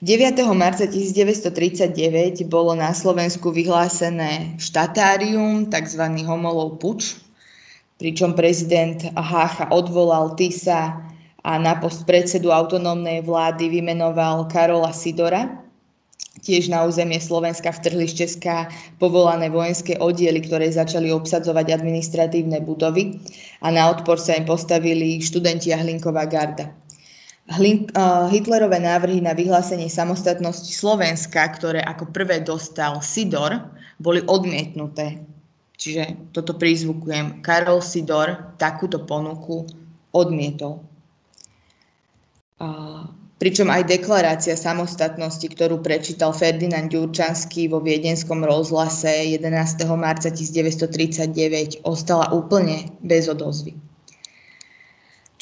9. 0.04 0.36
marca 0.52 0.84
1939 0.84 2.44
bolo 2.44 2.76
na 2.76 2.92
Slovensku 2.92 3.48
vyhlásené 3.48 4.52
štatárium, 4.60 5.72
tzv. 5.72 6.04
homolov 6.28 6.76
puč, 6.76 7.16
pričom 7.96 8.36
prezident 8.36 9.00
Hácha 9.16 9.72
odvolal 9.72 10.36
Tisa 10.36 11.08
a 11.40 11.52
na 11.56 11.80
post 11.80 12.04
predsedu 12.04 12.52
autonómnej 12.52 13.24
vlády 13.24 13.80
vymenoval 13.80 14.44
Karola 14.52 14.92
Sidora. 14.92 15.64
Tiež 16.44 16.68
na 16.68 16.84
územie 16.84 17.16
Slovenska 17.16 17.72
vtrhli 17.72 18.04
z 18.04 18.28
Česka 18.28 18.68
povolané 19.00 19.48
vojenské 19.48 19.96
oddiely, 19.96 20.44
ktoré 20.44 20.68
začali 20.68 21.08
obsadzovať 21.16 21.80
administratívne 21.80 22.60
budovy 22.60 23.24
a 23.64 23.72
na 23.72 23.88
odpor 23.88 24.20
sa 24.20 24.36
im 24.36 24.44
postavili 24.44 25.24
študenti 25.24 25.72
a 25.72 25.80
Hlinková 25.80 26.28
garda. 26.28 26.83
Hitlerové 28.32 28.80
návrhy 28.80 29.20
na 29.20 29.36
vyhlásenie 29.36 29.92
samostatnosti 29.92 30.72
Slovenska, 30.72 31.44
ktoré 31.52 31.84
ako 31.84 32.08
prvé 32.08 32.40
dostal 32.40 33.04
Sidor, 33.04 33.68
boli 34.00 34.24
odmietnuté. 34.24 35.20
Čiže 35.76 36.32
toto 36.32 36.56
prizvukujem. 36.56 37.44
Karol 37.44 37.84
Sidor 37.84 38.56
takúto 38.56 39.04
ponuku 39.04 39.68
odmietol. 40.16 40.80
Pričom 43.36 43.68
aj 43.68 43.92
deklarácia 43.92 44.56
samostatnosti, 44.56 45.44
ktorú 45.44 45.84
prečítal 45.84 46.32
Ferdinand 46.32 46.88
Ďurčanský 46.88 47.68
vo 47.68 47.82
viedenskom 47.82 48.40
rozhlase 48.40 49.36
11. 49.36 49.84
marca 50.00 50.32
1939, 50.32 51.84
ostala 51.84 52.32
úplne 52.32 52.88
bez 53.04 53.28
odozvy. 53.28 53.76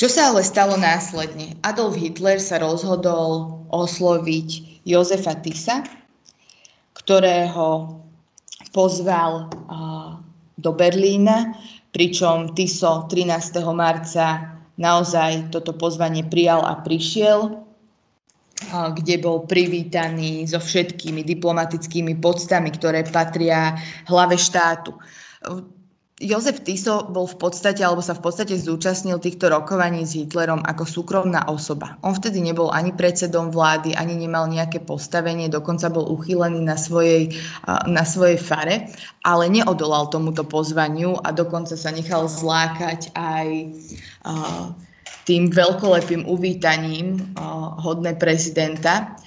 Čo 0.03 0.11
sa 0.11 0.35
ale 0.35 0.43
stalo 0.43 0.75
následne? 0.75 1.55
Adolf 1.63 1.95
Hitler 1.95 2.43
sa 2.43 2.59
rozhodol 2.59 3.63
osloviť 3.71 4.83
Jozefa 4.83 5.39
Tisa, 5.39 5.87
ktorého 6.91 8.03
pozval 8.75 9.47
do 10.59 10.71
Berlína, 10.75 11.55
pričom 11.95 12.51
Tiso 12.51 13.07
13. 13.07 13.63
marca 13.71 14.59
naozaj 14.75 15.55
toto 15.55 15.71
pozvanie 15.71 16.27
prijal 16.27 16.67
a 16.67 16.83
prišiel, 16.83 17.63
kde 18.75 19.23
bol 19.23 19.47
privítaný 19.47 20.51
so 20.51 20.59
všetkými 20.59 21.23
diplomatickými 21.23 22.19
podstami, 22.19 22.75
ktoré 22.75 23.07
patria 23.07 23.79
hlave 24.11 24.35
štátu. 24.35 24.99
Jozef 26.23 26.63
Tiso 26.63 27.11
bol 27.11 27.27
v 27.27 27.35
podstate, 27.35 27.83
alebo 27.83 27.99
sa 27.99 28.15
v 28.15 28.23
podstate 28.23 28.55
zúčastnil 28.55 29.19
týchto 29.19 29.51
rokovaní 29.51 30.07
s 30.07 30.15
Hitlerom 30.15 30.63
ako 30.63 30.87
súkromná 30.87 31.51
osoba. 31.51 31.99
On 32.07 32.15
vtedy 32.15 32.39
nebol 32.39 32.71
ani 32.71 32.95
predsedom 32.95 33.51
vlády, 33.51 33.99
ani 33.99 34.15
nemal 34.15 34.47
nejaké 34.47 34.79
postavenie, 34.87 35.51
dokonca 35.51 35.91
bol 35.91 36.07
uchýlený 36.15 36.63
na 36.63 36.79
svojej, 36.79 37.35
na 37.91 38.07
svojej 38.07 38.39
fare, 38.39 38.87
ale 39.27 39.51
neodolal 39.51 40.07
tomuto 40.15 40.47
pozvaniu 40.47 41.19
a 41.27 41.35
dokonca 41.35 41.75
sa 41.75 41.91
nechal 41.91 42.31
zlákať 42.31 43.11
aj 43.19 43.49
tým 45.27 45.51
veľkolepým 45.51 46.23
uvítaním 46.31 47.35
hodné 47.83 48.15
prezidenta. 48.15 49.19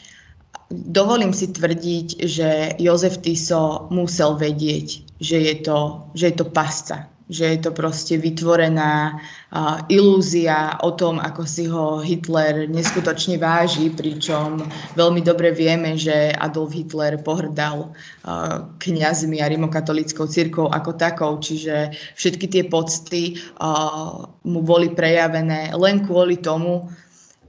Dovolím 0.74 1.30
si 1.30 1.54
tvrdiť, 1.54 2.08
že 2.26 2.74
Jozef 2.82 3.22
Tiso 3.22 3.86
musel 3.94 4.34
vedieť, 4.34 5.06
že 5.22 5.38
je 5.38 5.56
to, 5.62 6.10
že 6.18 6.34
je 6.34 6.36
to 6.42 6.46
pasca, 6.50 7.06
že 7.30 7.58
je 7.58 7.60
to 7.62 7.72
proste 7.74 8.18
vytvorená 8.18 9.14
uh, 9.14 9.82
ilúzia 9.94 10.78
o 10.82 10.94
tom, 10.94 11.22
ako 11.22 11.42
si 11.46 11.70
ho 11.70 12.02
Hitler 12.02 12.66
neskutočne 12.66 13.38
váži, 13.38 13.94
pričom 13.94 14.62
veľmi 14.98 15.22
dobre 15.22 15.54
vieme, 15.54 15.98
že 15.98 16.34
Adolf 16.38 16.74
Hitler 16.74 17.22
pohrdal 17.22 17.90
uh, 17.90 18.66
kňazmi 18.82 19.42
a 19.42 19.50
rimokatolickou 19.50 20.26
církou 20.26 20.70
ako 20.70 20.98
takou, 20.98 21.38
čiže 21.38 21.94
všetky 22.18 22.46
tie 22.50 22.64
pocty 22.66 23.38
uh, 23.62 24.30
mu 24.46 24.66
boli 24.66 24.94
prejavené 24.94 25.78
len 25.78 26.06
kvôli 26.06 26.42
tomu, 26.42 26.90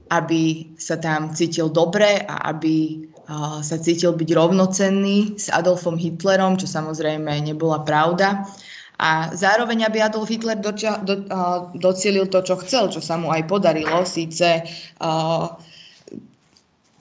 aby 0.07 0.73
sa 0.79 0.95
tam 0.99 1.31
cítil 1.35 1.71
dobre 1.71 2.23
a 2.23 2.51
aby 2.55 3.07
sa 3.59 3.75
cítil 3.75 4.15
byť 4.15 4.29
rovnocenný 4.31 5.35
s 5.35 5.51
Adolfom 5.51 5.99
Hitlerom, 5.99 6.55
čo 6.55 6.63
samozrejme 6.63 7.27
nebola 7.43 7.83
pravda. 7.83 8.47
A 8.97 9.29
zároveň, 9.35 9.85
aby 9.85 10.01
Adolf 10.01 10.31
Hitler 10.31 10.57
doča, 10.57 11.03
do, 11.05 11.27
uh, 11.29 11.69
docielil 11.77 12.31
to, 12.33 12.41
čo 12.41 12.57
chcel, 12.65 12.89
čo 12.89 12.97
sa 12.97 13.13
mu 13.19 13.29
aj 13.29 13.45
podarilo, 13.45 14.01
síce 14.07 14.65
uh, 15.03 15.45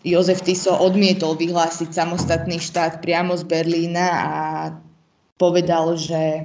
Jozef 0.05 0.45
Tiso 0.45 0.77
odmietol 0.77 1.41
vyhlásiť 1.41 1.89
samostatný 1.89 2.61
štát 2.61 3.01
priamo 3.01 3.33
z 3.33 3.49
Berlína 3.49 4.07
a 4.13 4.35
povedal, 5.41 5.97
že 5.97 6.45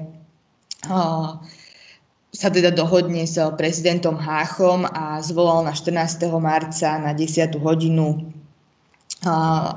uh, 0.88 1.36
sa 2.32 2.48
teda 2.48 2.72
dohodne 2.72 3.28
s 3.28 3.36
prezidentom 3.60 4.16
Háchom 4.16 4.88
a 4.88 5.20
zvolal 5.20 5.68
na 5.68 5.76
14. 5.76 6.32
marca 6.40 6.96
na 6.96 7.12
10. 7.12 7.60
hodinu 7.60 8.32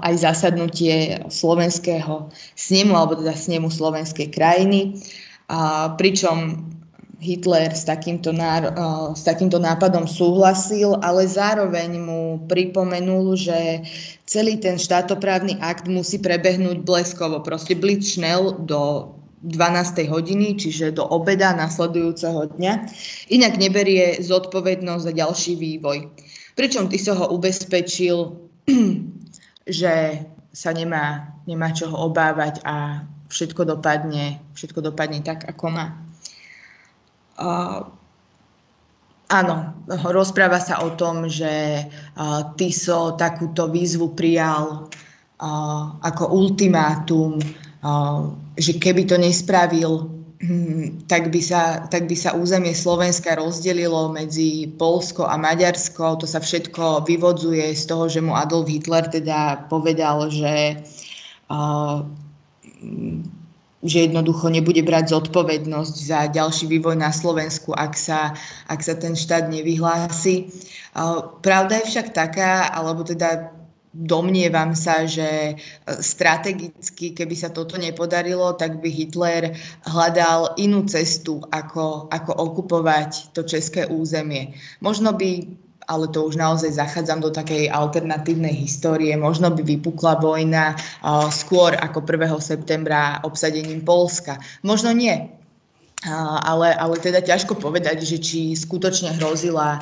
aj 0.00 0.14
zasadnutie 0.24 1.20
slovenského 1.28 2.32
snemu, 2.56 2.96
alebo 2.96 3.18
teda 3.20 3.36
snemu 3.36 3.68
slovenskej 3.68 4.32
krajiny, 4.32 4.96
pričom 6.00 6.64
Hitler 7.20 7.72
s 7.72 7.84
takýmto, 7.84 8.32
ná, 8.32 8.72
s 9.12 9.24
takýmto 9.24 9.60
nápadom 9.60 10.08
súhlasil, 10.08 10.96
ale 11.04 11.28
zároveň 11.28 11.96
mu 12.00 12.40
pripomenul, 12.48 13.36
že 13.36 13.84
celý 14.24 14.56
ten 14.56 14.80
štátoprávny 14.80 15.60
akt 15.60 15.88
musí 15.92 16.16
prebehnúť 16.20 16.80
bleskovo, 16.84 17.44
proste 17.44 17.76
blitzschnell 17.76 18.64
do 18.64 19.12
12. 19.44 20.08
hodiny, 20.08 20.56
čiže 20.56 20.96
do 20.96 21.04
obeda 21.04 21.52
nasledujúceho 21.52 22.56
dňa. 22.56 22.72
Inak 23.28 23.60
neberie 23.60 24.16
zodpovednosť 24.24 25.04
za 25.04 25.12
ďalší 25.12 25.52
vývoj. 25.60 26.08
Pričom 26.56 26.88
ty 26.88 26.96
sa 26.96 27.12
ho 27.12 27.28
ubezpečil, 27.28 28.40
že 29.68 30.24
sa 30.54 30.70
nemá, 30.72 31.36
nemá 31.44 31.76
čoho 31.76 32.08
obávať 32.08 32.64
a 32.64 33.04
všetko 33.28 33.76
dopadne, 33.76 34.40
všetko 34.56 34.80
dopadne 34.80 35.20
tak, 35.20 35.44
ako 35.44 35.66
má. 35.68 35.86
Uh, 37.34 37.90
áno, 39.28 39.76
rozpráva 40.08 40.62
sa 40.62 40.80
o 40.86 40.94
tom, 40.94 41.28
že 41.28 41.84
uh, 41.84 42.54
Tiso 42.56 43.12
takúto 43.18 43.68
výzvu 43.68 44.16
prijal 44.16 44.88
ako 46.00 46.30
ultimátum, 46.30 47.36
že 48.56 48.72
keby 48.80 49.04
to 49.04 49.20
nespravil, 49.20 50.08
hm, 50.40 51.04
tak 51.04 51.28
by, 51.28 51.40
sa, 51.44 51.84
tak 51.92 52.08
by 52.08 52.16
sa 52.16 52.32
územie 52.32 52.72
Slovenska 52.72 53.36
rozdelilo 53.36 54.08
medzi 54.08 54.72
Polsko 54.80 55.28
a 55.28 55.36
Maďarsko. 55.36 56.16
To 56.20 56.26
sa 56.26 56.40
všetko 56.40 57.04
vyvodzuje 57.04 57.76
z 57.76 57.84
toho, 57.84 58.08
že 58.08 58.24
mu 58.24 58.32
Adolf 58.32 58.72
Hitler 58.72 59.04
teda 59.08 59.68
povedal, 59.68 60.32
že 60.32 60.80
že 63.84 64.08
jednoducho 64.08 64.48
nebude 64.48 64.80
brať 64.80 65.12
zodpovednosť 65.12 65.96
za 66.08 66.20
ďalší 66.32 66.72
vývoj 66.72 66.96
na 66.96 67.12
Slovensku, 67.12 67.76
ak 67.76 67.92
sa, 67.92 68.32
ak 68.72 68.80
sa 68.80 68.96
ten 68.96 69.12
štát 69.12 69.52
nevyhlási. 69.52 70.48
Pravda 71.44 71.84
je 71.84 71.92
však 71.92 72.16
taká, 72.16 72.72
alebo 72.72 73.04
teda 73.04 73.52
domnievam 73.94 74.74
sa, 74.74 75.06
že 75.06 75.54
strategicky, 75.86 77.14
keby 77.14 77.34
sa 77.38 77.54
toto 77.54 77.78
nepodarilo, 77.78 78.58
tak 78.58 78.82
by 78.82 78.90
Hitler 78.90 79.54
hľadal 79.86 80.58
inú 80.58 80.82
cestu, 80.90 81.38
ako, 81.54 82.10
ako 82.10 82.32
okupovať 82.34 83.30
to 83.30 83.46
české 83.46 83.86
územie. 83.86 84.50
Možno 84.82 85.14
by 85.14 85.62
ale 85.84 86.08
to 86.08 86.24
už 86.24 86.40
naozaj 86.40 86.80
zachádzam 86.80 87.20
do 87.20 87.28
takej 87.28 87.68
alternatívnej 87.68 88.56
histórie. 88.56 89.12
Možno 89.20 89.52
by 89.52 89.60
vypukla 89.60 90.16
vojna 90.16 90.72
uh, 90.72 91.28
skôr 91.28 91.76
ako 91.76 92.00
1. 92.08 92.40
septembra 92.40 93.20
obsadením 93.20 93.84
Polska. 93.84 94.40
Možno 94.64 94.96
nie 94.96 95.28
ale, 96.06 96.76
ale 96.76 96.96
teda 97.00 97.24
ťažko 97.24 97.56
povedať, 97.56 98.04
že 98.04 98.20
či 98.20 98.52
skutočne 98.52 99.16
hrozila 99.16 99.80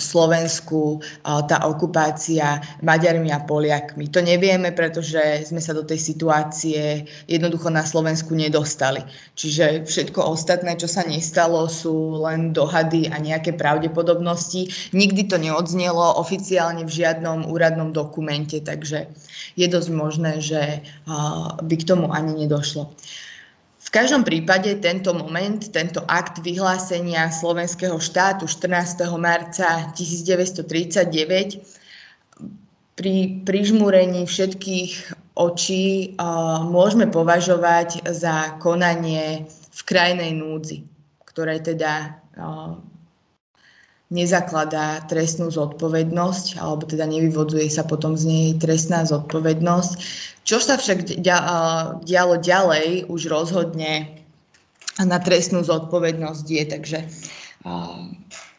Slovensku 0.00 1.04
tá 1.24 1.68
okupácia 1.68 2.60
Maďarmi 2.80 3.28
a 3.28 3.44
Poliakmi. 3.44 4.08
To 4.12 4.24
nevieme, 4.24 4.72
pretože 4.72 5.44
sme 5.44 5.60
sa 5.60 5.76
do 5.76 5.84
tej 5.84 6.00
situácie 6.00 7.04
jednoducho 7.28 7.68
na 7.68 7.84
Slovensku 7.84 8.32
nedostali. 8.32 9.04
Čiže 9.36 9.84
všetko 9.84 10.24
ostatné, 10.24 10.76
čo 10.80 10.88
sa 10.88 11.04
nestalo, 11.04 11.68
sú 11.68 12.24
len 12.24 12.56
dohady 12.56 13.12
a 13.12 13.20
nejaké 13.20 13.52
pravdepodobnosti. 13.52 14.92
Nikdy 14.96 15.28
to 15.28 15.36
neodznelo 15.36 16.16
oficiálne 16.16 16.88
v 16.88 16.92
žiadnom 17.04 17.44
úradnom 17.52 17.92
dokumente, 17.92 18.60
takže 18.64 19.06
je 19.56 19.66
dosť 19.68 19.90
možné, 19.92 20.40
že 20.40 20.80
by 21.60 21.74
k 21.76 21.84
tomu 21.84 22.08
ani 22.08 22.48
nedošlo 22.48 22.88
každom 23.92 24.24
prípade 24.24 24.72
tento 24.80 25.12
moment, 25.12 25.60
tento 25.68 26.00
akt 26.08 26.40
vyhlásenia 26.40 27.28
slovenského 27.28 28.00
štátu 28.00 28.48
14. 28.48 29.04
marca 29.20 29.92
1939 29.92 31.60
pri 32.96 33.14
prižmúrení 33.44 34.24
všetkých 34.24 34.92
očí 35.36 36.16
môžeme 36.72 37.12
považovať 37.12 38.08
za 38.16 38.56
konanie 38.64 39.44
v 39.48 39.80
krajnej 39.84 40.32
núdzi, 40.40 40.88
ktoré 41.28 41.60
teda 41.60 42.16
nezakladá 44.12 45.04
trestnú 45.08 45.48
zodpovednosť, 45.48 46.60
alebo 46.60 46.84
teda 46.84 47.08
nevyvodzuje 47.08 47.68
sa 47.68 47.84
potom 47.84 48.12
z 48.16 48.24
nej 48.28 48.46
trestná 48.60 49.08
zodpovednosť. 49.08 49.92
Čo 50.42 50.58
sa 50.58 50.74
však 50.74 51.22
dialo 52.02 52.34
ďalej, 52.42 53.06
už 53.06 53.30
rozhodne 53.30 54.22
na 54.98 55.18
trestnú 55.22 55.62
zodpovednosť 55.62 56.46
je, 56.50 56.62
takže 56.66 56.98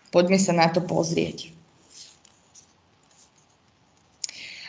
poďme 0.09 0.39
sa 0.39 0.55
na 0.55 0.71
to 0.71 0.79
pozrieť. 0.79 1.51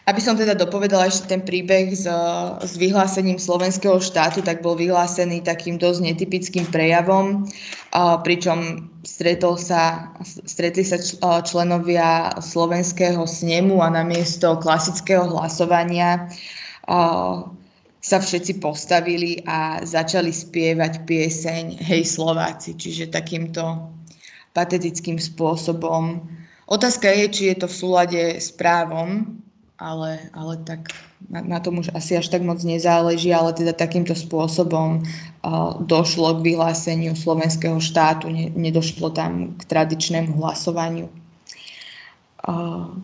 Aby 0.05 0.21
som 0.21 0.37
teda 0.37 0.53
dopovedala 0.53 1.09
ešte 1.09 1.33
ten 1.33 1.41
príbeh 1.41 1.97
s, 1.97 2.05
s 2.61 2.73
vyhlásením 2.77 3.41
slovenského 3.41 3.97
štátu, 3.97 4.45
tak 4.45 4.61
bol 4.61 4.77
vyhlásený 4.77 5.41
takým 5.41 5.81
dosť 5.81 6.05
netypickým 6.05 6.69
prejavom, 6.69 7.49
pričom 8.21 8.85
stretol 9.01 9.57
sa, 9.57 10.12
stretli 10.45 10.85
sa 10.85 11.01
členovia 11.41 12.37
slovenského 12.37 13.25
snemu 13.25 13.81
a 13.81 13.89
namiesto 13.97 14.61
klasického 14.61 15.25
hlasovania 15.25 16.29
sa 18.05 18.18
všetci 18.20 18.61
postavili 18.61 19.41
a 19.49 19.80
začali 19.80 20.28
spievať 20.28 21.09
pieseň 21.09 21.80
Hej 21.80 22.20
Slováci, 22.20 22.76
čiže 22.76 23.09
takýmto 23.09 23.89
patetickým 24.53 25.16
spôsobom. 25.16 26.20
Otázka 26.68 27.09
je, 27.09 27.24
či 27.32 27.43
je 27.53 27.57
to 27.64 27.66
v 27.68 27.78
súlade 27.80 28.22
s 28.37 28.53
právom, 28.53 29.41
ale, 29.80 30.30
ale 30.37 30.55
tak 30.68 30.93
na, 31.28 31.41
na 31.41 31.59
tom 31.64 31.80
už 31.80 31.91
asi 31.97 32.16
až 32.16 32.28
tak 32.28 32.45
moc 32.45 32.61
nezáleží, 32.62 33.32
ale 33.32 33.57
teda 33.57 33.72
takýmto 33.72 34.12
spôsobom 34.14 35.01
uh, 35.01 35.80
došlo 35.82 36.41
k 36.41 36.55
vyhláseniu 36.55 37.16
slovenského 37.16 37.80
štátu, 37.80 38.28
ne, 38.30 38.53
nedošlo 38.53 39.11
tam 39.11 39.57
k 39.57 39.62
tradičnému 39.64 40.37
hlasovaniu. 40.37 41.09
Uh, 42.45 43.01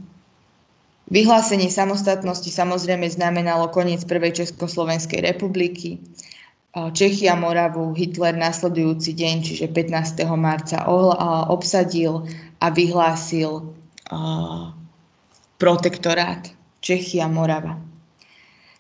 vyhlásenie 1.11 1.69
samostatnosti 1.69 2.49
samozrejme 2.49 3.11
znamenalo 3.11 3.69
koniec 3.69 4.07
prvej 4.07 4.33
Československej 4.43 5.21
republiky. 5.27 5.99
Čechy 6.71 7.27
a 7.27 7.35
Moravu 7.35 7.91
Hitler 7.99 8.39
nasledujúci 8.39 9.11
deň, 9.19 9.35
čiže 9.43 9.67
15. 9.75 10.23
marca, 10.39 10.87
obsadil 11.51 12.31
a 12.63 12.71
vyhlásil 12.71 13.75
protektorát 15.59 16.47
Čechy 16.79 17.19
a 17.19 17.27
Morava. 17.27 17.75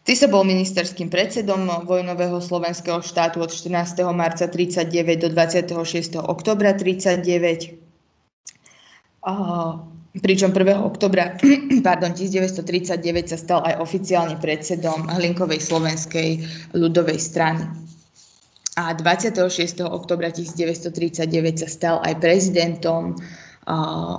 sa 0.06 0.26
bol 0.30 0.46
ministerským 0.46 1.10
predsedom 1.10 1.66
vojnového 1.82 2.38
slovenského 2.38 3.02
štátu 3.02 3.42
od 3.42 3.50
14. 3.50 4.06
marca 4.14 4.46
39 4.46 5.26
do 5.26 5.28
26. 5.34 5.74
oktobra 6.22 6.78
39. 6.78 7.74
pričom 10.18 10.50
1. 10.50 10.82
oktobra 10.82 11.38
pardon, 11.86 12.10
1939 12.10 13.30
sa 13.30 13.38
stal 13.38 13.62
aj 13.62 13.78
oficiálne 13.78 14.34
predsedom 14.42 15.06
Hlinkovej 15.06 15.62
slovenskej 15.62 16.42
ľudovej 16.74 17.18
strany. 17.22 17.62
A 18.78 18.94
26. 18.94 19.82
oktobra 19.86 20.30
1939 20.34 21.62
sa 21.62 21.68
stal 21.68 21.96
aj 22.02 22.18
prezidentom 22.22 23.14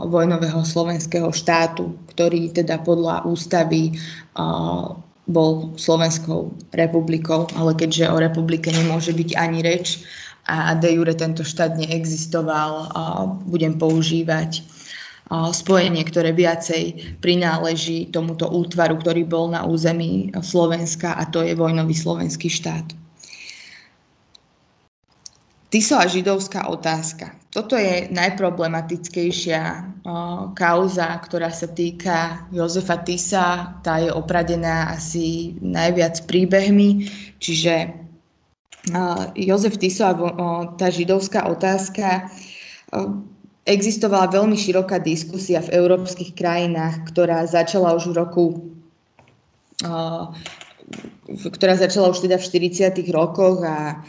vojnového 0.08 0.64
slovenského 0.64 1.28
štátu, 1.34 1.98
ktorý 2.14 2.54
teda 2.56 2.80
podľa 2.86 3.26
ústavy 3.28 3.98
bol 5.28 5.76
Slovenskou 5.76 6.56
republikou, 6.72 7.48
ale 7.56 7.76
keďže 7.76 8.12
o 8.12 8.18
republike 8.22 8.72
nemôže 8.72 9.12
byť 9.12 9.30
ani 9.36 9.60
reč 9.64 10.04
a 10.48 10.76
de 10.76 10.94
jure 10.98 11.14
tento 11.16 11.46
štát 11.46 11.78
neexistoval, 11.78 12.92
budem 13.48 13.78
používať 13.78 14.66
spojenie, 15.32 16.04
ktoré 16.04 16.36
viacej 16.36 17.16
prináleží 17.24 18.12
tomuto 18.12 18.52
útvaru, 18.52 19.00
ktorý 19.00 19.24
bol 19.24 19.48
na 19.48 19.64
území 19.64 20.36
Slovenska 20.44 21.16
a 21.16 21.24
to 21.24 21.40
je 21.40 21.56
vojnový 21.56 21.96
slovenský 21.96 22.52
štát. 22.52 23.00
Tiso 25.72 25.96
a 25.96 26.04
židovská 26.04 26.68
otázka. 26.68 27.32
Toto 27.48 27.80
je 27.80 28.12
najproblematickejšia 28.12 29.64
kauza, 30.52 31.08
ktorá 31.24 31.48
sa 31.48 31.72
týka 31.72 32.44
Jozefa 32.52 33.00
Tisa. 33.00 33.80
Tá 33.80 34.04
je 34.04 34.12
opradená 34.12 34.92
asi 34.92 35.56
najviac 35.64 36.28
príbehmi, 36.28 37.08
čiže 37.40 37.88
uh, 37.88 39.32
Jozef 39.32 39.80
Tiso 39.80 40.04
a 40.04 40.16
tá 40.76 40.92
židovská 40.92 41.48
otázka 41.48 42.28
existovala 43.66 44.32
veľmi 44.32 44.58
široká 44.58 44.98
diskusia 45.02 45.62
v 45.62 45.74
európskych 45.78 46.34
krajinách, 46.34 47.06
ktorá 47.14 47.46
začala 47.46 47.94
už 47.94 48.12
v 48.12 48.18
roku 48.18 48.46
ktorá 51.32 51.80
začala 51.80 52.12
už 52.12 52.28
teda 52.28 52.38
v 52.38 52.44
40. 52.44 52.92
rokoch 53.16 53.64
a 53.64 54.04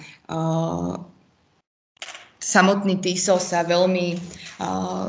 samotný 2.43 2.99
Tiso 2.99 3.39
sa 3.39 3.63
veľmi, 3.63 4.19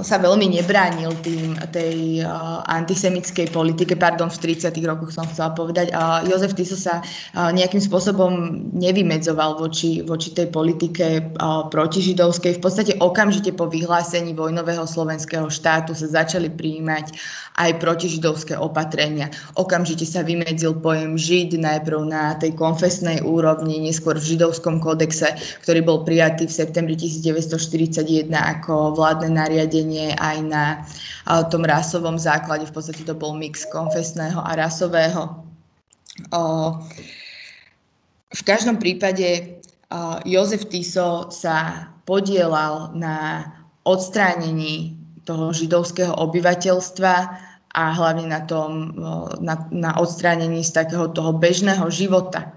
sa 0.06 0.18
veľmi 0.22 0.54
nebránil 0.54 1.18
tým, 1.26 1.58
tej 1.74 2.22
uh, 2.22 2.62
antisemickej 2.70 3.50
politike, 3.50 3.98
pardon, 3.98 4.30
v 4.30 4.54
30. 4.54 4.70
rokoch 4.86 5.10
som 5.10 5.26
chcela 5.26 5.58
povedať. 5.58 5.90
Uh, 5.90 6.22
Jozef 6.30 6.54
Tiso 6.54 6.78
sa 6.78 7.02
nejakým 7.34 7.82
spôsobom 7.82 8.62
nevymedzoval 8.78 9.58
voči, 9.58 10.06
voči 10.06 10.30
tej 10.32 10.54
politike 10.54 11.34
protižidovskej. 11.74 12.58
V 12.58 12.62
podstate 12.62 12.94
okamžite 13.02 13.50
po 13.58 13.66
vyhlásení 13.66 14.38
vojnového 14.38 14.86
slovenského 14.86 15.50
štátu 15.50 15.98
sa 15.98 16.06
začali 16.06 16.54
prijímať 16.54 17.10
aj 17.58 17.82
protižidovské 17.82 18.54
opatrenia. 18.58 19.34
Okamžite 19.58 20.06
sa 20.06 20.22
vymedzil 20.22 20.78
pojem 20.78 21.18
žid 21.18 21.58
najprv 21.58 22.06
na 22.06 22.38
tej 22.38 22.54
konfesnej 22.54 23.22
úrovni, 23.26 23.82
neskôr 23.82 24.18
v 24.18 24.38
židovskom 24.38 24.78
kódexe, 24.78 25.34
ktorý 25.66 25.82
bol 25.82 25.98
prijatý 26.06 26.46
v 26.46 26.54
septembri 26.54 26.94
1941 27.24 28.28
ako 28.36 29.00
vládne 29.00 29.32
nariadenie 29.32 30.12
aj 30.20 30.38
na 30.44 30.66
tom 31.48 31.64
rasovom 31.64 32.20
základe. 32.20 32.68
V 32.68 32.76
podstate 32.76 33.08
to 33.08 33.16
bol 33.16 33.32
mix 33.32 33.64
konfesného 33.72 34.44
a 34.44 34.52
rasového 34.60 35.40
V 38.34 38.42
každom 38.44 38.78
prípade 38.78 39.58
Jozef 40.28 40.68
Tiso 40.68 41.32
sa 41.32 41.88
podielal 42.04 42.92
na 42.94 43.48
odstránení 43.88 45.00
toho 45.24 45.56
židovského 45.56 46.12
obyvateľstva 46.12 47.14
a 47.74 47.84
hlavne 47.96 48.28
na, 48.30 48.44
tom, 48.46 48.94
na, 49.40 49.56
na 49.72 49.92
odstránení 49.98 50.62
z 50.62 50.84
takého 50.84 51.10
toho 51.10 51.34
bežného 51.34 51.88
života 51.90 52.54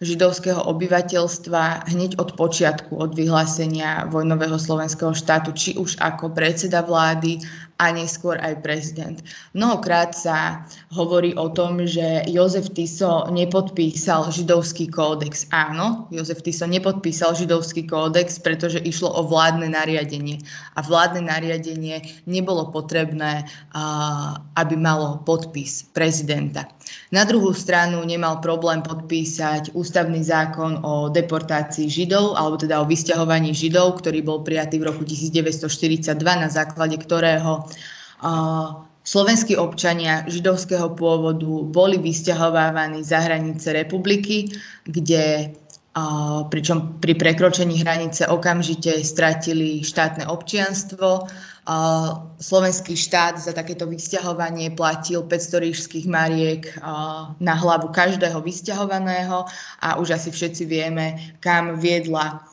židovského 0.00 0.60
obyvateľstva 0.60 1.88
hneď 1.88 2.20
od 2.20 2.36
počiatku, 2.36 3.00
od 3.00 3.16
vyhlásenia 3.16 4.04
vojnového 4.12 4.60
slovenského 4.60 5.16
štátu, 5.16 5.56
či 5.56 5.72
už 5.80 5.96
ako 6.04 6.36
predseda 6.36 6.84
vlády 6.84 7.40
a 7.76 7.92
neskôr 7.92 8.40
aj 8.40 8.64
prezident. 8.64 9.20
Mnohokrát 9.52 10.16
sa 10.16 10.64
hovorí 10.96 11.36
o 11.36 11.52
tom, 11.52 11.84
že 11.84 12.24
Jozef 12.24 12.72
Tiso 12.72 13.28
nepodpísal 13.28 14.32
židovský 14.32 14.88
kódex. 14.88 15.44
Áno, 15.52 16.08
Jozef 16.08 16.40
Tiso 16.40 16.64
nepodpísal 16.64 17.36
židovský 17.36 17.84
kódex, 17.84 18.40
pretože 18.40 18.80
išlo 18.80 19.12
o 19.12 19.28
vládne 19.28 19.68
nariadenie. 19.68 20.40
A 20.72 20.80
vládne 20.80 21.28
nariadenie 21.28 22.24
nebolo 22.24 22.72
potrebné, 22.72 23.44
aby 24.56 24.74
malo 24.80 25.20
podpis 25.28 25.84
prezidenta. 25.92 26.64
Na 27.10 27.26
druhú 27.26 27.50
stranu 27.50 28.00
nemal 28.06 28.38
problém 28.38 28.78
podpísať 28.80 29.74
ústavný 29.74 30.22
zákon 30.22 30.80
o 30.86 31.10
deportácii 31.10 31.90
Židov, 31.90 32.38
alebo 32.38 32.56
teda 32.56 32.78
o 32.80 32.86
vysťahovaní 32.86 33.52
Židov, 33.52 34.00
ktorý 34.00 34.22
bol 34.22 34.46
prijatý 34.46 34.78
v 34.78 34.94
roku 34.94 35.02
1942, 35.02 36.14
na 36.24 36.48
základe 36.48 36.94
ktorého 36.96 37.65
slovenskí 39.06 39.56
občania 39.56 40.26
židovského 40.26 40.90
pôvodu 40.98 41.62
boli 41.70 41.98
vysťahovávaní 41.98 43.04
za 43.06 43.22
hranice 43.22 43.72
republiky, 43.72 44.50
kde 44.84 45.54
pričom 46.52 47.00
pri 47.00 47.16
prekročení 47.16 47.80
hranice 47.80 48.28
okamžite 48.28 49.00
stratili 49.00 49.80
štátne 49.80 50.28
občianstvo. 50.28 51.24
Slovenský 52.36 52.92
štát 52.92 53.40
za 53.40 53.56
takéto 53.56 53.88
vysťahovanie 53.88 54.76
platil 54.76 55.24
500 55.24 55.64
rížských 55.64 56.06
mariek 56.06 56.76
na 57.40 57.54
hlavu 57.56 57.88
každého 57.96 58.44
vysťahovaného 58.44 59.48
a 59.80 59.88
už 59.96 60.20
asi 60.20 60.28
všetci 60.28 60.68
vieme, 60.68 61.32
kam 61.40 61.80
viedla 61.80 62.44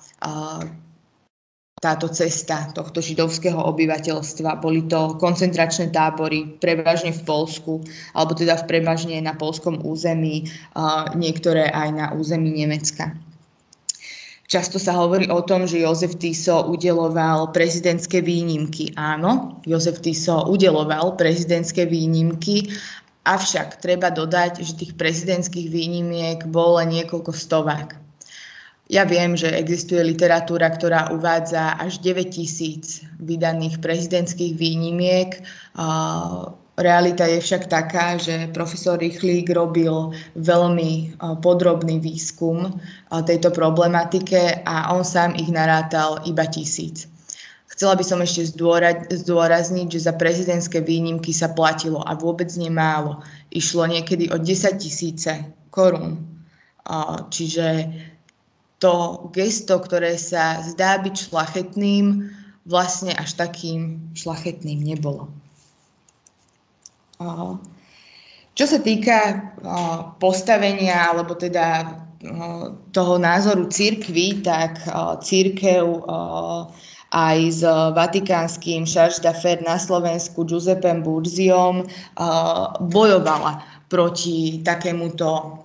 táto 1.84 2.07
cesta 2.07 2.71
tohto 2.71 3.03
židovského 3.03 3.59
obyvateľstva. 3.59 4.63
Boli 4.63 4.88
to 4.88 5.19
koncentračné 5.19 5.91
tábory, 5.91 6.55
prevažne 6.63 7.11
v 7.11 7.21
Polsku, 7.27 7.84
alebo 8.15 8.31
teda 8.31 8.55
v 8.63 8.71
prevažne 8.71 9.19
na 9.19 9.36
polskom 9.36 9.84
území, 9.84 10.47
niektoré 11.19 11.67
aj 11.75 11.89
na 11.91 12.05
území 12.15 12.55
Nemecka. 12.55 13.11
Často 14.47 14.77
sa 14.77 14.93
hovorí 14.95 15.27
o 15.34 15.41
tom, 15.41 15.65
že 15.65 15.81
Jozef 15.81 16.15
Tiso 16.21 16.69
udeloval 16.69 17.49
prezidentské 17.51 18.21
výnimky. 18.21 18.93
Áno, 18.93 19.59
Jozef 19.65 19.99
Tiso 19.99 20.45
udeloval 20.45 21.17
prezidentské 21.17 21.89
výnimky, 21.89 22.69
avšak 23.25 23.81
treba 23.81 24.13
dodať, 24.13 24.61
že 24.61 24.77
tých 24.77 24.93
prezidentských 24.93 25.67
výnimiek 25.73 26.45
bolo 26.47 26.79
niekoľko 26.86 27.31
stovák. 27.34 28.02
Ja 28.91 29.07
viem, 29.07 29.34
že 29.39 29.47
existuje 29.47 30.03
literatúra, 30.03 30.67
ktorá 30.67 31.09
uvádza 31.15 31.79
až 31.79 32.03
9 32.03 32.36
tisíc 32.36 33.01
vydaných 33.23 33.79
prezidentských 33.79 34.59
výnimiek. 34.59 35.39
Realita 36.73 37.29
je 37.29 37.38
však 37.38 37.69
taká, 37.69 38.17
že 38.17 38.49
profesor 38.49 38.97
Rychlík 38.99 39.53
robil 39.53 40.11
veľmi 40.36 41.15
podrobný 41.39 42.01
výskum 42.01 42.75
tejto 43.13 43.53
problematike 43.55 44.65
a 44.65 44.91
on 44.91 45.05
sám 45.05 45.38
ich 45.38 45.53
narátal 45.53 46.19
iba 46.27 46.43
tisíc. 46.49 47.07
Chcela 47.69 47.97
by 47.97 48.05
som 48.05 48.21
ešte 48.21 48.53
zdôrazniť, 49.25 49.88
že 49.89 50.05
za 50.05 50.13
prezidentské 50.13 50.81
výnimky 50.86 51.34
sa 51.34 51.49
platilo 51.49 52.05
a 52.05 52.13
vôbec 52.13 52.49
nemálo. 52.53 53.21
Išlo 53.49 53.89
niekedy 53.89 54.29
o 54.29 54.38
10 54.38 54.77
tisíce 54.77 55.49
korún. 55.73 56.21
Čiže 57.34 57.65
to 58.84 59.31
gesto, 59.31 59.79
ktoré 59.79 60.19
sa 60.19 60.59
zdá 60.59 60.99
byť 60.99 61.31
šlachetným, 61.31 62.27
vlastne 62.67 63.15
až 63.15 63.39
takým 63.39 64.11
šlachetným 64.11 64.84
nebolo. 64.84 65.31
Čo 68.59 68.65
sa 68.67 68.79
týka 68.84 69.39
postavenia, 70.19 71.15
alebo 71.15 71.31
teda 71.39 71.95
toho 72.91 73.15
názoru 73.15 73.71
církvy, 73.71 74.43
tak 74.43 74.84
církev 75.23 76.03
aj 77.13 77.39
s 77.51 77.61
vatikánskym 77.95 78.84
Charles 78.84 79.23
d'Affaires 79.23 79.63
na 79.63 79.79
Slovensku 79.79 80.43
Giuseppem 80.43 80.99
Burziom 81.05 81.88
bojovala 82.91 83.63
proti 83.88 84.59
takémuto 84.65 85.62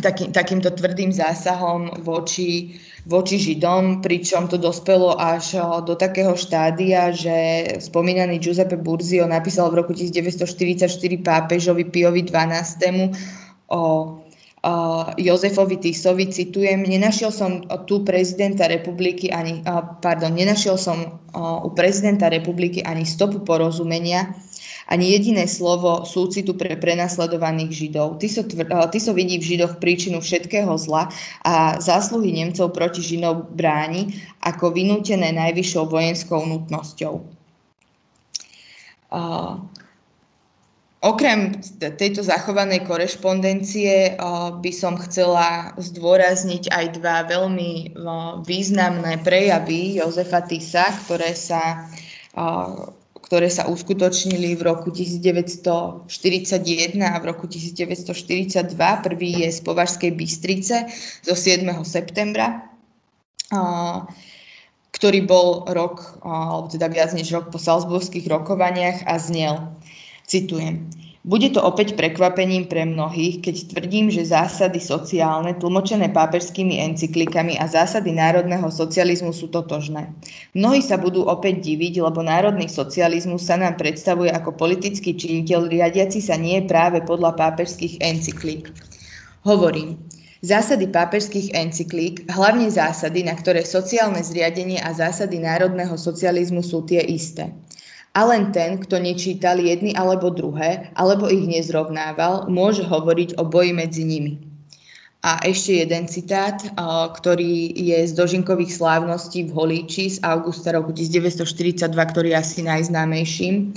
taký, 0.00 0.32
takýmto 0.32 0.72
tvrdým 0.72 1.12
zásahom 1.12 2.00
voči, 2.00 2.80
voči 3.04 3.36
Židom, 3.36 4.00
pričom 4.00 4.48
to 4.48 4.56
dospelo 4.56 5.20
až 5.20 5.60
do 5.84 5.92
takého 5.98 6.32
štádia, 6.32 7.12
že 7.12 7.66
spomínaný 7.82 8.40
Giuseppe 8.40 8.80
Burzio 8.80 9.28
napísal 9.28 9.68
v 9.68 9.84
roku 9.84 9.92
1944 9.92 10.88
pápežovi 11.20 11.84
Piovi 11.84 12.24
XII. 12.24 13.12
o 13.68 13.82
Jozefovi 15.18 15.76
Tisovi, 15.82 16.30
citujem, 16.30 16.86
nenašiel 16.86 17.34
som 17.34 17.66
tu 17.90 18.06
prezidenta 18.06 18.70
republiky 18.70 19.26
ani, 19.26 19.58
pardon, 19.98 20.30
nenašiel 20.30 20.78
som 20.78 21.18
u 21.66 21.68
prezidenta 21.74 22.30
republiky 22.30 22.78
ani 22.86 23.02
stopu 23.02 23.42
porozumenia, 23.42 24.30
ani 24.88 25.12
jediné 25.14 25.44
slovo 25.46 26.02
súcitu 26.02 26.54
pre 26.54 26.74
prenasledovaných 26.78 27.70
Židov. 27.70 28.18
Ty 28.18 28.26
so, 28.30 28.42
tvr- 28.42 28.88
ty 28.90 28.98
so 28.98 29.12
vidí 29.14 29.38
v 29.38 29.48
Židoch 29.54 29.78
príčinu 29.78 30.18
všetkého 30.18 30.72
zla 30.78 31.10
a 31.46 31.78
zásluhy 31.78 32.32
Nemcov 32.34 32.74
proti 32.74 33.02
Židov 33.02 33.54
bráni 33.54 34.16
ako 34.42 34.74
vynútené 34.74 35.30
najvyššou 35.34 35.84
vojenskou 35.86 36.42
nutnosťou. 36.46 37.14
Uh, 39.12 39.60
Okrem 41.02 41.58
tejto 41.98 42.22
zachovanej 42.22 42.86
korešpondencie 42.86 44.14
by 44.62 44.70
som 44.70 44.94
chcela 45.02 45.74
zdôrazniť 45.74 46.70
aj 46.70 46.84
dva 47.02 47.26
veľmi 47.26 47.98
významné 48.46 49.18
prejavy 49.26 49.98
Jozefa 49.98 50.46
Tisa, 50.46 50.94
ktoré 51.02 51.34
sa 51.34 51.90
ktoré 53.32 53.48
sa 53.48 53.64
uskutočnili 53.64 54.60
v 54.60 54.62
roku 54.68 54.92
1941 54.92 56.04
a 57.00 57.16
v 57.16 57.24
roku 57.32 57.48
1942. 57.48 58.76
Prvý 58.76 59.30
je 59.40 59.48
z 59.48 59.60
Považskej 59.64 60.12
Bystrice 60.12 60.84
zo 61.24 61.32
7. 61.32 61.64
septembra, 61.80 62.68
ktorý 64.92 65.24
bol 65.24 65.64
rok, 65.64 66.20
alebo 66.20 66.68
teda 66.68 66.92
viac 66.92 67.16
než 67.16 67.32
rok 67.32 67.48
po 67.48 67.56
Salzburských 67.56 68.28
rokovaniach 68.28 69.08
a 69.08 69.16
znel, 69.16 69.80
citujem, 70.28 70.92
bude 71.22 71.54
to 71.54 71.62
opäť 71.62 71.94
prekvapením 71.94 72.66
pre 72.66 72.82
mnohých, 72.82 73.46
keď 73.46 73.70
tvrdím, 73.70 74.10
že 74.10 74.26
zásady 74.26 74.82
sociálne, 74.82 75.54
tlmočené 75.54 76.10
pápežskými 76.10 76.82
encyklikami 76.90 77.54
a 77.62 77.70
zásady 77.70 78.10
národného 78.10 78.66
socializmu 78.66 79.30
sú 79.30 79.46
totožné. 79.46 80.10
Mnohí 80.58 80.82
sa 80.82 80.98
budú 80.98 81.22
opäť 81.30 81.62
diviť, 81.62 82.02
lebo 82.02 82.26
národný 82.26 82.66
socializmus 82.66 83.46
sa 83.46 83.54
nám 83.54 83.78
predstavuje 83.78 84.34
ako 84.34 84.58
politický 84.58 85.14
činiteľ 85.14 85.70
riadiaci 85.70 86.18
sa 86.18 86.34
nie 86.34 86.58
práve 86.66 87.06
podľa 87.06 87.38
pápežských 87.38 88.02
encyklík. 88.02 88.74
Hovorím, 89.46 90.02
Zásady 90.42 90.90
pápežských 90.90 91.54
encyklík, 91.54 92.26
hlavne 92.26 92.66
zásady, 92.66 93.22
na 93.22 93.38
ktoré 93.38 93.62
sociálne 93.62 94.26
zriadenie 94.26 94.82
a 94.82 94.90
zásady 94.90 95.38
národného 95.38 95.94
socializmu 95.94 96.66
sú 96.66 96.82
tie 96.82 96.98
isté. 96.98 97.54
A 98.12 98.28
len 98.28 98.52
ten, 98.52 98.76
kto 98.76 99.00
nečítal 99.00 99.56
jedny 99.56 99.96
alebo 99.96 100.28
druhé, 100.28 100.92
alebo 101.00 101.32
ich 101.32 101.48
nezrovnával, 101.48 102.44
môže 102.44 102.84
hovoriť 102.84 103.40
o 103.40 103.48
boji 103.48 103.72
medzi 103.72 104.04
nimi. 104.04 104.36
A 105.22 105.38
ešte 105.46 105.86
jeden 105.86 106.10
citát, 106.10 106.58
ktorý 107.14 107.72
je 107.78 107.98
z 108.04 108.12
dožinkových 108.12 108.74
slávností 108.74 109.46
v 109.46 109.54
Holíči 109.54 110.18
z 110.18 110.18
augusta 110.26 110.74
roku 110.74 110.90
1942, 110.90 111.88
ktorý 111.94 112.34
je 112.34 112.38
asi 112.42 112.60
najznámejším. 112.66 113.70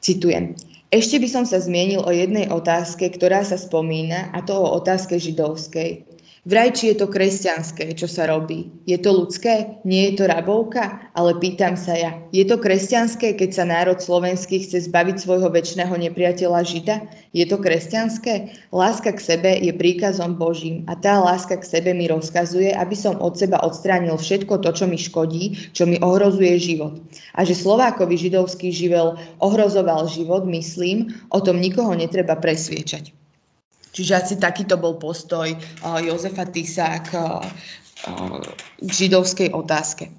Citujem. 0.00 0.56
Ešte 0.88 1.20
by 1.20 1.28
som 1.28 1.44
sa 1.44 1.60
zmienil 1.60 2.00
o 2.02 2.14
jednej 2.14 2.48
otázke, 2.48 3.04
ktorá 3.10 3.44
sa 3.44 3.60
spomína, 3.60 4.32
a 4.32 4.40
to 4.40 4.56
o 4.56 4.80
otázke 4.80 5.20
židovskej. 5.20 6.05
Vraj, 6.46 6.78
či 6.78 6.94
je 6.94 7.02
to 7.02 7.10
kresťanské, 7.10 7.90
čo 7.98 8.06
sa 8.06 8.30
robí. 8.30 8.70
Je 8.86 8.94
to 9.02 9.10
ľudské? 9.10 9.82
Nie 9.82 10.14
je 10.14 10.22
to 10.22 10.30
rabovka? 10.30 11.10
Ale 11.18 11.34
pýtam 11.42 11.74
sa 11.74 11.98
ja, 11.98 12.14
je 12.30 12.46
to 12.46 12.54
kresťanské, 12.62 13.34
keď 13.34 13.50
sa 13.50 13.66
národ 13.66 13.98
slovenský 13.98 14.62
chce 14.62 14.86
zbaviť 14.86 15.26
svojho 15.26 15.50
väčšného 15.50 15.90
nepriateľa 15.90 16.62
Žida? 16.62 16.96
Je 17.34 17.42
to 17.50 17.58
kresťanské? 17.58 18.54
Láska 18.70 19.18
k 19.18 19.18
sebe 19.18 19.58
je 19.58 19.74
príkazom 19.74 20.38
Božím 20.38 20.86
a 20.86 20.94
tá 20.94 21.18
láska 21.18 21.58
k 21.58 21.66
sebe 21.66 21.90
mi 21.98 22.06
rozkazuje, 22.06 22.78
aby 22.78 22.94
som 22.94 23.18
od 23.18 23.34
seba 23.34 23.58
odstránil 23.66 24.14
všetko 24.14 24.62
to, 24.62 24.70
čo 24.70 24.86
mi 24.86 25.02
škodí, 25.02 25.74
čo 25.74 25.82
mi 25.82 25.98
ohrozuje 25.98 26.62
život. 26.62 27.02
A 27.34 27.42
že 27.42 27.58
Slovákovi 27.58 28.14
židovský 28.14 28.70
živel 28.70 29.18
ohrozoval 29.42 30.06
život, 30.06 30.46
myslím, 30.46 31.10
o 31.34 31.42
tom 31.42 31.58
nikoho 31.58 31.90
netreba 31.98 32.38
presviečať. 32.38 33.25
Čiže 33.96 34.12
asi 34.12 34.34
takýto 34.36 34.76
bol 34.76 35.00
postoj 35.00 35.48
uh, 35.48 35.96
Jozefa 36.04 36.44
Tisa 36.52 37.00
k, 37.00 37.16
k 38.76 38.90
židovskej 38.92 39.56
otázke. 39.56 40.12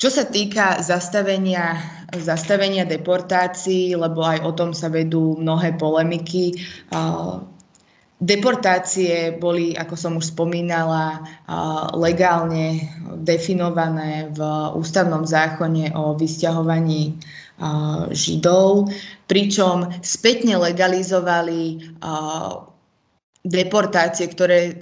Čo 0.00 0.08
sa 0.10 0.24
týka 0.26 0.82
zastavenia, 0.82 1.78
zastavenia 2.18 2.88
deportácií, 2.88 3.94
lebo 3.94 4.26
aj 4.26 4.42
o 4.42 4.52
tom 4.56 4.74
sa 4.74 4.90
vedú 4.90 5.38
mnohé 5.38 5.76
polemiky, 5.78 6.56
Deportácie 8.20 9.40
boli, 9.40 9.72
ako 9.72 9.96
som 9.96 10.12
už 10.20 10.36
spomínala, 10.36 11.24
legálne 11.96 12.84
definované 13.24 14.28
v 14.36 14.40
ústavnom 14.76 15.24
zákone 15.24 15.96
o 15.96 16.12
vysťahovaní 16.20 17.16
Židov, 18.12 18.92
pričom 19.24 19.88
spätne 20.04 20.60
legalizovali 20.60 21.96
deportácie, 23.40 24.28
ktoré 24.28 24.76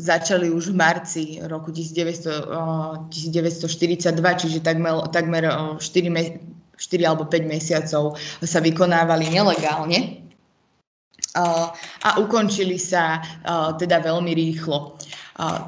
začali 0.00 0.48
už 0.48 0.72
v 0.72 0.76
marci 0.80 1.24
roku 1.44 1.68
1900, 1.68 3.12
1942, 3.12 4.40
čiže 4.40 4.64
takmer, 4.64 5.04
takmer 5.12 5.44
4, 5.76 5.80
4 5.80 7.04
alebo 7.04 7.28
5 7.28 7.44
mesiacov 7.44 8.16
sa 8.40 8.58
vykonávali 8.64 9.28
nelegálne 9.28 10.24
a 11.36 12.08
ukončili 12.20 12.76
sa 12.80 13.20
teda 13.76 14.00
veľmi 14.04 14.32
rýchlo. 14.36 14.96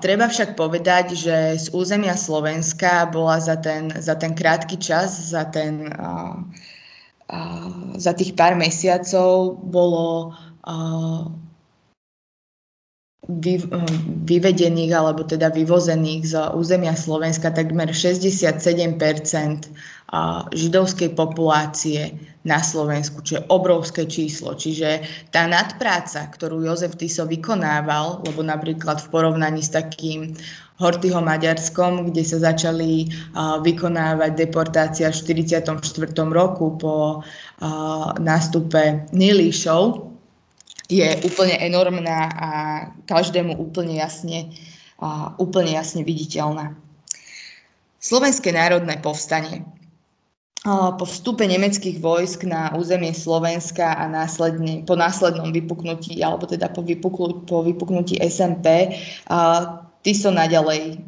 Treba 0.01 0.29
však 0.29 0.61
povedať, 0.61 1.17
že 1.17 1.37
z 1.57 1.67
územia 1.73 2.17
Slovenska 2.17 3.09
bola 3.09 3.41
za 3.41 3.57
ten, 3.57 3.89
za 3.97 4.17
ten 4.17 4.37
krátky 4.37 4.77
čas, 4.77 5.33
za, 5.33 5.49
ten, 5.49 5.89
za 7.97 8.13
tých 8.13 8.37
pár 8.37 8.57
mesiacov 8.61 9.57
bolo 9.65 10.37
vy, 13.29 13.61
vyvedených 14.29 14.93
alebo 14.93 15.25
teda 15.25 15.49
vyvozených 15.49 16.23
z 16.29 16.35
územia 16.53 16.93
Slovenska 16.93 17.49
takmer 17.51 17.89
67% 17.89 19.73
židovskej 20.55 21.11
populácie 21.17 22.15
na 22.45 22.61
Slovensku, 22.61 23.25
čo 23.25 23.41
je 23.41 23.47
obrovské 23.49 24.05
číslo. 24.05 24.55
Čiže 24.55 25.03
tá 25.33 25.49
nadpráca, 25.49 26.29
ktorú 26.29 26.63
Jozef 26.63 26.95
Tiso 27.01 27.25
vykonával, 27.25 28.23
lebo 28.29 28.45
napríklad 28.45 29.01
v 29.01 29.11
porovnaní 29.11 29.65
s 29.65 29.73
takým 29.73 30.37
Hortyho 30.75 31.23
Maďarskom, 31.23 32.11
kde 32.11 32.23
sa 32.27 32.53
začali 32.53 33.07
uh, 33.07 33.63
vykonávať 33.63 34.35
deportácia 34.35 35.07
v 35.09 35.39
44. 35.39 35.71
roku 36.35 36.75
po 36.75 37.23
nástupe 38.21 39.07
Nilíšov, 39.15 40.14
je 40.89 41.09
úplne 41.25 41.57
enormná 41.65 42.21
a 42.35 42.49
každému 43.09 43.57
úplne 43.57 43.97
jasne, 43.97 44.53
úplne 45.41 45.73
jasne 45.73 46.05
viditeľná. 46.05 46.77
Slovenské 48.01 48.53
národné 48.53 49.01
povstanie 49.01 49.65
po 50.97 51.05
vstupe 51.05 51.45
nemeckých 51.45 52.01
vojsk 52.01 52.49
na 52.49 52.73
územie 52.73 53.13
Slovenska 53.13 54.01
a 54.01 54.09
následne, 54.09 54.81
po 54.89 54.97
následnom 54.97 55.53
vypuknutí, 55.53 56.25
alebo 56.25 56.49
teda 56.49 56.73
po, 56.73 56.81
vypuknutí, 56.81 57.45
po 57.45 57.61
vypuknutí 57.61 58.17
SMP, 58.25 58.97
Tiso 60.05 60.29
naďalej 60.29 61.01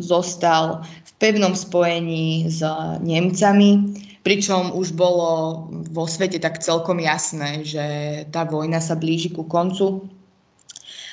zostal 0.00 0.84
v 0.84 1.10
pevnom 1.16 1.56
spojení 1.56 2.52
s 2.52 2.60
Nemcami, 3.00 3.96
pričom 4.22 4.74
už 4.74 4.94
bolo 4.94 5.66
vo 5.90 6.06
svete 6.06 6.38
tak 6.38 6.62
celkom 6.62 7.02
jasné, 7.02 7.66
že 7.66 7.84
tá 8.30 8.46
vojna 8.46 8.78
sa 8.78 8.94
blíži 8.94 9.34
ku 9.34 9.46
koncu. 9.46 10.06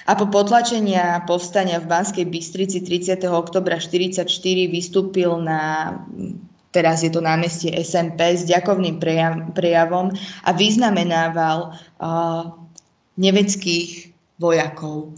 A 0.09 0.17
po 0.17 0.25
potlačenia 0.25 1.21
povstania 1.29 1.77
v 1.77 1.89
Banskej 1.89 2.25
Bystrici 2.25 2.81
30. 2.81 3.21
oktobra 3.29 3.77
1944 3.77 4.25
vystúpil 4.73 5.37
na 5.37 5.93
teraz 6.69 7.01
je 7.01 7.09
to 7.09 7.21
námestie 7.21 7.73
SMP 7.81 8.37
s 8.37 8.45
ďakovným 8.45 9.01
prejavom 9.53 10.13
a 10.45 10.49
vyznamenával 10.53 11.73
uh, 11.73 12.53
nemeckých 13.17 14.13
vojakov. 14.37 15.17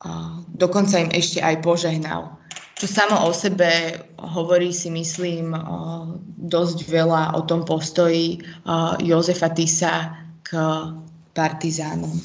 Uh, 0.00 0.40
dokonca 0.54 1.02
im 1.02 1.10
ešte 1.10 1.42
aj 1.42 1.60
požehnal. 1.62 2.39
Čo 2.80 2.88
samo 2.88 3.28
o 3.28 3.32
sebe 3.36 4.00
hovorí 4.16 4.72
si 4.72 4.88
myslím 4.88 5.52
uh, 5.52 6.16
dosť 6.40 6.88
veľa 6.88 7.36
o 7.36 7.44
tom 7.44 7.68
postoji 7.68 8.40
uh, 8.40 8.96
Jozefa 8.96 9.52
Tisa 9.52 10.16
k 10.40 10.56
partizánom. 11.36 12.16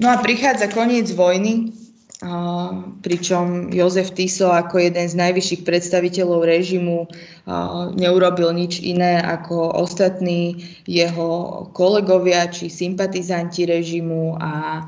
No 0.00 0.10
a 0.10 0.16
prichádza 0.24 0.72
koniec 0.72 1.12
vojny, 1.12 1.70
pričom 3.04 3.68
Jozef 3.68 4.16
Tiso 4.16 4.48
ako 4.48 4.80
jeden 4.80 5.04
z 5.04 5.14
najvyšších 5.18 5.62
predstaviteľov 5.66 6.40
režimu 6.46 7.04
neurobil 8.00 8.48
nič 8.56 8.80
iné 8.80 9.20
ako 9.20 9.76
ostatní 9.76 10.56
jeho 10.88 11.64
kolegovia 11.76 12.48
či 12.48 12.72
sympatizanti 12.72 13.68
režimu 13.68 14.40
a 14.40 14.82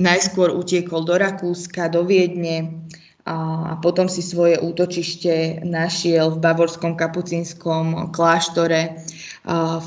najskôr 0.00 0.50
utiekol 0.56 1.04
do 1.04 1.20
Rakúska, 1.20 1.92
do 1.92 2.08
Viedne 2.08 2.88
a 3.28 3.76
potom 3.84 4.08
si 4.08 4.24
svoje 4.24 4.56
útočište 4.56 5.60
našiel 5.62 6.32
v 6.34 6.42
bavorskom 6.42 6.96
kapucínskom 6.96 8.10
kláštore 8.16 8.96
v, 9.44 9.86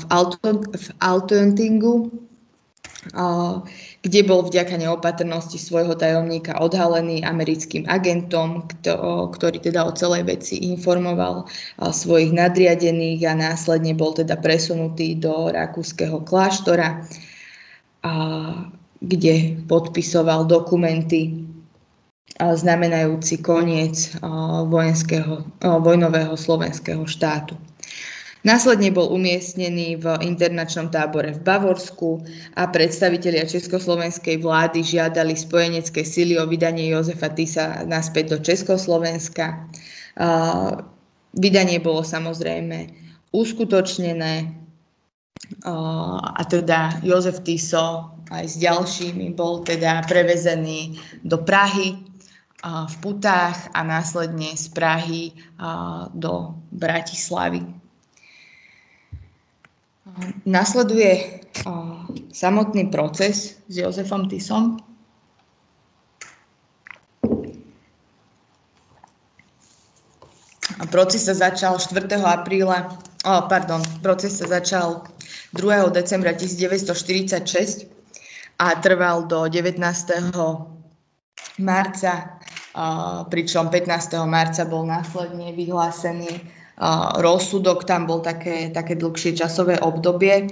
Altentingu 1.02 2.14
kde 4.04 4.20
bol 4.24 4.48
vďaka 4.48 4.80
neopatrnosti 4.80 5.60
svojho 5.60 5.92
tajomníka 5.92 6.56
odhalený 6.56 7.20
americkým 7.20 7.84
agentom, 7.84 8.64
ktorý 9.28 9.60
teda 9.60 9.84
o 9.84 9.92
celej 9.92 10.24
veci 10.24 10.72
informoval 10.72 11.44
svojich 11.80 12.32
nadriadených 12.32 13.20
a 13.28 13.32
následne 13.36 13.92
bol 13.92 14.16
teda 14.16 14.40
presunutý 14.40 15.20
do 15.20 15.52
rakúskeho 15.52 16.24
kláštora, 16.24 17.04
kde 19.04 19.60
podpisoval 19.68 20.48
dokumenty 20.48 21.44
znamenajúci 22.40 23.38
koniec 23.44 24.16
vojnového 25.60 26.34
slovenského 26.34 27.06
štátu. 27.06 27.54
Následne 28.44 28.92
bol 28.92 29.08
umiestnený 29.08 30.04
v 30.04 30.20
internačnom 30.20 30.92
tábore 30.92 31.32
v 31.32 31.40
Bavorsku 31.40 32.20
a 32.60 32.68
predstavitelia 32.68 33.48
československej 33.48 34.36
vlády 34.44 34.84
žiadali 34.84 35.32
spojenecké 35.32 36.04
sily 36.04 36.36
o 36.36 36.44
vydanie 36.44 36.92
Jozefa 36.92 37.32
Tisa 37.32 37.88
naspäť 37.88 38.36
do 38.36 38.38
Československa. 38.44 39.64
Vydanie 41.32 41.80
bolo 41.80 42.04
samozrejme 42.04 42.92
uskutočnené 43.32 44.52
a 46.36 46.42
teda 46.44 47.00
Jozef 47.00 47.40
Tiso 47.48 48.12
aj 48.34 48.46
s 48.50 48.56
ďalšími 48.58 49.38
bol 49.38 49.62
teda 49.62 50.02
prevezený 50.10 50.98
do 51.22 51.38
Prahy 51.38 51.94
v 52.64 52.94
Putách 53.04 53.70
a 53.76 53.80
následne 53.84 54.56
z 54.56 54.66
Prahy 54.72 55.30
do 56.10 56.58
Bratislavy. 56.74 57.62
Nasleduje 60.48 61.44
samotný 62.34 62.88
proces 62.90 63.60
s 63.68 63.74
Jozefom 63.74 64.26
Tisom. 64.26 64.80
Proces 70.90 71.26
sa 71.26 71.34
začal 71.34 71.78
4. 71.78 72.22
apríla, 72.22 72.86
oh, 73.26 73.42
pardon, 73.50 73.82
proces 73.98 74.38
sa 74.38 74.46
začal 74.46 75.02
2. 75.54 75.90
decembra 75.90 76.30
1946 76.34 77.93
a 78.58 78.74
trval 78.78 79.26
do 79.26 79.48
19. 79.48 79.78
marca, 81.58 82.38
pričom 83.30 83.68
15. 83.68 84.14
marca 84.26 84.62
bol 84.64 84.86
následne 84.86 85.54
vyhlásený 85.54 86.30
rozsudok, 87.22 87.86
tam 87.86 88.06
bol 88.06 88.18
také, 88.18 88.70
také 88.74 88.98
dlhšie 88.98 89.38
časové 89.38 89.78
obdobie. 89.78 90.50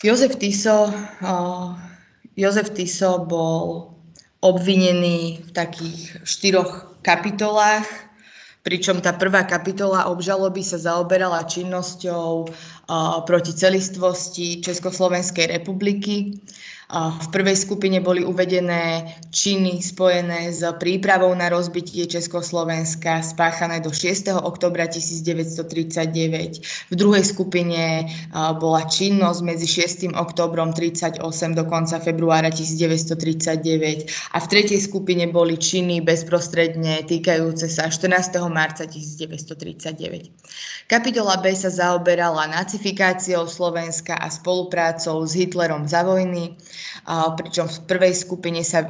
Jozef 0.00 0.36
Tiso, 0.36 0.92
Jozef 2.36 2.72
Tiso 2.72 3.24
bol 3.24 3.92
obvinený 4.40 5.44
v 5.44 5.50
takých 5.52 6.20
štyroch 6.24 7.00
kapitolách, 7.00 7.84
pričom 8.64 9.00
tá 9.00 9.12
prvá 9.12 9.44
kapitola 9.44 10.08
obžaloby 10.08 10.64
sa 10.64 10.76
zaoberala 10.76 11.48
činnosťou 11.48 12.48
proti 13.24 13.52
celistvosti 13.52 14.60
Československej 14.60 15.52
republiky. 15.52 16.40
V 16.94 17.28
prvej 17.34 17.58
skupine 17.58 17.98
boli 17.98 18.22
uvedené 18.22 19.10
činy 19.34 19.82
spojené 19.82 20.54
s 20.54 20.62
prípravou 20.78 21.34
na 21.34 21.50
rozbitie 21.50 22.06
Československa 22.06 23.26
spáchané 23.26 23.82
do 23.82 23.90
6. 23.90 24.30
oktobra 24.30 24.86
1939. 24.86 26.62
V 26.62 26.94
druhej 26.94 27.24
skupine 27.26 28.06
bola 28.62 28.86
činnosť 28.86 29.40
medzi 29.42 29.66
6. 29.66 30.14
oktobrom 30.14 30.70
38 30.70 31.18
do 31.58 31.66
konca 31.66 31.98
februára 31.98 32.54
1939 32.54 34.06
a 34.30 34.38
v 34.38 34.46
tretej 34.46 34.78
skupine 34.78 35.26
boli 35.26 35.58
činy 35.58 36.06
bezprostredne 36.06 37.02
týkajúce 37.02 37.66
sa 37.66 37.90
14. 37.90 38.38
marca 38.46 38.86
1939. 38.86 40.86
Kapitola 40.86 41.34
B 41.42 41.50
sa 41.50 41.66
zaoberala 41.66 42.46
nacifikáciou 42.46 43.50
Slovenska 43.50 44.14
a 44.22 44.30
spoluprácou 44.30 45.26
s 45.26 45.34
Hitlerom 45.34 45.90
za 45.90 46.06
vojny 46.06 46.54
pričom 47.38 47.66
v 47.68 47.78
prvej 47.86 48.14
skupine 48.14 48.60
sa 48.66 48.82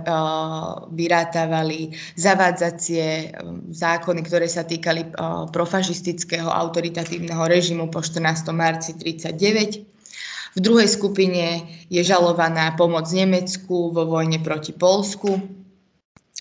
vyrátavali 0.90 1.92
zavádzacie 2.16 3.36
zákony, 3.70 4.20
ktoré 4.24 4.46
sa 4.48 4.64
týkali 4.64 5.12
profašistického 5.52 6.48
autoritatívneho 6.48 7.44
režimu 7.46 7.92
po 7.92 8.02
14. 8.02 8.50
marci 8.54 8.96
1939. 8.98 10.56
V 10.56 10.64
druhej 10.64 10.88
skupine 10.88 11.68
je 11.92 12.00
žalovaná 12.00 12.72
pomoc 12.80 13.04
Nemecku 13.12 13.92
vo 13.92 14.08
vojne 14.08 14.40
proti 14.40 14.72
Polsku. 14.72 15.36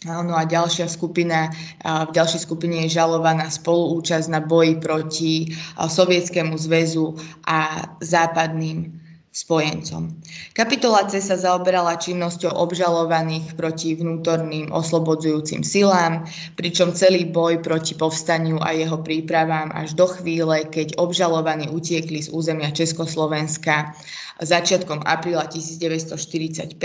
No 0.06 0.38
a 0.38 0.46
ďalšia 0.46 0.86
skupina, 0.86 1.50
v 1.82 2.12
ďalšej 2.14 2.46
skupine 2.46 2.86
je 2.86 2.93
žalovaná 2.93 3.50
spoluúčasť 3.50 4.28
na 4.30 4.38
boji 4.38 4.78
proti 4.78 5.50
Sovietskému 5.76 6.54
zväzu 6.62 7.18
a 7.43 7.89
západným 8.06 9.02
spojencom. 9.36 10.16
Kapitola 10.56 11.04
C 11.12 11.20
sa 11.20 11.36
zaoberala 11.36 12.00
činnosťou 12.00 12.56
obžalovaných 12.56 13.60
proti 13.60 13.92
vnútorným 14.00 14.72
oslobodzujúcim 14.72 15.60
silám, 15.60 16.24
pričom 16.56 16.96
celý 16.96 17.28
boj 17.28 17.60
proti 17.60 18.00
povstaniu 18.00 18.64
a 18.64 18.72
jeho 18.72 18.96
prípravám 19.04 19.76
až 19.76 19.92
do 19.92 20.08
chvíle, 20.08 20.64
keď 20.72 20.96
obžalovaní 20.96 21.68
utiekli 21.68 22.24
z 22.24 22.32
územia 22.32 22.72
Československa 22.72 23.92
začiatkom 24.40 25.04
apríla 25.04 25.52
1945 25.52 26.80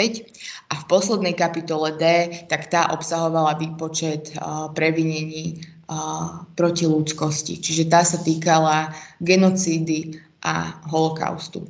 a 0.71 0.75
v 0.75 0.85
poslednej 0.91 1.39
kapitole 1.39 1.95
D, 1.95 2.31
tak 2.51 2.67
tá 2.67 2.91
obsahovala 2.91 3.63
výpočet 3.63 4.35
previnení 4.75 5.63
proti 6.55 6.87
ľudskosti, 6.87 7.59
čiže 7.59 7.91
tá 7.91 8.07
sa 8.07 8.23
týkala 8.23 8.95
genocídy 9.19 10.19
a 10.47 10.79
holokaustu. 10.91 11.67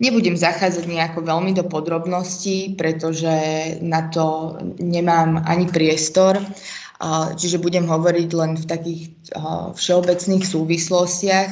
Nebudem 0.00 0.32
zachádzať 0.32 0.88
nejako 0.88 1.28
veľmi 1.28 1.52
do 1.52 1.68
podrobností, 1.68 2.72
pretože 2.80 3.28
na 3.84 4.08
to 4.08 4.56
nemám 4.80 5.44
ani 5.44 5.68
priestor, 5.68 6.40
čiže 7.36 7.60
budem 7.60 7.84
hovoriť 7.84 8.28
len 8.32 8.56
v 8.56 8.64
takých 8.64 9.02
všeobecných 9.76 10.44
súvislostiach. 10.44 11.50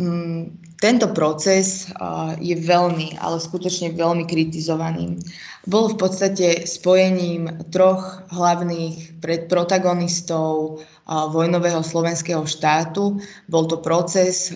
Mm, 0.00 0.56
tento 0.80 1.08
proces 1.12 1.92
je 2.40 2.56
veľmi, 2.56 3.20
ale 3.20 3.36
skutočne 3.40 3.96
veľmi 3.96 4.24
kritizovaný. 4.28 5.20
Bol 5.68 5.92
v 5.92 5.96
podstate 6.00 6.68
spojením 6.68 7.68
troch 7.72 8.24
hlavných 8.28 9.20
protagonistov 9.48 10.84
vojnového 11.08 11.80
slovenského 11.80 12.44
štátu. 12.44 13.20
Bol 13.48 13.64
to 13.68 13.80
proces, 13.80 14.52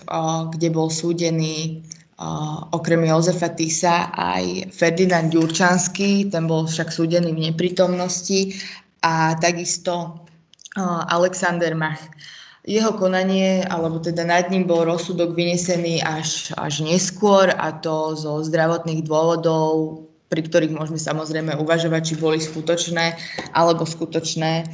kde 0.53 0.67
bol 0.69 0.93
súdený 0.93 1.85
okrem 2.69 3.01
Jozefa 3.01 3.49
Tisa 3.57 4.13
aj 4.13 4.69
Ferdinand 4.69 5.33
Ďurčanský, 5.33 6.29
ten 6.29 6.45
bol 6.45 6.69
však 6.69 6.93
súdený 6.93 7.33
v 7.33 7.49
neprítomnosti 7.49 8.61
a 9.01 9.33
takisto 9.41 10.21
Alexander 11.09 11.73
Mach. 11.73 11.99
Jeho 12.61 12.93
konanie, 12.93 13.65
alebo 13.65 13.97
teda 13.97 14.21
nad 14.21 14.53
ním 14.53 14.69
bol 14.69 14.85
rozsudok 14.85 15.33
vynesený 15.33 16.05
až, 16.05 16.53
až 16.61 16.85
neskôr 16.85 17.49
a 17.57 17.73
to 17.73 18.13
zo 18.13 18.45
zdravotných 18.45 19.01
dôvodov, 19.01 20.05
pri 20.29 20.45
ktorých 20.45 20.69
môžeme 20.69 21.01
samozrejme 21.01 21.57
uvažovať, 21.57 22.01
či 22.05 22.15
boli 22.21 22.37
skutočné 22.37 23.17
alebo 23.57 23.81
skutočné 23.81 24.69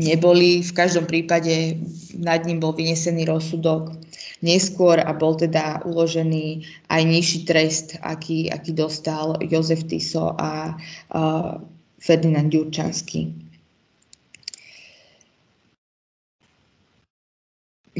neboli. 0.00 0.64
V 0.64 0.72
každom 0.72 1.04
prípade 1.04 1.76
nad 2.16 2.40
ním 2.48 2.56
bol 2.56 2.72
vynesený 2.72 3.28
rozsudok 3.28 4.00
neskôr 4.40 5.00
a 5.00 5.12
bol 5.12 5.36
teda 5.36 5.84
uložený 5.84 6.64
aj 6.88 7.02
nižší 7.04 7.38
trest, 7.44 7.96
aký, 8.00 8.48
aký 8.48 8.72
dostal 8.72 9.36
Jozef 9.44 9.84
Tiso 9.88 10.36
a 10.36 10.76
uh, 11.12 11.60
Ferdinand 12.00 12.48
Ďurčanský. 12.48 13.50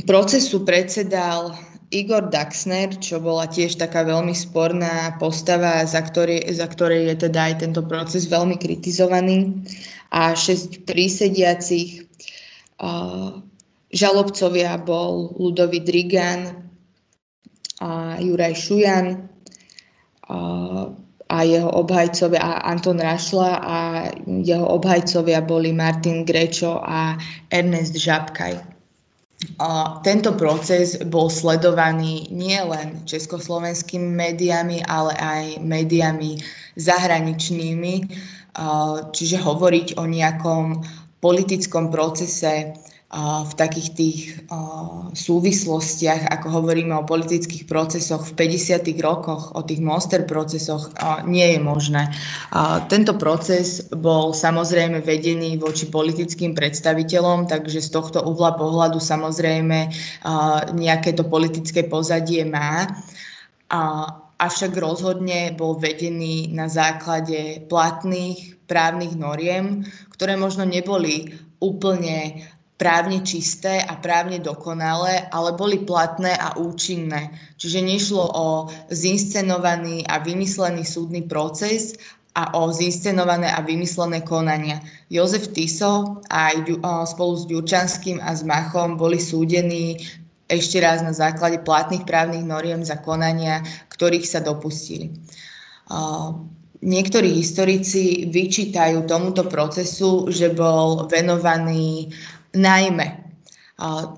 Procesu 0.09 0.65
predsedal 0.65 1.53
Igor 1.91 2.31
Daxner, 2.31 2.95
čo 3.03 3.19
bola 3.19 3.51
tiež 3.51 3.77
taká 3.77 4.07
veľmi 4.07 4.33
sporná 4.33 5.19
postava, 5.19 5.83
za, 5.83 6.01
ktorý, 6.01 6.47
za 6.49 6.71
ktorej 6.71 7.11
je 7.13 7.17
teda 7.29 7.51
aj 7.53 7.55
tento 7.67 7.83
proces 7.85 8.31
veľmi 8.31 8.57
kritizovaný. 8.57 9.67
A 10.15 10.33
šesť 10.33 10.87
prísediacich 10.87 12.07
uh, 12.79 13.43
Žalobcovia 13.91 14.79
bol 14.79 15.35
Ludovít 15.35 15.83
Drigan 15.83 16.71
a 17.83 18.23
Juraj 18.23 18.55
Šujan 18.55 19.07
a, 20.31 20.39
a 21.27 21.37
jeho 21.43 21.71
obhajcovia 21.75 22.39
a 22.39 22.71
Anton 22.71 23.03
Rašla 23.03 23.51
a 23.59 23.79
jeho 24.27 24.67
obhajcovia 24.79 25.43
boli 25.43 25.75
Martin 25.75 26.23
Grečo 26.23 26.79
a 26.79 27.19
Ernest 27.51 27.99
Žabkaj. 27.99 28.71
A 29.57 29.99
tento 30.05 30.37
proces 30.37 31.01
bol 31.09 31.33
sledovaný 31.33 32.29
nielen 32.29 33.09
československými 33.09 34.05
médiami, 34.13 34.85
ale 34.85 35.17
aj 35.17 35.45
médiami 35.65 36.37
zahraničnými, 36.77 37.95
čiže 39.17 39.37
hovoriť 39.41 39.97
o 39.97 40.05
nejakom 40.05 40.85
politickom 41.25 41.89
procese 41.89 42.77
v 43.11 43.53
takých 43.59 43.89
tých 43.99 44.19
súvislostiach, 45.19 46.31
ako 46.31 46.63
hovoríme 46.63 46.95
o 46.95 47.03
politických 47.03 47.67
procesoch 47.67 48.23
v 48.31 48.47
50. 48.47 48.87
rokoch, 49.03 49.51
o 49.59 49.67
tých 49.67 49.83
monster 49.83 50.23
procesoch, 50.23 50.95
nie 51.27 51.43
je 51.55 51.59
možné. 51.59 52.07
Tento 52.87 53.19
proces 53.19 53.91
bol 53.91 54.31
samozrejme 54.31 55.03
vedený 55.03 55.59
voči 55.59 55.91
politickým 55.91 56.55
predstaviteľom, 56.55 57.51
takže 57.51 57.83
z 57.83 57.91
tohto 57.91 58.23
uhla 58.23 58.55
pohľadu 58.55 59.03
samozrejme 59.03 59.91
nejaké 60.79 61.11
to 61.11 61.27
politické 61.27 61.91
pozadie 61.91 62.47
má. 62.47 62.87
Avšak 64.39 64.71
rozhodne 64.79 65.51
bol 65.59 65.83
vedený 65.83 66.55
na 66.55 66.71
základe 66.71 67.67
platných 67.67 68.55
právnych 68.71 69.19
noriem, 69.19 69.83
ktoré 70.15 70.39
možno 70.39 70.63
neboli 70.63 71.35
úplne 71.59 72.47
právne 72.81 73.21
čisté 73.21 73.85
a 73.85 74.01
právne 74.01 74.41
dokonalé, 74.41 75.29
ale 75.29 75.53
boli 75.53 75.85
platné 75.85 76.33
a 76.33 76.57
účinné. 76.57 77.37
Čiže 77.61 77.85
nešlo 77.85 78.25
o 78.25 78.49
zinscenovaný 78.89 80.09
a 80.09 80.25
vymyslený 80.25 80.89
súdny 80.89 81.29
proces, 81.29 82.01
a 82.31 82.55
o 82.55 82.71
zinscenované 82.71 83.51
a 83.51 83.59
vymyslené 83.59 84.23
konania. 84.23 84.79
Jozef 85.11 85.51
Tiso 85.51 86.23
aj 86.31 86.63
spolu 87.11 87.35
s 87.35 87.43
Ďurčanským 87.51 88.23
a 88.23 88.31
s 88.31 88.47
Machom 88.47 88.95
boli 88.95 89.19
súdení 89.19 89.99
ešte 90.47 90.79
raz 90.79 91.03
na 91.03 91.11
základe 91.11 91.59
platných 91.67 92.07
právnych 92.07 92.47
noriem 92.47 92.87
za 92.87 93.03
konania, 93.03 93.67
ktorých 93.91 94.31
sa 94.31 94.39
dopustili. 94.39 95.11
Niektorí 96.87 97.35
historici 97.35 98.31
vyčítajú 98.31 99.11
tomuto 99.11 99.51
procesu, 99.51 100.31
že 100.31 100.55
bol 100.55 101.11
venovaný 101.11 102.15
najmä 102.55 103.31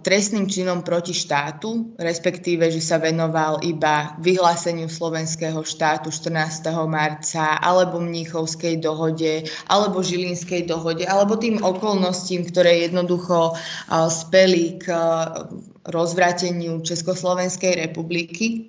trestným 0.03 0.51
činom 0.51 0.83
proti 0.83 1.15
štátu, 1.15 1.95
respektíve, 1.95 2.67
že 2.67 2.83
sa 2.83 2.99
venoval 2.99 3.63
iba 3.63 4.19
vyhláseniu 4.19 4.91
slovenského 4.91 5.63
štátu 5.63 6.11
14. 6.11 6.67
marca, 6.91 7.63
alebo 7.63 8.03
Mníchovskej 8.03 8.83
dohode, 8.83 9.47
alebo 9.71 10.03
Žilinskej 10.03 10.67
dohode, 10.67 11.07
alebo 11.07 11.39
tým 11.39 11.63
okolnostím, 11.63 12.43
ktoré 12.43 12.91
jednoducho 12.91 13.55
speli 14.11 14.83
k 14.83 14.91
rozvráteniu 15.87 16.83
Československej 16.83 17.87
republiky. 17.87 18.67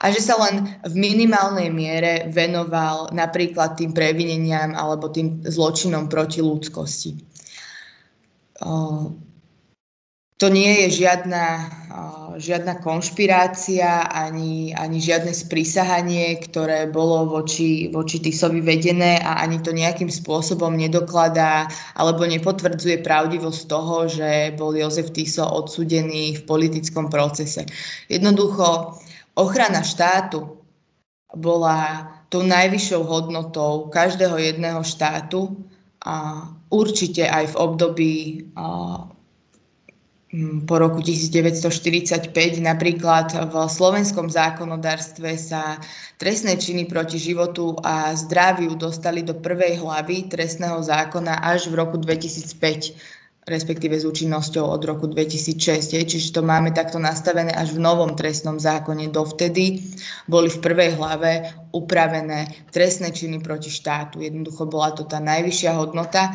a 0.00 0.10
že 0.10 0.20
sa 0.20 0.36
len 0.36 0.68
v 0.84 0.94
minimálnej 0.98 1.72
miere 1.72 2.28
venoval 2.28 3.08
napríklad 3.14 3.78
tým 3.78 3.94
previneniam 3.96 4.76
alebo 4.76 5.08
tým 5.08 5.40
zločinom 5.46 6.10
proti 6.12 6.44
ľudskosti. 6.44 7.31
To 10.42 10.50
nie 10.50 10.86
je 10.86 11.06
žiadna, 11.06 11.70
žiadna 12.34 12.82
konšpirácia 12.82 14.10
ani, 14.10 14.74
ani 14.74 14.98
žiadne 14.98 15.30
sprísahanie, 15.30 16.34
ktoré 16.42 16.90
bolo 16.90 17.30
voči, 17.30 17.86
voči 17.94 18.18
Tisovi 18.18 18.58
vedené 18.58 19.22
a 19.22 19.38
ani 19.38 19.62
to 19.62 19.70
nejakým 19.70 20.10
spôsobom 20.10 20.74
nedokladá 20.74 21.70
alebo 21.94 22.26
nepotvrdzuje 22.26 23.06
pravdivosť 23.06 23.60
toho, 23.70 24.10
že 24.10 24.50
bol 24.58 24.74
Jozef 24.74 25.14
Tiso 25.14 25.46
odsudený 25.46 26.42
v 26.42 26.42
politickom 26.42 27.06
procese. 27.06 27.62
Jednoducho, 28.10 28.98
ochrana 29.38 29.86
štátu 29.86 30.58
bola 31.38 32.10
tou 32.34 32.42
najvyššou 32.42 33.02
hodnotou 33.06 33.92
každého 33.94 34.42
jedného 34.42 34.82
štátu 34.82 35.54
a 36.02 36.48
určite 36.72 37.28
aj 37.28 37.52
v 37.52 37.56
období 37.60 38.14
po 40.64 40.80
roku 40.80 41.04
1945 41.04 42.32
napríklad 42.64 43.36
v 43.52 43.54
slovenskom 43.68 44.32
zákonodárstve 44.32 45.36
sa 45.36 45.76
trestné 46.16 46.56
činy 46.56 46.88
proti 46.88 47.20
životu 47.20 47.76
a 47.84 48.16
zdraviu 48.16 48.72
dostali 48.72 49.20
do 49.20 49.36
prvej 49.36 49.84
hlavy 49.84 50.32
trestného 50.32 50.80
zákona 50.80 51.44
až 51.44 51.68
v 51.68 51.76
roku 51.76 52.00
2005 52.00 52.96
respektíve 53.42 53.98
s 53.98 54.06
účinnosťou 54.06 54.62
od 54.70 54.82
roku 54.86 55.10
2006. 55.10 55.98
Čiže 55.98 56.30
to 56.30 56.46
máme 56.46 56.70
takto 56.70 57.02
nastavené 57.02 57.50
až 57.50 57.74
v 57.74 57.82
novom 57.82 58.14
trestnom 58.14 58.54
zákone. 58.54 59.10
Dovtedy 59.10 59.82
boli 60.30 60.46
v 60.46 60.62
prvej 60.62 60.94
hlave 60.94 61.50
upravené 61.74 62.70
trestné 62.70 63.10
činy 63.10 63.42
proti 63.42 63.66
štátu. 63.66 64.22
Jednoducho 64.22 64.70
bola 64.70 64.94
to 64.94 65.02
tá 65.02 65.18
najvyššia 65.18 65.74
hodnota 65.74 66.30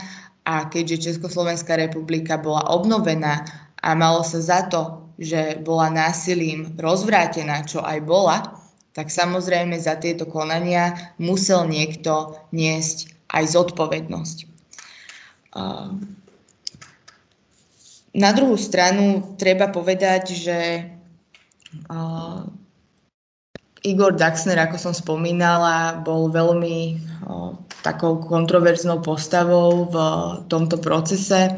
a 0.48 0.72
keďže 0.72 1.12
Československá 1.12 1.76
republika 1.76 2.40
bola 2.40 2.64
obnovená 2.72 3.44
a 3.84 3.92
malo 3.92 4.24
sa 4.24 4.40
za 4.40 4.64
to, 4.72 5.12
že 5.20 5.60
bola 5.60 5.92
násilím 5.92 6.72
rozvrátená, 6.80 7.68
čo 7.68 7.84
aj 7.84 8.00
bola, 8.08 8.56
tak 8.96 9.12
samozrejme 9.12 9.76
za 9.76 10.00
tieto 10.00 10.24
konania 10.24 11.14
musel 11.20 11.68
niekto 11.68 12.40
niesť 12.56 13.12
aj 13.28 13.44
zodpovednosť. 13.60 14.38
Na 18.18 18.32
druhú 18.34 18.56
stranu 18.56 19.36
treba 19.36 19.68
povedať, 19.68 20.24
že 20.32 20.60
Igor 23.88 24.20
Daxner, 24.20 24.60
ako 24.60 24.76
som 24.76 24.94
spomínala, 24.94 26.04
bol 26.04 26.28
veľmi 26.28 27.00
takou 27.82 28.20
kontroverznou 28.20 29.00
postavou 29.00 29.88
v 29.88 29.96
tomto 30.52 30.76
procese. 30.84 31.56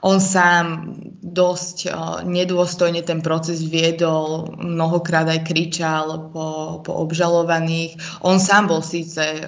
On 0.00 0.16
sám 0.16 0.96
dosť 1.20 1.92
nedôstojne 2.24 3.04
ten 3.04 3.20
proces 3.20 3.64
viedol, 3.68 4.48
mnohokrát 4.56 5.28
aj 5.28 5.44
kričal 5.44 6.32
po, 6.32 6.80
po 6.80 6.92
obžalovaných. 7.04 8.00
On 8.24 8.40
sám 8.40 8.72
bol 8.72 8.80
síce 8.80 9.44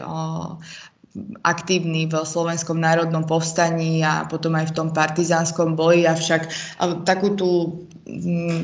aktívny 1.45 2.09
v 2.09 2.15
Slovenskom 2.25 2.81
národnom 2.81 3.25
povstaní 3.25 4.01
a 4.05 4.25
potom 4.29 4.57
aj 4.57 4.73
v 4.73 4.77
tom 4.77 4.89
partizánskom 4.93 5.77
boji, 5.77 6.09
avšak 6.09 6.49
takú 7.05 7.37
tú, 7.37 7.51
mm, 8.09 8.61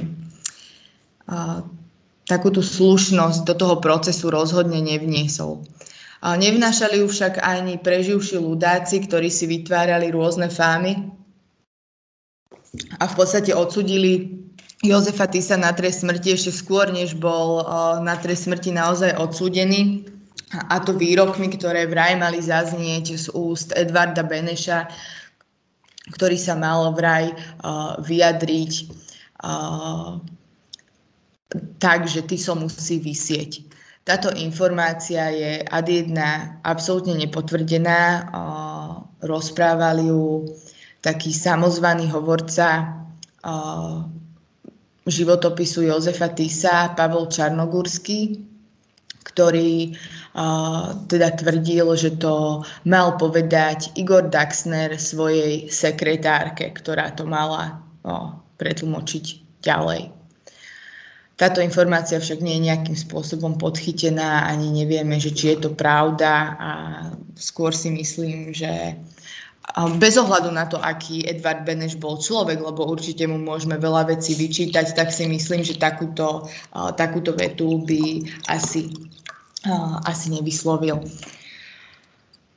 takú 2.29 2.53
tú 2.53 2.61
slušnosť 2.61 3.49
do 3.49 3.55
toho 3.57 3.81
procesu 3.81 4.29
rozhodne 4.29 4.85
nevniesol. 4.85 5.65
Nevnášali 6.21 7.01
ju 7.01 7.07
však 7.09 7.41
ani 7.41 7.81
preživší 7.81 8.37
ľudáci, 8.37 9.07
ktorí 9.07 9.33
si 9.33 9.49
vytvárali 9.49 10.13
rôzne 10.13 10.53
fámy 10.53 11.09
a 13.01 13.05
v 13.09 13.15
podstate 13.17 13.55
odsudili 13.57 14.45
Jozefa 14.85 15.27
Tisa 15.27 15.59
na 15.59 15.75
trest 15.75 16.07
smrti 16.07 16.39
ešte 16.39 16.55
skôr, 16.55 16.91
než 16.95 17.19
bol 17.19 17.67
na 18.03 18.15
trest 18.19 18.47
smrti 18.47 18.71
naozaj 18.71 19.19
odsúdený 19.19 20.07
a 20.55 20.79
to 20.79 20.95
výrokmi, 20.95 21.51
ktoré 21.51 21.91
vraj 21.91 22.15
mali 22.15 22.39
zaznieť 22.39 23.05
z 23.19 23.27
úst 23.35 23.75
Edvarda 23.75 24.23
Beneša, 24.23 24.87
ktorý 26.15 26.41
sa 26.41 26.57
mal 26.57 26.89
vraj 26.97 27.29
uh, 27.29 28.01
vyjadriť 28.01 28.73
uh, 29.45 30.17
tak, 31.81 32.05
že 32.09 32.25
ty 32.25 32.37
som 32.37 32.61
musí 32.61 33.01
vysieť. 33.01 33.65
Táto 34.05 34.33
informácia 34.37 35.29
je 35.33 35.61
ad 35.65 35.89
jedna 35.89 36.61
absolútne 36.65 37.17
nepotvrdená. 37.17 38.01
Uh, 38.33 38.93
rozprávali 39.21 40.09
ju 40.09 40.49
taký 41.05 41.33
samozvaný 41.33 42.09
hovorca 42.09 43.05
uh, 43.45 44.05
životopisu 45.09 45.89
Jozefa 45.89 46.33
Tisa, 46.33 46.93
Pavol 46.93 47.33
Čarnogurský, 47.33 48.45
ktorý 49.25 49.97
teda 51.09 51.35
tvrdil, 51.35 51.87
že 51.97 52.15
to 52.21 52.63
mal 52.87 53.19
povedať 53.19 53.91
Igor 53.99 54.31
Daxner 54.31 54.95
svojej 54.95 55.67
sekretárke, 55.67 56.71
ktorá 56.79 57.11
to 57.17 57.27
mala 57.27 57.83
o, 58.07 58.39
pretlmočiť 58.61 59.59
ďalej. 59.65 60.18
Táto 61.39 61.63
informácia 61.63 62.19
však 62.19 62.43
nie 62.43 62.59
je 62.59 62.67
nejakým 62.67 62.99
spôsobom 62.99 63.63
podchytená, 63.63 64.51
ani 64.51 64.75
nevieme, 64.75 65.23
že 65.23 65.31
či 65.31 65.55
je 65.55 65.65
to 65.65 65.71
pravda 65.71 66.59
a 66.59 66.71
skôr 67.39 67.71
si 67.71 67.95
myslím, 67.95 68.51
že 68.51 68.99
bez 70.03 70.19
ohľadu 70.19 70.51
na 70.51 70.67
to, 70.67 70.83
aký 70.83 71.23
Edvard 71.31 71.63
Beneš 71.63 71.95
bol 71.95 72.19
človek, 72.19 72.59
lebo 72.59 72.91
určite 72.91 73.23
mu 73.31 73.39
môžeme 73.39 73.79
veľa 73.79 74.11
vecí 74.11 74.35
vyčítať, 74.35 74.99
tak 74.99 75.15
si 75.15 75.31
myslím, 75.31 75.63
že 75.63 75.79
takúto, 75.79 76.51
takúto 76.99 77.31
vetu 77.39 77.87
by 77.87 78.27
asi 78.51 78.91
asi 80.07 80.31
nevyslovil. 80.33 81.03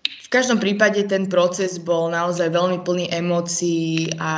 V 0.06 0.28
každom 0.32 0.64
prípade 0.64 1.04
ten 1.12 1.28
proces 1.28 1.76
bol 1.76 2.08
naozaj 2.08 2.56
veľmi 2.56 2.88
plný 2.88 3.12
emócií 3.12 4.08
a 4.16 4.32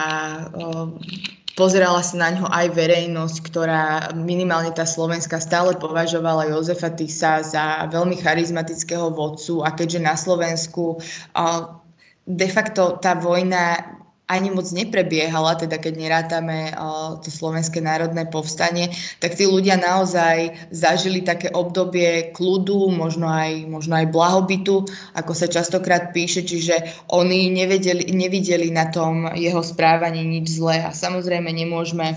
pozerala 1.53 2.01
sa 2.01 2.17
na 2.17 2.30
ňo 2.34 2.45
aj 2.49 2.73
verejnosť, 2.73 3.38
ktorá 3.45 3.84
minimálne 4.17 4.73
tá 4.73 4.85
Slovenska 4.85 5.38
stále 5.38 5.77
považovala 5.77 6.49
Jozefa 6.49 6.89
Tisa 6.93 7.45
za 7.45 7.85
veľmi 7.93 8.17
charizmatického 8.17 9.13
vodcu. 9.13 9.61
A 9.61 9.73
keďže 9.73 9.99
na 10.01 10.17
Slovensku 10.17 10.97
de 12.23 12.47
facto 12.49 12.97
tá 13.03 13.13
vojna 13.19 13.80
ani 14.31 14.55
moc 14.55 14.71
neprebiehala, 14.71 15.59
teda 15.59 15.75
keď 15.75 15.93
nerátame 15.99 16.71
uh, 16.71 17.19
to 17.19 17.27
Slovenské 17.27 17.83
národné 17.83 18.23
povstanie, 18.31 18.87
tak 19.19 19.35
tí 19.35 19.43
ľudia 19.43 19.75
naozaj 19.75 20.55
zažili 20.71 21.19
také 21.27 21.51
obdobie 21.51 22.31
kľudu, 22.31 22.87
možno 22.87 23.27
aj, 23.27 23.67
možno 23.67 23.99
aj 23.99 24.07
blahobytu, 24.15 24.87
ako 25.11 25.31
sa 25.35 25.51
častokrát 25.51 26.15
píše, 26.15 26.47
čiže 26.47 27.03
oni 27.11 27.51
nevedeli, 27.51 28.15
nevideli 28.15 28.71
na 28.71 28.87
tom 28.87 29.27
jeho 29.35 29.59
správaní 29.59 30.23
nič 30.23 30.55
zlé 30.55 30.87
a 30.87 30.95
samozrejme 30.95 31.51
nemôžeme 31.51 32.15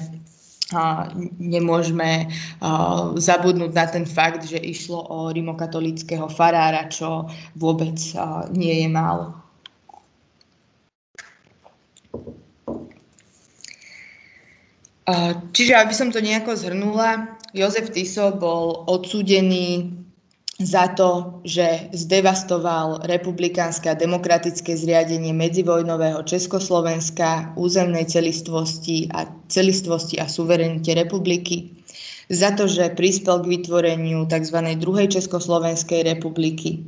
a 0.75 1.15
nemôžeme 1.39 2.27
uh, 2.27 3.15
zabudnúť 3.15 3.71
na 3.71 3.87
ten 3.87 4.03
fakt, 4.03 4.51
že 4.51 4.59
išlo 4.59 4.99
o 4.99 5.31
rimokatolického 5.31 6.27
farára, 6.27 6.91
čo 6.91 7.31
vôbec 7.55 7.95
uh, 8.19 8.51
nie 8.51 8.83
je 8.83 8.89
málo. 8.91 9.46
Čiže 15.55 15.75
aby 15.79 15.95
som 15.95 16.11
to 16.11 16.19
nejako 16.19 16.59
zhrnula, 16.59 17.39
Jozef 17.55 17.95
Tiso 17.95 18.35
bol 18.35 18.91
odsúdený 18.91 19.95
za 20.59 20.89
to, 20.97 21.41
že 21.45 21.93
zdevastoval 21.93 23.05
republikánske 23.07 23.93
a 23.93 23.99
demokratické 23.99 24.73
zriadenie 24.75 25.31
medzivojnového 25.31 26.25
Československa, 26.25 27.55
územnej 27.55 28.09
celistvosti 28.09 29.07
a 29.13 29.29
celistvosti 29.47 30.17
a 30.19 30.27
suverenite 30.27 30.97
republiky, 30.97 31.77
za 32.33 32.51
to, 32.57 32.67
že 32.67 32.97
prispel 32.99 33.45
k 33.45 33.51
vytvoreniu 33.63 34.27
tzv. 34.27 34.59
druhej 34.81 35.07
Československej 35.13 36.03
republiky, 36.03 36.83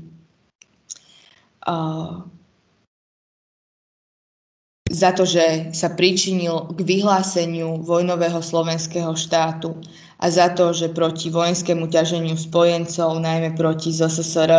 za 4.89 5.13
to, 5.13 5.29
že 5.29 5.73
sa 5.77 5.93
pričinil 5.93 6.73
k 6.73 6.81
vyhláseniu 6.81 7.85
vojnového 7.85 8.41
slovenského 8.41 9.13
štátu 9.13 9.77
a 10.19 10.27
za 10.33 10.51
to, 10.57 10.73
že 10.73 10.91
proti 10.91 11.29
vojenskému 11.29 11.87
ťaženiu 11.87 12.35
spojencov, 12.35 13.21
najmä 13.21 13.55
proti 13.55 13.93
ZSSR 13.93 14.53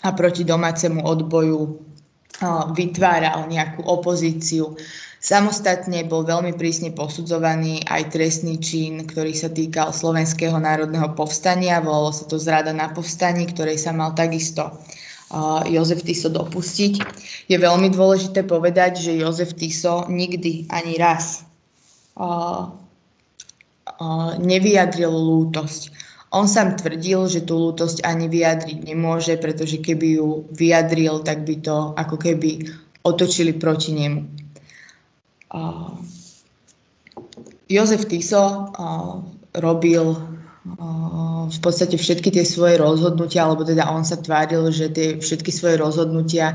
a 0.00 0.08
proti 0.16 0.42
domácemu 0.48 1.04
odboju 1.04 1.76
vytváral 2.72 3.44
nejakú 3.52 3.84
opozíciu. 3.84 4.72
Samostatne 5.20 6.08
bol 6.08 6.24
veľmi 6.24 6.56
prísne 6.56 6.96
posudzovaný 6.96 7.84
aj 7.84 8.16
trestný 8.16 8.56
čin, 8.56 9.04
ktorý 9.04 9.36
sa 9.36 9.52
týkal 9.52 9.92
Slovenského 9.92 10.56
národného 10.56 11.12
povstania. 11.12 11.84
Volalo 11.84 12.08
sa 12.08 12.24
to 12.24 12.40
zrada 12.40 12.72
na 12.72 12.88
povstaní, 12.88 13.44
ktorej 13.44 13.76
sa 13.76 13.92
mal 13.92 14.16
takisto 14.16 14.80
Jozef 15.70 16.02
Tiso 16.02 16.26
dopustiť. 16.26 16.94
Je 17.46 17.54
veľmi 17.54 17.86
dôležité 17.94 18.42
povedať, 18.42 18.98
že 18.98 19.18
Jozef 19.18 19.54
Tiso 19.54 20.10
nikdy 20.10 20.66
ani 20.70 20.98
raz 20.98 21.46
nevyjadril 24.38 25.12
lútosť. 25.12 26.10
On 26.30 26.46
sám 26.46 26.78
tvrdil, 26.78 27.26
že 27.26 27.42
tú 27.42 27.58
lútosť 27.58 28.06
ani 28.06 28.30
vyjadriť 28.30 28.86
nemôže, 28.86 29.34
pretože 29.38 29.82
keby 29.82 30.18
ju 30.22 30.46
vyjadril, 30.54 31.26
tak 31.26 31.42
by 31.42 31.58
to 31.58 31.90
ako 31.98 32.16
keby 32.18 32.70
otočili 33.02 33.54
proti 33.54 33.94
nemu. 33.94 34.22
Jozef 37.70 38.06
Tiso 38.06 38.70
robil 39.58 40.14
v 41.50 41.60
podstate 41.60 41.98
všetky 41.98 42.30
tie 42.30 42.46
svoje 42.46 42.78
rozhodnutia, 42.78 43.44
alebo 43.44 43.66
teda 43.66 43.90
on 43.90 44.06
sa 44.06 44.22
tváril, 44.22 44.70
že 44.70 44.88
tie 44.94 45.18
všetky 45.18 45.50
svoje 45.50 45.76
rozhodnutia 45.76 46.54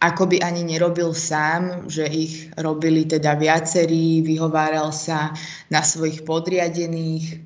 ako 0.00 0.28
by 0.28 0.44
ani 0.44 0.64
nerobil 0.64 1.16
sám, 1.16 1.88
že 1.88 2.04
ich 2.04 2.52
robili 2.60 3.08
teda 3.08 3.32
viacerí, 3.40 4.20
vyhováral 4.20 4.92
sa 4.92 5.32
na 5.72 5.80
svojich 5.80 6.20
podriadených. 6.28 7.40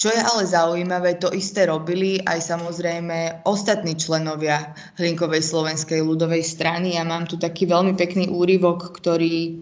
Čo 0.00 0.08
je 0.08 0.20
ale 0.20 0.48
zaujímavé, 0.48 1.20
to 1.20 1.28
isté 1.32 1.68
robili 1.68 2.20
aj 2.24 2.40
samozrejme 2.40 3.44
ostatní 3.44 3.96
členovia 3.96 4.72
Hlinkovej 4.96 5.44
slovenskej 5.44 6.00
ľudovej 6.00 6.40
strany. 6.40 6.96
Ja 6.96 7.04
mám 7.04 7.28
tu 7.28 7.36
taký 7.36 7.68
veľmi 7.68 7.96
pekný 7.96 8.32
úryvok, 8.32 8.96
ktorý 8.96 9.60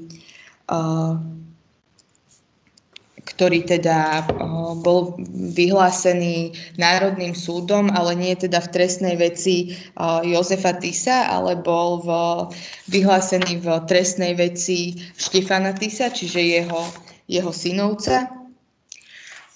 ktorý 3.34 3.68
teda 3.68 4.24
bol 4.80 5.14
vyhlásený 5.54 6.56
Národným 6.80 7.36
súdom, 7.36 7.92
ale 7.92 8.16
nie 8.16 8.32
teda 8.32 8.64
v 8.64 8.72
trestnej 8.72 9.14
veci 9.20 9.76
Jozefa 10.00 10.80
Tisa, 10.80 11.28
ale 11.28 11.60
bol 11.60 12.00
v, 12.02 12.08
vyhlásený 12.88 13.60
v 13.60 13.68
trestnej 13.84 14.32
veci 14.34 14.96
Štefana 15.20 15.76
Tisa, 15.76 16.08
čiže 16.08 16.40
jeho, 16.40 16.82
jeho 17.28 17.52
synovca. 17.52 18.47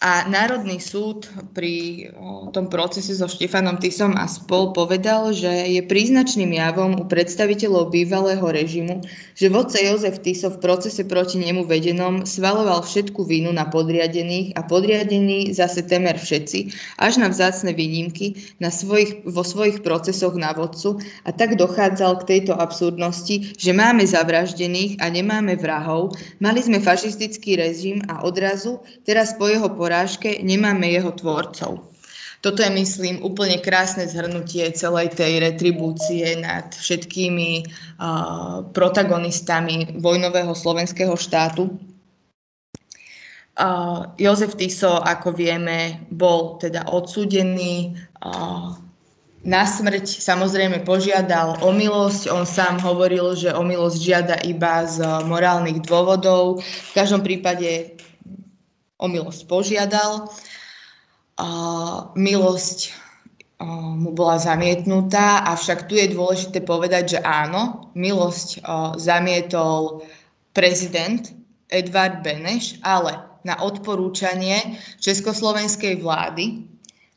A 0.03 0.27
Národný 0.27 0.83
súd 0.83 1.31
pri 1.55 2.11
tom 2.51 2.67
procese 2.67 3.15
so 3.15 3.31
Štefanom 3.31 3.79
Tisom 3.79 4.19
a 4.19 4.27
spol 4.27 4.75
povedal, 4.75 5.31
že 5.31 5.47
je 5.47 5.79
príznačným 5.79 6.59
javom 6.59 6.99
u 6.99 7.05
predstaviteľov 7.07 7.95
bývalého 7.95 8.43
režimu, 8.43 8.99
že 9.39 9.47
vodca 9.47 9.79
Jozef 9.79 10.19
Tiso 10.27 10.51
v 10.51 10.59
procese 10.59 11.07
proti 11.07 11.39
nemu 11.39 11.71
vedenom 11.71 12.27
svaloval 12.27 12.83
všetku 12.83 13.23
vínu 13.23 13.55
na 13.55 13.71
podriadených 13.71 14.59
a 14.59 14.67
podriadení 14.67 15.55
zase 15.55 15.87
temer 15.87 16.19
všetci, 16.19 16.75
až 16.99 17.23
na 17.23 17.31
vzácne 17.31 17.71
výnimky 17.71 18.59
na 18.59 18.75
svojich, 18.75 19.23
vo 19.23 19.47
svojich 19.47 19.87
procesoch 19.87 20.35
na 20.35 20.51
vodcu 20.51 20.99
a 21.23 21.31
tak 21.31 21.55
dochádzal 21.55 22.27
k 22.27 22.27
tejto 22.27 22.59
absurdnosti, 22.59 23.55
že 23.55 23.71
máme 23.71 24.03
zavraždených 24.03 24.99
a 24.99 25.07
nemáme 25.15 25.55
vrahov, 25.55 26.19
mali 26.43 26.59
sme 26.59 26.83
fašistický 26.83 27.55
režim 27.55 28.03
a 28.11 28.27
odrazu, 28.27 28.83
teraz 29.07 29.39
po 29.39 29.47
jeho 29.47 29.71
poradí 29.71 29.92
porážke 29.93 30.41
nemáme 30.41 30.89
jeho 30.89 31.13
tvorcov. 31.13 31.85
Toto 32.41 32.65
je, 32.65 32.73
myslím, 32.73 33.21
úplne 33.21 33.61
krásne 33.61 34.09
zhrnutie 34.09 34.73
celej 34.73 35.13
tej 35.13 35.45
retribúcie 35.45 36.33
nad 36.41 36.73
všetkými 36.73 37.51
uh, 37.61 38.65
protagonistami 38.73 40.01
vojnového 40.01 40.57
slovenského 40.57 41.13
štátu. 41.13 41.77
Uh, 43.53 44.09
Jozef 44.17 44.57
Tiso, 44.57 44.97
ako 44.97 45.37
vieme, 45.37 46.09
bol 46.09 46.57
teda 46.57 46.89
odsúdený 46.89 47.93
uh, 48.25 48.73
na 49.45 49.63
smrť, 49.69 50.09
samozrejme 50.09 50.89
požiadal 50.89 51.61
o 51.61 51.69
milosť. 51.69 52.33
On 52.33 52.49
sám 52.49 52.81
hovoril, 52.81 53.37
že 53.37 53.53
o 53.53 53.61
milosť 53.61 53.99
žiada 54.01 54.37
iba 54.49 54.89
z 54.89 55.05
morálnych 55.29 55.85
dôvodov. 55.85 56.65
V 56.65 56.93
každom 56.97 57.21
prípade 57.21 58.02
o 59.03 59.07
milosť 59.11 59.51
požiadal. 59.51 60.31
A 61.43 61.49
milosť 62.15 62.95
mu 63.99 64.15
bola 64.15 64.39
zamietnutá, 64.39 65.43
avšak 65.47 65.87
tu 65.91 65.99
je 65.99 66.11
dôležité 66.11 66.63
povedať, 66.63 67.19
že 67.19 67.21
áno, 67.23 67.91
milosť 67.99 68.63
zamietol 68.99 70.03
prezident 70.55 71.31
Edvard 71.71 72.23
Beneš, 72.27 72.79
ale 72.83 73.19
na 73.43 73.59
odporúčanie 73.59 74.79
československej 75.03 75.99
vlády, 76.03 76.67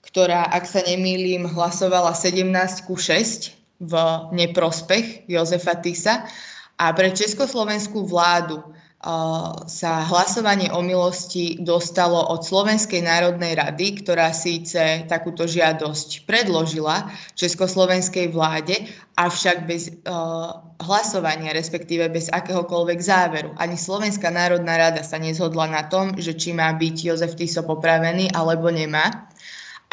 ktorá, 0.06 0.48
ak 0.54 0.70
sa 0.70 0.86
nemýlim, 0.86 1.50
hlasovala 1.50 2.14
17 2.14 2.46
ku 2.88 2.98
6 2.98 3.52
v 3.84 3.94
neprospech 4.32 5.28
Jozefa 5.28 5.76
Tisa. 5.82 6.26
A 6.78 6.94
pre 6.94 7.12
československú 7.12 8.06
vládu 8.06 8.62
sa 9.70 9.92
hlasovanie 10.10 10.74
o 10.74 10.82
milosti 10.82 11.62
dostalo 11.62 12.26
od 12.26 12.42
Slovenskej 12.42 13.06
národnej 13.06 13.54
rady, 13.54 14.02
ktorá 14.02 14.34
síce 14.34 15.06
takúto 15.06 15.46
žiadosť 15.46 16.26
predložila 16.26 17.14
Československej 17.38 18.34
vláde, 18.34 18.74
avšak 19.14 19.70
bez 19.70 19.94
uh, 20.10 20.58
hlasovania, 20.82 21.54
respektíve 21.54 22.10
bez 22.10 22.34
akéhokoľvek 22.34 23.00
záveru. 23.00 23.54
Ani 23.62 23.78
Slovenská 23.78 24.34
národná 24.34 24.74
rada 24.74 25.06
sa 25.06 25.22
nezhodla 25.22 25.70
na 25.70 25.86
tom, 25.86 26.18
že 26.18 26.34
či 26.34 26.58
má 26.58 26.74
byť 26.74 26.96
Jozef 27.06 27.38
Tiso 27.38 27.62
popravený 27.62 28.34
alebo 28.34 28.74
nemá. 28.74 29.30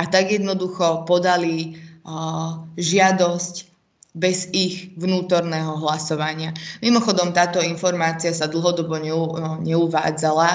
A 0.01 0.09
tak 0.09 0.33
jednoducho 0.33 1.05
podali 1.05 1.77
uh, 2.09 2.65
žiadosť 2.81 3.72
bez 4.13 4.53
ich 4.53 4.93
vnútorného 5.01 5.81
hlasovania. 5.81 6.53
Mimochodom, 6.85 7.33
táto 7.33 7.65
informácia 7.65 8.29
sa 8.37 8.45
dlhodobo 8.45 9.01
neuvádzala 9.65 10.49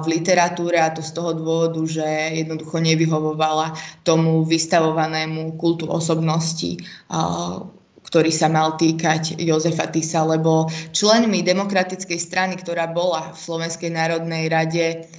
v 0.00 0.04
literatúre 0.16 0.80
a 0.80 0.88
to 0.88 1.04
z 1.04 1.12
toho 1.12 1.36
dôvodu, 1.36 1.84
že 1.84 2.04
jednoducho 2.40 2.80
nevyhovovala 2.80 3.76
tomu 4.00 4.48
vystavovanému 4.48 5.60
kultu 5.60 5.84
osobnosti, 5.92 6.80
ktorý 8.06 8.30
sa 8.30 8.46
mal 8.46 8.78
týkať 8.78 9.34
Jozefa 9.42 9.90
Tisa, 9.90 10.22
lebo 10.22 10.70
členmi 10.94 11.42
demokratickej 11.42 12.18
strany, 12.22 12.54
ktorá 12.54 12.86
bola 12.88 13.34
v 13.34 13.38
Slovenskej 13.38 13.90
národnej 13.90 14.46
rade, 14.46 15.10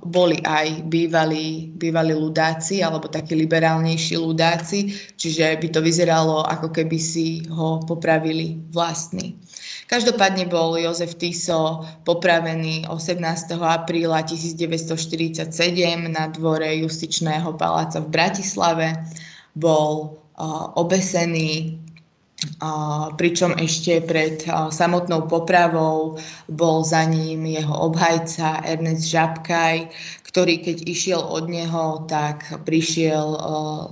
boli 0.00 0.40
aj 0.48 0.88
bývalí, 0.88 1.68
bývalí 1.76 2.16
ľudáci 2.16 2.80
alebo 2.80 3.04
takí 3.08 3.36
liberálnejší 3.36 4.16
ľudáci, 4.16 5.12
čiže 5.20 5.60
by 5.60 5.68
to 5.76 5.84
vyzeralo, 5.84 6.40
ako 6.48 6.72
keby 6.72 6.96
si 6.96 7.44
ho 7.52 7.84
popravili 7.84 8.56
vlastní. 8.72 9.36
Každopádne 9.86 10.48
bol 10.48 10.80
Jozef 10.80 11.20
Tiso 11.20 11.84
popravený 12.08 12.88
18. 12.88 13.20
apríla 13.60 14.24
1947 14.24 15.52
na 16.08 16.32
dvore 16.32 16.72
Justičného 16.80 17.54
paláca 17.60 18.00
v 18.00 18.08
Bratislave. 18.08 18.96
Bol 19.52 20.16
obesený 20.80 21.78
pričom 23.16 23.56
ešte 23.56 24.04
pred 24.04 24.44
samotnou 24.68 25.24
popravou 25.24 26.20
bol 26.52 26.84
za 26.84 27.04
ním 27.08 27.48
jeho 27.48 27.72
obhajca 27.88 28.60
Ernest 28.60 29.08
Žabkaj, 29.08 29.88
ktorý 30.28 30.60
keď 30.60 30.84
išiel 30.84 31.24
od 31.24 31.48
neho, 31.48 32.04
tak 32.04 32.44
prišiel 32.68 33.24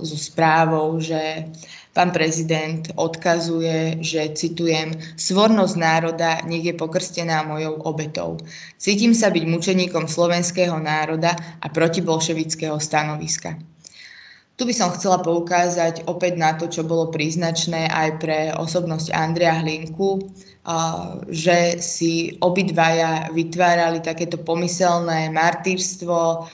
so 0.05 0.17
správou, 0.17 1.01
že 1.01 1.49
pán 1.97 2.13
prezident 2.13 2.85
odkazuje, 2.93 4.03
že 4.05 4.29
citujem, 4.37 4.93
svornosť 5.17 5.75
národa 5.79 6.45
nech 6.45 6.69
je 6.69 6.77
pokrstená 6.77 7.41
mojou 7.49 7.81
obetou. 7.81 8.37
Cítim 8.77 9.17
sa 9.17 9.33
byť 9.33 9.41
mučeníkom 9.41 10.05
slovenského 10.05 10.77
národa 10.77 11.33
a 11.33 11.65
protibolševického 11.65 12.77
stanoviska. 12.77 13.57
Tu 14.55 14.63
by 14.63 14.71
som 14.71 14.87
chcela 14.95 15.19
poukázať 15.19 16.07
opäť 16.07 16.39
na 16.39 16.55
to, 16.55 16.71
čo 16.71 16.87
bolo 16.87 17.11
príznačné 17.11 17.91
aj 17.91 18.09
pre 18.23 18.39
osobnosť 18.55 19.11
Andrea 19.11 19.59
Hlinku, 19.59 20.31
že 21.27 21.75
si 21.83 22.39
obidvaja 22.39 23.35
vytvárali 23.35 23.99
takéto 23.99 24.39
pomyselné 24.39 25.27
martýrstvo, 25.35 26.47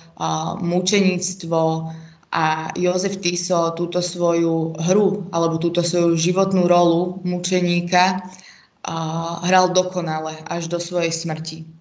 mučenictvo 0.65 1.61
a 2.33 2.73
Jozef 2.73 3.21
Tiso 3.21 3.69
túto 3.77 4.01
svoju 4.01 4.81
hru 4.81 5.29
alebo 5.29 5.61
túto 5.61 5.85
svoju 5.85 6.17
životnú 6.17 6.65
rolu 6.65 7.21
mučeníka 7.21 8.25
hral 9.45 9.77
dokonale 9.77 10.41
až 10.49 10.73
do 10.73 10.81
svojej 10.81 11.13
smrti. 11.13 11.80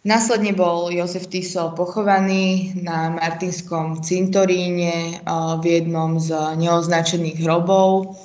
Následne 0.00 0.56
bol 0.56 0.88
Jozef 0.88 1.28
Tiso 1.28 1.76
pochovaný 1.76 2.72
na 2.80 3.12
Martinskom 3.12 4.00
cintoríne 4.00 5.20
v 5.60 5.64
jednom 5.68 6.16
z 6.16 6.56
neoznačených 6.56 7.44
hrobov. 7.44 8.16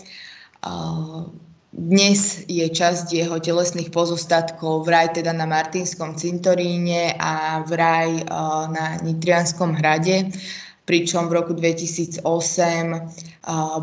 dnes 1.76 2.48
je 2.48 2.64
časť 2.72 3.12
jeho 3.12 3.36
telesných 3.44 3.92
pozostatkov 3.92 4.88
vraj 4.88 5.20
teda 5.20 5.36
na 5.36 5.44
Martinskom 5.44 6.16
cintoríne 6.16 7.12
a 7.20 7.60
vraj 7.68 8.24
na 8.72 8.96
Nitrianskom 9.04 9.76
hrade, 9.76 10.32
pričom 10.88 11.28
v 11.28 11.44
roku 11.44 11.52
2008 11.52 12.24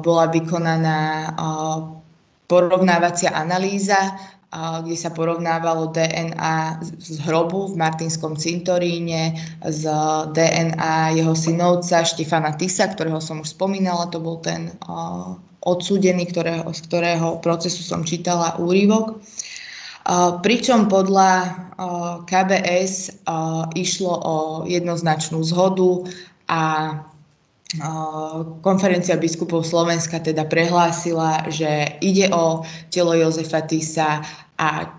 bola 0.01 0.27
vykonaná 0.33 1.01
porovnávacia 2.49 3.37
analýza, 3.37 4.17
kde 4.53 4.97
sa 5.01 5.09
porovnávalo 5.09 5.97
DNA 5.97 6.85
z 7.01 7.17
hrobu 7.25 7.73
v 7.73 7.81
Martinskom 7.81 8.37
cintoríne 8.37 9.33
z 9.65 9.89
DNA 10.37 11.17
jeho 11.17 11.33
synovca 11.33 12.05
Štefana 12.05 12.53
Tisa, 12.61 12.93
ktorého 12.93 13.17
som 13.17 13.41
už 13.41 13.57
spomínala, 13.57 14.13
to 14.13 14.21
bol 14.21 14.45
ten 14.45 14.69
odsúdený, 15.65 16.29
ktorého, 16.29 16.69
z 16.69 16.81
ktorého 16.85 17.41
procesu 17.41 17.81
som 17.81 18.05
čítala 18.05 18.61
úrivok. 18.61 19.25
Pričom 20.45 20.91
podľa 20.93 21.57
KBS 22.29 23.25
išlo 23.73 24.15
o 24.21 24.37
jednoznačnú 24.69 25.41
zhodu 25.49 26.05
a 26.53 26.63
konferencia 28.61 29.17
biskupov 29.17 29.65
Slovenska 29.65 30.21
teda 30.21 30.45
prehlásila, 30.45 31.49
že 31.49 31.97
ide 32.05 32.29
o 32.29 32.69
telo 32.93 33.17
Jozefa 33.17 33.65
Tisa 33.65 34.21
a 34.59 34.99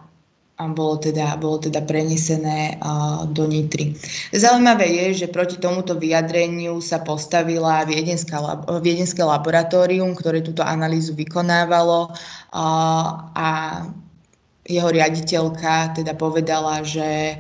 a 0.54 0.70
bolo 0.70 1.02
teda, 1.02 1.34
bolo 1.42 1.58
teda 1.58 1.82
prenesené 1.82 2.78
uh, 2.78 3.26
do 3.26 3.50
Nitry. 3.50 3.98
Zaujímavé 4.30 4.86
je, 4.86 5.26
že 5.26 5.34
proti 5.34 5.58
tomuto 5.58 5.98
vyjadreniu 5.98 6.78
sa 6.78 7.02
postavila 7.02 7.82
viedenské 7.90 9.22
laboratórium, 9.26 10.14
ktoré 10.14 10.46
túto 10.46 10.62
analýzu 10.62 11.18
vykonávalo 11.18 12.14
uh, 12.14 13.06
a 13.34 13.50
jeho 14.64 14.90
riaditeľka 14.94 15.98
teda 15.98 16.14
povedala, 16.16 16.86
že 16.86 17.36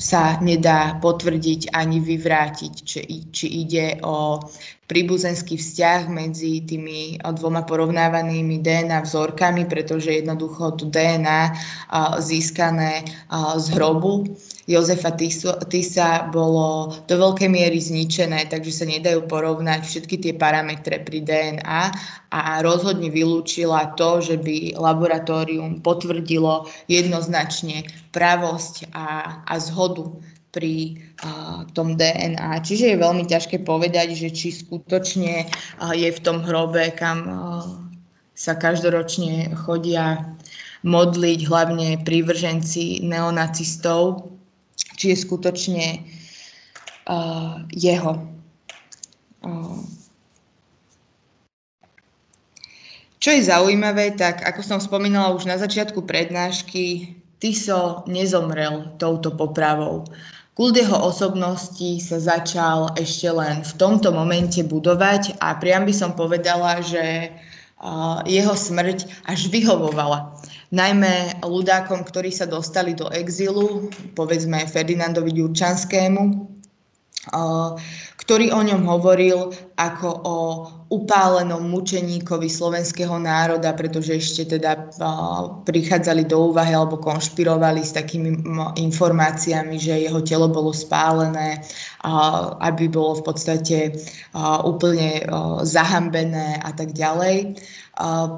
sa 0.00 0.40
nedá 0.40 0.96
potvrdiť 0.98 1.76
ani 1.76 2.00
vyvrátiť, 2.00 2.74
či, 2.82 3.00
či 3.28 3.46
ide 3.62 4.00
o 4.00 4.40
príbuzenský 4.90 5.54
vzťah 5.54 6.10
medzi 6.10 6.66
tými 6.66 7.22
dvoma 7.22 7.62
porovnávanými 7.62 8.58
DNA 8.58 9.06
vzorkami, 9.06 9.70
pretože 9.70 10.18
jednoducho 10.18 10.74
to 10.74 10.90
DNA 10.90 11.54
získané 12.18 13.06
z 13.30 13.66
hrobu 13.78 14.26
Jozefa 14.70 15.14
Tisa 15.66 16.30
bolo 16.30 16.94
do 17.10 17.14
veľkej 17.18 17.50
miery 17.50 17.78
zničené, 17.82 18.46
takže 18.46 18.70
sa 18.70 18.86
nedajú 18.86 19.26
porovnať 19.26 19.82
všetky 19.82 20.16
tie 20.22 20.32
parametre 20.34 21.02
pri 21.02 21.26
DNA 21.26 21.82
a 22.30 22.62
rozhodne 22.62 23.10
vylúčila 23.10 23.98
to, 23.98 24.22
že 24.22 24.38
by 24.38 24.78
laboratórium 24.78 25.82
potvrdilo 25.82 26.70
jednoznačne 26.86 27.86
pravosť 28.14 28.94
a, 28.94 29.42
a 29.42 29.54
zhodu 29.58 30.06
pri 30.50 30.98
uh, 31.22 31.62
tom 31.72 31.94
DNA. 31.94 32.62
Čiže 32.62 32.94
je 32.94 33.02
veľmi 33.02 33.24
ťažké 33.26 33.62
povedať, 33.62 34.18
že 34.18 34.34
či 34.34 34.50
skutočne 34.50 35.46
uh, 35.46 35.94
je 35.94 36.10
v 36.10 36.22
tom 36.22 36.42
hrobe, 36.42 36.90
kam 36.94 37.18
uh, 37.26 37.36
sa 38.34 38.58
každoročne 38.58 39.54
chodia 39.66 40.34
modliť, 40.82 41.40
hlavne 41.46 42.02
prívrženci 42.02 43.04
neonacistov, 43.06 44.32
či 44.98 45.14
je 45.14 45.16
skutočne 45.22 45.86
uh, 47.06 47.62
jeho. 47.70 48.26
Uh, 49.44 49.84
čo 53.20 53.36
je 53.36 53.44
zaujímavé, 53.44 54.16
tak 54.16 54.40
ako 54.40 54.64
som 54.64 54.80
spomínala 54.80 55.36
už 55.36 55.44
na 55.44 55.60
začiatku 55.60 56.08
prednášky, 56.08 57.16
Tiso 57.40 58.04
nezomrel 58.04 58.96
touto 59.00 59.32
popravou. 59.32 60.04
Kult 60.60 60.76
jeho 60.76 60.92
osobnosti 61.08 62.04
sa 62.04 62.20
začal 62.20 62.92
ešte 62.92 63.32
len 63.32 63.64
v 63.64 63.72
tomto 63.80 64.12
momente 64.12 64.60
budovať 64.60 65.40
a 65.40 65.56
priam 65.56 65.88
by 65.88 65.94
som 65.96 66.12
povedala, 66.12 66.84
že 66.84 67.32
jeho 68.28 68.52
smrť 68.52 69.08
až 69.24 69.48
vyhovovala. 69.48 70.36
Najmä 70.68 71.40
ľudákom, 71.40 72.04
ktorí 72.04 72.28
sa 72.28 72.44
dostali 72.44 72.92
do 72.92 73.08
exílu, 73.08 73.88
povedzme 74.12 74.68
Ferdinandovi 74.68 75.32
Ďurčanskému, 75.32 76.20
ktorý 78.16 78.48
o 78.56 78.64
ňom 78.64 78.88
hovoril 78.88 79.52
ako 79.76 80.08
o 80.24 80.38
upálenom 80.88 81.68
mučeníkovi 81.68 82.48
slovenského 82.48 83.12
národa, 83.20 83.76
pretože 83.76 84.16
ešte 84.16 84.56
teda 84.56 84.88
prichádzali 85.68 86.24
do 86.24 86.48
úvahy 86.48 86.72
alebo 86.72 86.96
konšpirovali 86.96 87.84
s 87.84 87.92
takými 87.92 88.40
informáciami, 88.80 89.76
že 89.76 90.00
jeho 90.00 90.24
telo 90.24 90.48
bolo 90.48 90.72
spálené, 90.72 91.60
aby 92.64 92.88
bolo 92.88 93.20
v 93.20 93.22
podstate 93.28 94.00
úplne 94.64 95.20
zahambené 95.60 96.56
a 96.64 96.72
tak 96.72 96.96
ďalej. 96.96 97.60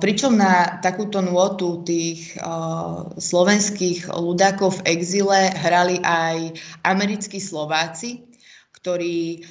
Pričom 0.02 0.42
na 0.42 0.82
takúto 0.82 1.22
nôtu 1.22 1.86
tých 1.86 2.34
slovenských 3.14 4.10
ľudákov 4.10 4.82
v 4.82 4.98
exile 4.98 5.54
hrali 5.54 6.02
aj 6.02 6.50
americkí 6.82 7.38
Slováci, 7.38 8.26
ktorí 8.82 9.46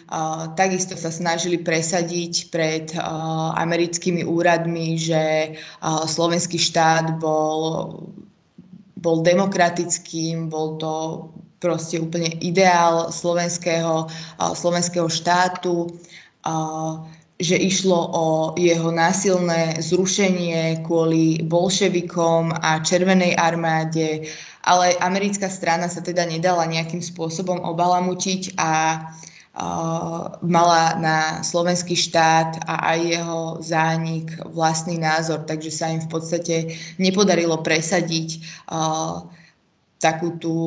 takisto 0.60 1.00
sa 1.00 1.08
snažili 1.08 1.56
presadiť 1.56 2.52
pred 2.52 2.92
americkými 3.56 4.28
úradmi, 4.28 5.00
že 5.00 5.56
slovenský 6.04 6.60
štát 6.60 7.16
bol, 7.16 7.96
bol 9.00 9.18
demokratickým, 9.24 10.52
bol 10.52 10.76
to 10.76 10.94
proste 11.64 12.04
úplne 12.04 12.28
ideál 12.44 13.08
slovenského, 13.08 14.12
slovenského 14.52 15.08
štátu. 15.08 15.88
Že 17.42 17.58
išlo 17.58 18.00
o 18.12 18.26
jeho 18.60 18.92
násilné 18.92 19.80
zrušenie 19.80 20.84
kvôli 20.84 21.40
bolševikom 21.48 22.52
a 22.52 22.84
Červenej 22.84 23.40
armáde, 23.40 24.28
ale 24.62 24.98
americká 25.02 25.50
strana 25.50 25.90
sa 25.90 26.02
teda 26.02 26.26
nedala 26.26 26.66
nejakým 26.70 27.02
spôsobom 27.02 27.62
obalamutiť 27.62 28.58
a 28.58 28.72
uh, 29.58 30.38
mala 30.46 30.84
na 31.02 31.18
slovenský 31.42 31.98
štát 31.98 32.62
a 32.70 32.96
aj 32.96 33.00
jeho 33.02 33.42
zánik 33.62 34.28
vlastný 34.54 35.02
názor, 35.02 35.44
takže 35.50 35.72
sa 35.74 35.90
im 35.90 36.02
v 36.02 36.10
podstate 36.10 36.56
nepodarilo 37.02 37.60
presadiť 37.66 38.42
uh, 38.70 39.26
takú 40.02 40.34
tú, 40.42 40.58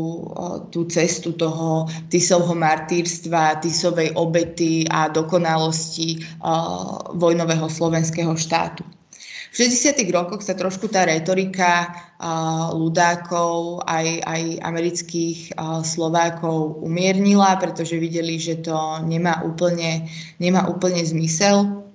tú 0.71 0.87
cestu 0.87 1.35
toho 1.35 1.91
Tisovho 2.07 2.55
martýrstva, 2.55 3.59
Tisovej 3.59 4.15
obety 4.15 4.87
a 4.87 5.11
dokonalosti 5.11 6.23
uh, 6.23 7.11
vojnového 7.19 7.67
slovenského 7.67 8.31
štátu. 8.39 8.87
V 9.55 9.71
60. 9.71 10.03
rokoch 10.11 10.43
sa 10.43 10.59
trošku 10.59 10.91
tá 10.91 11.07
retorika 11.07 11.87
uh, 12.19 12.75
ľudákov 12.75 13.87
aj, 13.87 14.27
aj 14.27 14.43
amerických 14.67 15.55
uh, 15.55 15.79
Slovákov 15.87 16.83
umiernila, 16.83 17.55
pretože 17.63 17.95
videli, 17.95 18.35
že 18.35 18.67
to 18.67 18.75
nemá 19.07 19.47
úplne, 19.47 20.11
nemá 20.43 20.67
úplne 20.67 21.07
zmysel 21.07 21.87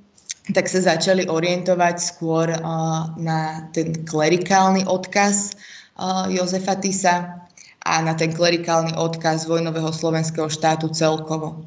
tak 0.49 0.65
sa 0.65 0.81
začali 0.81 1.29
orientovať 1.29 1.95
skôr 2.01 2.49
uh, 2.49 3.05
na 3.21 3.69
ten 3.69 3.93
klerikálny 4.07 4.85
odkaz 4.89 5.53
uh, 5.99 6.25
Jozefa 6.25 6.73
Tisa 6.81 7.45
a 7.85 7.93
na 8.01 8.13
ten 8.17 8.33
klerikálny 8.33 8.97
odkaz 8.97 9.45
vojnového 9.45 9.93
slovenského 9.93 10.49
štátu 10.49 10.89
celkovo. 10.89 11.65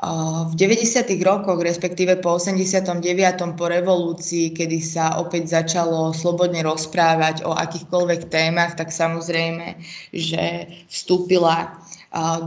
V 0.00 0.56
90. 0.56 1.12
rokoch, 1.20 1.60
respektíve 1.60 2.24
po 2.24 2.40
89. 2.40 3.04
po 3.52 3.68
revolúcii, 3.68 4.56
kedy 4.56 4.80
sa 4.80 5.20
opäť 5.20 5.60
začalo 5.60 6.16
slobodne 6.16 6.64
rozprávať 6.64 7.44
o 7.44 7.52
akýchkoľvek 7.52 8.32
témach, 8.32 8.80
tak 8.80 8.88
samozrejme, 8.96 9.76
že 10.16 10.72
vstúpila 10.88 11.76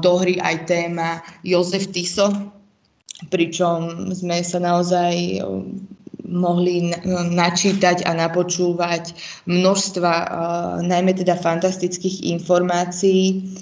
do 0.01 0.17
hry 0.17 0.41
aj 0.41 0.65
téma 0.65 1.21
Jozef 1.45 1.93
Tiso, 1.93 2.33
pričom 3.29 4.09
sme 4.17 4.41
sa 4.41 4.57
naozaj 4.57 5.45
mohli 6.25 6.89
načítať 7.29 8.01
a 8.09 8.17
napočúvať 8.17 9.13
množstva, 9.45 10.13
najmä 10.81 11.13
teda 11.13 11.37
fantastických 11.37 12.33
informácií, 12.33 13.53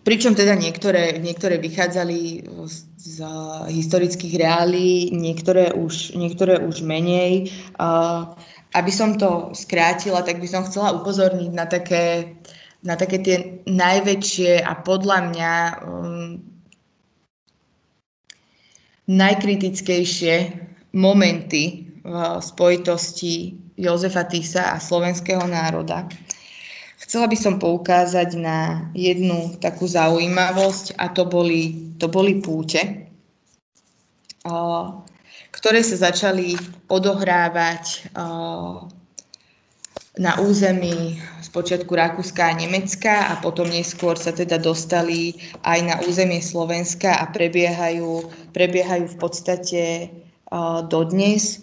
Pričom 0.00 0.32
teda 0.32 0.56
niektoré, 0.56 1.20
niektoré 1.20 1.60
vychádzali 1.60 2.48
z, 2.96 3.20
historických 3.68 4.40
reálí, 4.40 5.12
niektoré 5.12 5.76
už, 5.76 6.16
niektoré 6.16 6.56
už 6.60 6.80
menej. 6.80 7.52
Uh, 7.76 8.32
aby 8.74 8.92
som 8.92 9.18
to 9.18 9.50
skrátila, 9.52 10.22
tak 10.22 10.38
by 10.40 10.48
som 10.48 10.64
chcela 10.64 10.94
upozorniť 10.96 11.50
na 11.52 11.66
také, 11.66 12.36
na 12.80 12.94
také 12.96 13.18
tie 13.20 13.36
najväčšie 13.66 14.62
a 14.62 14.72
podľa 14.80 15.18
mňa 15.32 15.52
um, 15.84 16.40
najkritickejšie 19.10 20.34
momenty 20.94 21.90
v 22.00 22.14
spojitosti 22.40 23.58
Jozefa 23.74 24.24
Tisa 24.30 24.72
a 24.72 24.76
slovenského 24.78 25.42
národa. 25.50 26.06
Chcela 27.10 27.26
by 27.26 27.34
som 27.34 27.58
poukázať 27.58 28.38
na 28.38 28.86
jednu 28.94 29.58
takú 29.58 29.82
zaujímavosť 29.82 30.94
a 30.94 31.10
to 31.10 31.26
boli, 31.26 31.90
to 31.98 32.06
boli 32.06 32.38
púte, 32.38 32.78
ktoré 35.50 35.82
sa 35.82 36.06
začali 36.06 36.54
odohrávať 36.86 38.14
na 40.22 40.32
území 40.38 41.18
spočiatku 41.42 41.90
Rakúska 41.90 42.46
a 42.46 42.54
Nemecka 42.54 43.34
a 43.34 43.42
potom 43.42 43.66
neskôr 43.66 44.14
sa 44.14 44.30
teda 44.30 44.62
dostali 44.62 45.34
aj 45.66 45.78
na 45.82 45.98
územie 46.06 46.38
Slovenska 46.38 47.18
a 47.18 47.26
prebiehajú, 47.26 48.22
prebiehajú 48.54 49.10
v 49.10 49.16
podstate 49.18 50.14
dodnes. 50.86 51.58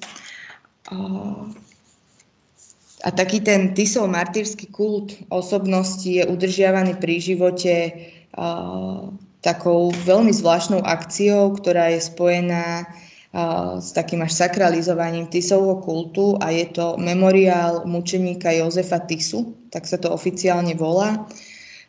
A 3.07 3.11
taký 3.15 3.39
ten 3.39 3.71
Tisov 3.71 4.11
martýrsky 4.11 4.67
kult 4.67 5.15
osobnosti 5.31 6.03
je 6.03 6.27
udržiavaný 6.27 6.99
pri 6.99 7.23
živote 7.23 7.75
uh, 8.35 9.07
takou 9.39 9.95
veľmi 10.03 10.35
zvláštnou 10.35 10.83
akciou, 10.83 11.55
ktorá 11.55 11.87
je 11.95 12.03
spojená 12.03 12.83
uh, 12.83 13.79
s 13.79 13.95
takým 13.95 14.27
až 14.27 14.35
sakralizovaním 14.35 15.31
Tisovho 15.31 15.79
kultu 15.79 16.35
a 16.43 16.51
je 16.51 16.67
to 16.67 16.99
memoriál 16.99 17.87
mučeníka 17.87 18.51
Jozefa 18.51 18.99
Tisu, 19.07 19.55
tak 19.71 19.87
sa 19.87 19.95
to 19.95 20.11
oficiálne 20.11 20.75
volá. 20.75 21.31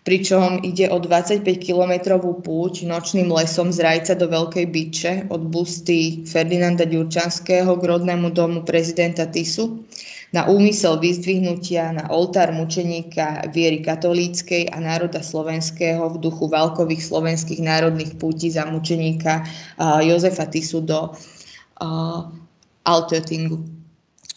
Pričom 0.09 0.65
ide 0.65 0.89
o 0.89 0.97
25-kilometrovú 0.97 2.41
púť 2.41 2.89
nočným 2.89 3.29
lesom 3.29 3.69
z 3.69 3.85
Rajca 3.85 4.17
do 4.17 4.25
Veľkej 4.25 4.65
Byče 4.73 5.13
od 5.29 5.53
busty 5.53 6.25
Ferdinanda 6.25 6.89
Ďurčanského 6.89 7.77
k 7.77 7.83
rodnému 7.85 8.33
domu 8.33 8.65
prezidenta 8.65 9.29
Tisu 9.29 9.85
na 10.33 10.49
úmysel 10.49 10.97
vyzdvihnutia 10.97 11.93
na 11.93 12.09
oltár 12.09 12.57
mučeníka 12.57 13.53
viery 13.53 13.85
katolíckej 13.85 14.73
a 14.73 14.81
národa 14.81 15.21
slovenského 15.21 16.09
v 16.09 16.17
duchu 16.25 16.49
válkových 16.49 17.05
slovenských 17.05 17.61
národných 17.61 18.17
púti 18.17 18.49
za 18.49 18.65
mučeníka 18.65 19.45
Jozefa 19.77 20.49
Tisu 20.49 20.89
do 20.89 21.13
uh, 21.13 22.33
Altötingu. 22.89 23.61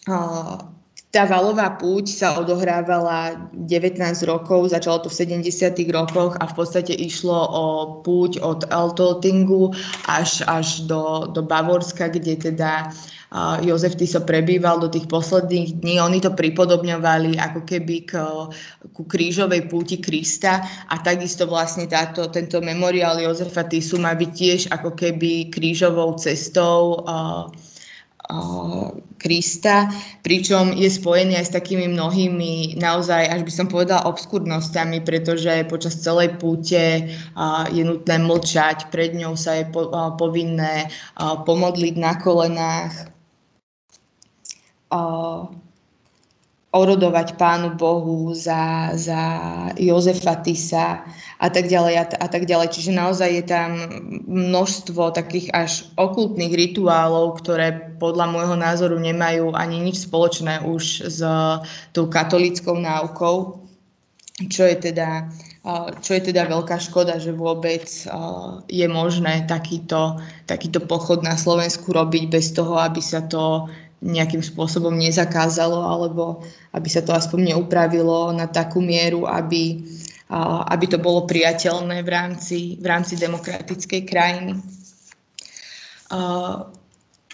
Uh, 0.04 0.71
tá 1.12 1.28
valová 1.28 1.76
púť 1.76 2.24
sa 2.24 2.40
odohrávala 2.40 3.52
19 3.52 4.00
rokov, 4.24 4.72
začalo 4.72 5.04
to 5.04 5.12
v 5.12 5.44
70. 5.44 5.76
rokoch 5.92 6.40
a 6.40 6.48
v 6.48 6.54
podstate 6.56 6.96
išlo 6.96 7.36
o 7.36 7.66
púť 8.00 8.40
od 8.40 8.64
Altötingu 8.72 9.76
až, 10.08 10.40
až 10.48 10.88
do, 10.88 11.28
do 11.36 11.44
Bavorska, 11.44 12.08
kde 12.08 12.40
teda 12.40 12.88
uh, 12.88 13.60
Jozef 13.60 14.00
Tiso 14.00 14.24
prebýval 14.24 14.80
do 14.80 14.88
tých 14.88 15.12
posledných 15.12 15.84
dní. 15.84 16.00
Oni 16.00 16.24
to 16.24 16.32
pripodobňovali 16.32 17.36
ako 17.44 17.68
keby 17.68 18.08
k, 18.08 18.16
ku 18.96 19.04
krížovej 19.04 19.68
púti 19.68 20.00
Krista 20.00 20.64
a 20.88 20.96
takisto 21.04 21.44
vlastne 21.44 21.92
táto, 21.92 22.32
tento 22.32 22.64
memoriál 22.64 23.20
Jozefa 23.20 23.68
Tisu 23.68 24.00
má 24.00 24.16
byť 24.16 24.32
tiež 24.32 24.62
ako 24.72 24.96
keby 24.96 25.52
krížovou 25.52 26.16
cestou 26.16 27.04
uh, 27.04 27.52
Krista, 29.22 29.86
pričom 30.26 30.74
je 30.74 30.90
spojený 30.90 31.38
aj 31.38 31.46
s 31.46 31.56
takými 31.56 31.86
mnohými 31.94 32.82
naozaj, 32.82 33.30
až 33.30 33.42
by 33.46 33.52
som 33.54 33.68
povedala, 33.70 34.10
obskurnostami, 34.10 35.04
pretože 35.06 35.68
počas 35.70 36.02
celej 36.02 36.42
púte 36.42 37.12
je 37.70 37.84
nutné 37.86 38.18
mlčať, 38.18 38.90
pred 38.90 39.14
ňou 39.14 39.38
sa 39.38 39.62
je 39.62 39.70
povinné 40.18 40.90
pomodliť 41.22 41.96
na 42.02 42.14
kolenách, 42.18 42.94
orodovať 46.72 47.36
Pánu 47.36 47.76
Bohu 47.76 48.32
za, 48.32 48.96
za 48.96 49.20
Jozefa 49.76 50.40
Tisa 50.40 51.04
a 51.36 51.48
tak 51.52 51.68
ďalej 51.68 51.96
a, 52.00 52.06
a 52.16 52.28
tak 52.32 52.48
ďalej. 52.48 52.72
Čiže 52.72 52.96
naozaj 52.96 53.30
je 53.30 53.44
tam 53.44 53.70
množstvo 54.32 55.12
takých 55.12 55.52
až 55.52 55.92
okultných 56.00 56.56
rituálov, 56.56 57.44
ktoré 57.44 57.92
podľa 58.00 58.32
môjho 58.32 58.56
názoru 58.56 58.96
nemajú 59.04 59.52
ani 59.52 59.84
nič 59.84 60.08
spoločné 60.08 60.64
už 60.64 61.12
s 61.12 61.20
tou 61.92 62.08
katolickou 62.08 62.80
náukou, 62.80 63.60
čo 64.48 64.64
je 64.64 64.80
teda, 64.80 65.28
čo 66.00 66.12
je 66.16 66.22
teda 66.24 66.48
veľká 66.48 66.80
škoda, 66.80 67.20
že 67.20 67.36
vôbec 67.36 67.84
je 68.72 68.88
možné 68.88 69.44
takýto, 69.44 70.24
takýto 70.48 70.80
pochod 70.88 71.20
na 71.20 71.36
Slovensku 71.36 71.92
robiť 71.92 72.32
bez 72.32 72.56
toho, 72.56 72.80
aby 72.80 73.04
sa 73.04 73.28
to 73.28 73.68
nejakým 74.02 74.42
spôsobom 74.42 74.98
nezakázalo, 74.98 75.78
alebo 75.78 76.42
aby 76.74 76.90
sa 76.90 77.06
to 77.06 77.14
aspoň 77.14 77.54
neupravilo 77.54 78.34
na 78.34 78.50
takú 78.50 78.82
mieru, 78.82 79.30
aby, 79.30 79.86
aby 80.68 80.86
to 80.90 80.98
bolo 80.98 81.30
priateľné 81.30 82.02
v 82.02 82.10
rámci, 82.10 82.60
v 82.82 82.86
rámci 82.90 83.14
demokratickej 83.22 84.02
krajiny. 84.10 84.58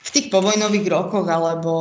V 0.07 0.10
tých 0.15 0.31
povojnových 0.31 0.88
rokoch 0.88 1.27
alebo 1.27 1.76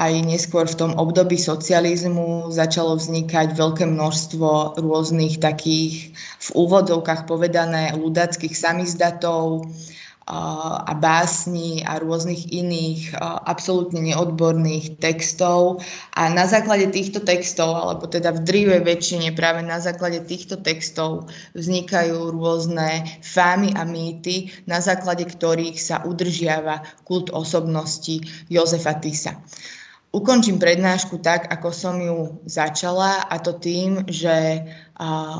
aj 0.00 0.12
neskôr 0.24 0.64
v 0.64 0.78
tom 0.80 0.92
období 0.96 1.36
socializmu 1.36 2.48
začalo 2.48 2.96
vznikať 2.96 3.52
veľké 3.52 3.84
množstvo 3.84 4.80
rôznych 4.80 5.36
takých 5.36 6.12
v 6.16 6.48
úvodovkách 6.56 7.28
povedané 7.28 7.92
ľudackých 7.96 8.56
samizdatov, 8.56 9.68
a 10.26 10.92
básni 10.94 11.82
a 11.82 11.98
rôznych 11.98 12.54
iných 12.54 13.18
absolútne 13.46 13.98
neodborných 13.98 15.02
textov. 15.02 15.82
A 16.14 16.30
na 16.30 16.46
základe 16.46 16.86
týchto 16.94 17.18
textov, 17.26 17.74
alebo 17.74 18.06
teda 18.06 18.30
v 18.30 18.46
drývej 18.46 18.86
väčšine 18.86 19.34
práve 19.34 19.66
na 19.66 19.82
základe 19.82 20.22
týchto 20.22 20.62
textov 20.62 21.26
vznikajú 21.58 22.38
rôzne 22.38 23.02
fámy 23.26 23.74
a 23.74 23.82
mýty, 23.82 24.54
na 24.70 24.78
základe 24.78 25.26
ktorých 25.26 25.74
sa 25.74 26.06
udržiava 26.06 26.86
kult 27.02 27.34
osobnosti 27.34 28.22
Jozefa 28.46 29.02
Tisa. 29.02 29.34
Ukončím 30.12 30.60
prednášku 30.60 31.24
tak, 31.24 31.48
ako 31.48 31.72
som 31.72 31.96
ju 31.96 32.36
začala, 32.44 33.24
a 33.32 33.40
to 33.40 33.56
tým, 33.56 34.04
že 34.12 34.60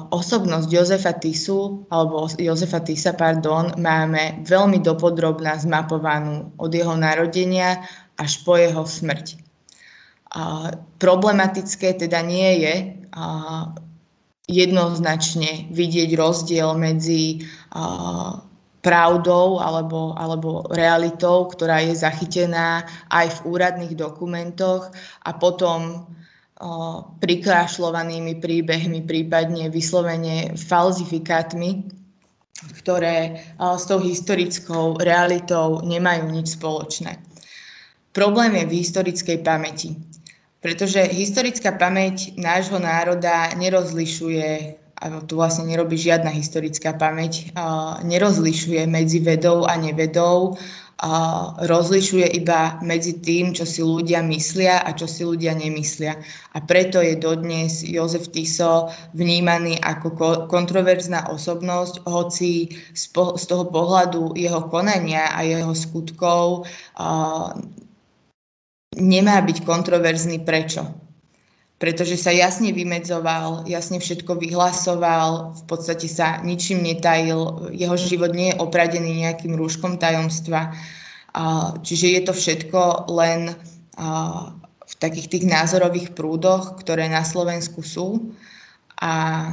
osobnosť 0.08 0.68
Jozefa 0.72 1.12
Tisu, 1.20 1.84
alebo 1.92 2.24
Jozefa 2.40 2.80
Tisa, 2.80 3.12
pardon, 3.12 3.76
máme 3.76 4.40
veľmi 4.48 4.80
dopodrobná 4.80 5.60
zmapovanú 5.60 6.56
od 6.56 6.72
jeho 6.72 6.96
narodenia 6.96 7.84
až 8.16 8.40
po 8.48 8.56
jeho 8.56 8.88
smrť. 8.88 9.44
Problematické 10.96 11.92
teda 12.00 12.24
nie 12.24 12.64
je 12.64 12.74
jednoznačne 14.48 15.68
vidieť 15.68 16.16
rozdiel 16.16 16.72
medzi 16.80 17.44
pravdou 18.82 19.62
alebo, 19.62 20.12
alebo 20.18 20.66
realitou, 20.74 21.46
ktorá 21.46 21.80
je 21.86 21.94
zachytená 21.94 22.82
aj 23.08 23.38
v 23.38 23.38
úradných 23.54 23.94
dokumentoch 23.94 24.90
a 25.22 25.30
potom 25.38 26.02
o, 26.02 26.02
prikrášľovanými 27.22 28.42
príbehmi, 28.42 29.06
prípadne 29.06 29.70
vyslovene 29.70 30.58
falzifikátmi, 30.58 32.02
ktoré 32.82 33.42
s 33.58 33.84
tou 33.86 33.98
historickou 34.02 34.98
realitou 34.98 35.82
nemajú 35.82 36.30
nič 36.30 36.58
spoločné. 36.58 37.18
Problém 38.14 38.54
je 38.60 38.68
v 38.68 38.76
historickej 38.82 39.38
pamäti, 39.42 39.98
pretože 40.62 41.00
historická 41.10 41.74
pamäť 41.74 42.34
nášho 42.38 42.78
národa 42.78 43.50
nerozlišuje 43.58 44.81
a 45.02 45.10
tu 45.26 45.34
vlastne 45.34 45.66
nerobí 45.66 45.98
žiadna 45.98 46.30
historická 46.30 46.94
pamäť, 46.94 47.50
nerozlišuje 48.06 48.86
medzi 48.86 49.18
vedou 49.18 49.66
a 49.66 49.74
nevedou, 49.74 50.54
rozlišuje 51.66 52.38
iba 52.38 52.78
medzi 52.78 53.18
tým, 53.18 53.50
čo 53.50 53.66
si 53.66 53.82
ľudia 53.82 54.22
myslia 54.22 54.86
a 54.86 54.94
čo 54.94 55.10
si 55.10 55.26
ľudia 55.26 55.50
nemyslia. 55.58 56.14
A 56.54 56.62
preto 56.62 57.02
je 57.02 57.18
dodnes 57.18 57.82
Jozef 57.82 58.30
Tiso 58.30 58.86
vnímaný 59.10 59.82
ako 59.82 60.46
kontroverzná 60.46 61.26
osobnosť, 61.34 62.06
hoci 62.06 62.70
z 62.94 63.44
toho 63.50 63.64
pohľadu 63.66 64.38
jeho 64.38 64.70
konania 64.70 65.34
a 65.34 65.42
jeho 65.42 65.74
skutkov 65.74 66.70
nemá 68.94 69.36
byť 69.42 69.58
kontroverzný. 69.66 70.46
Prečo? 70.46 71.11
Pretože 71.82 72.14
sa 72.14 72.30
jasne 72.30 72.70
vymedzoval, 72.70 73.66
jasne 73.66 73.98
všetko 73.98 74.38
vyhlasoval, 74.38 75.58
v 75.58 75.62
podstate 75.66 76.06
sa 76.06 76.38
ničím 76.46 76.78
netajil, 76.78 77.74
jeho 77.74 77.98
život 77.98 78.30
nie 78.30 78.54
je 78.54 78.60
opradený 78.62 79.26
nejakým 79.26 79.58
rúškom 79.58 79.98
tajomstva. 79.98 80.70
Čiže 81.82 82.06
je 82.06 82.20
to 82.22 82.32
všetko 82.38 83.10
len 83.10 83.58
v 84.78 84.94
takých 85.02 85.26
tých 85.26 85.44
názorových 85.50 86.14
prúdoch, 86.14 86.78
ktoré 86.78 87.10
na 87.10 87.26
Slovensku 87.26 87.82
sú. 87.82 88.30
A 89.02 89.50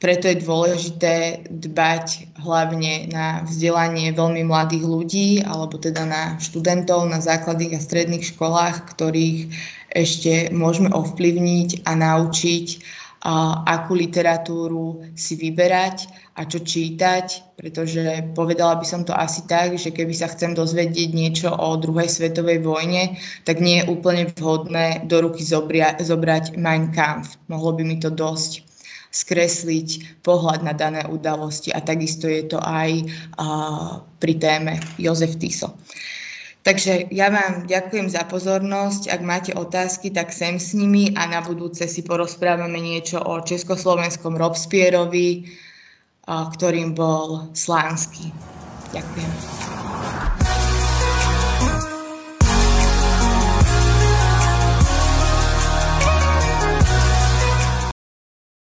preto 0.00 0.32
je 0.32 0.40
dôležité 0.40 1.44
dbať 1.52 2.40
hlavne 2.40 3.12
na 3.12 3.44
vzdelanie 3.44 4.16
veľmi 4.16 4.48
mladých 4.48 4.84
ľudí, 4.84 5.28
alebo 5.44 5.76
teda 5.76 6.08
na 6.08 6.22
študentov 6.40 7.04
na 7.04 7.20
základných 7.20 7.76
a 7.76 7.84
stredných 7.84 8.32
školách, 8.32 8.96
ktorých 8.96 9.52
ešte 9.96 10.52
môžeme 10.52 10.92
ovplyvniť 10.92 11.88
a 11.88 11.96
naučiť, 11.96 12.66
a 13.26 13.66
akú 13.66 13.98
literatúru 13.98 15.02
si 15.18 15.34
vyberať 15.34 16.06
a 16.38 16.46
čo 16.46 16.62
čítať, 16.62 17.58
pretože 17.58 18.22
povedala 18.38 18.78
by 18.78 18.86
som 18.86 19.02
to 19.02 19.10
asi 19.10 19.42
tak, 19.50 19.74
že 19.74 19.90
keby 19.90 20.14
sa 20.14 20.30
chcem 20.30 20.54
dozvedieť 20.54 21.10
niečo 21.10 21.50
o 21.50 21.74
druhej 21.74 22.06
svetovej 22.06 22.62
vojne, 22.62 23.18
tak 23.42 23.58
nie 23.58 23.82
je 23.82 23.88
úplne 23.90 24.30
vhodné 24.30 25.10
do 25.10 25.26
ruky 25.26 25.42
zobria, 25.42 25.98
zobrať 25.98 26.54
Mein 26.54 26.94
Kampf. 26.94 27.34
Mohlo 27.50 27.80
by 27.80 27.82
mi 27.82 27.96
to 27.98 28.14
dosť 28.14 28.62
skresliť 29.10 30.20
pohľad 30.22 30.62
na 30.62 30.76
dané 30.76 31.02
udalosti 31.08 31.74
a 31.74 31.82
takisto 31.82 32.30
je 32.30 32.46
to 32.46 32.60
aj 32.62 33.00
uh, 33.40 34.04
pri 34.20 34.34
téme 34.38 34.76
Jozef 35.00 35.40
Tiso. 35.40 35.74
Takže 36.66 37.14
ja 37.14 37.30
vám 37.30 37.70
ďakujem 37.70 38.10
za 38.10 38.26
pozornosť. 38.26 39.14
Ak 39.14 39.22
máte 39.22 39.54
otázky, 39.54 40.10
tak 40.10 40.34
sem 40.34 40.58
s 40.58 40.74
nimi 40.74 41.14
a 41.14 41.30
na 41.30 41.38
budúce 41.38 41.86
si 41.86 42.02
porozprávame 42.02 42.82
niečo 42.82 43.22
o 43.22 43.38
československom 43.38 44.34
Robespierovi, 44.34 45.46
ktorým 46.26 46.90
bol 46.90 47.54
Slánsky. 47.54 48.34
Ďakujem. 48.90 49.30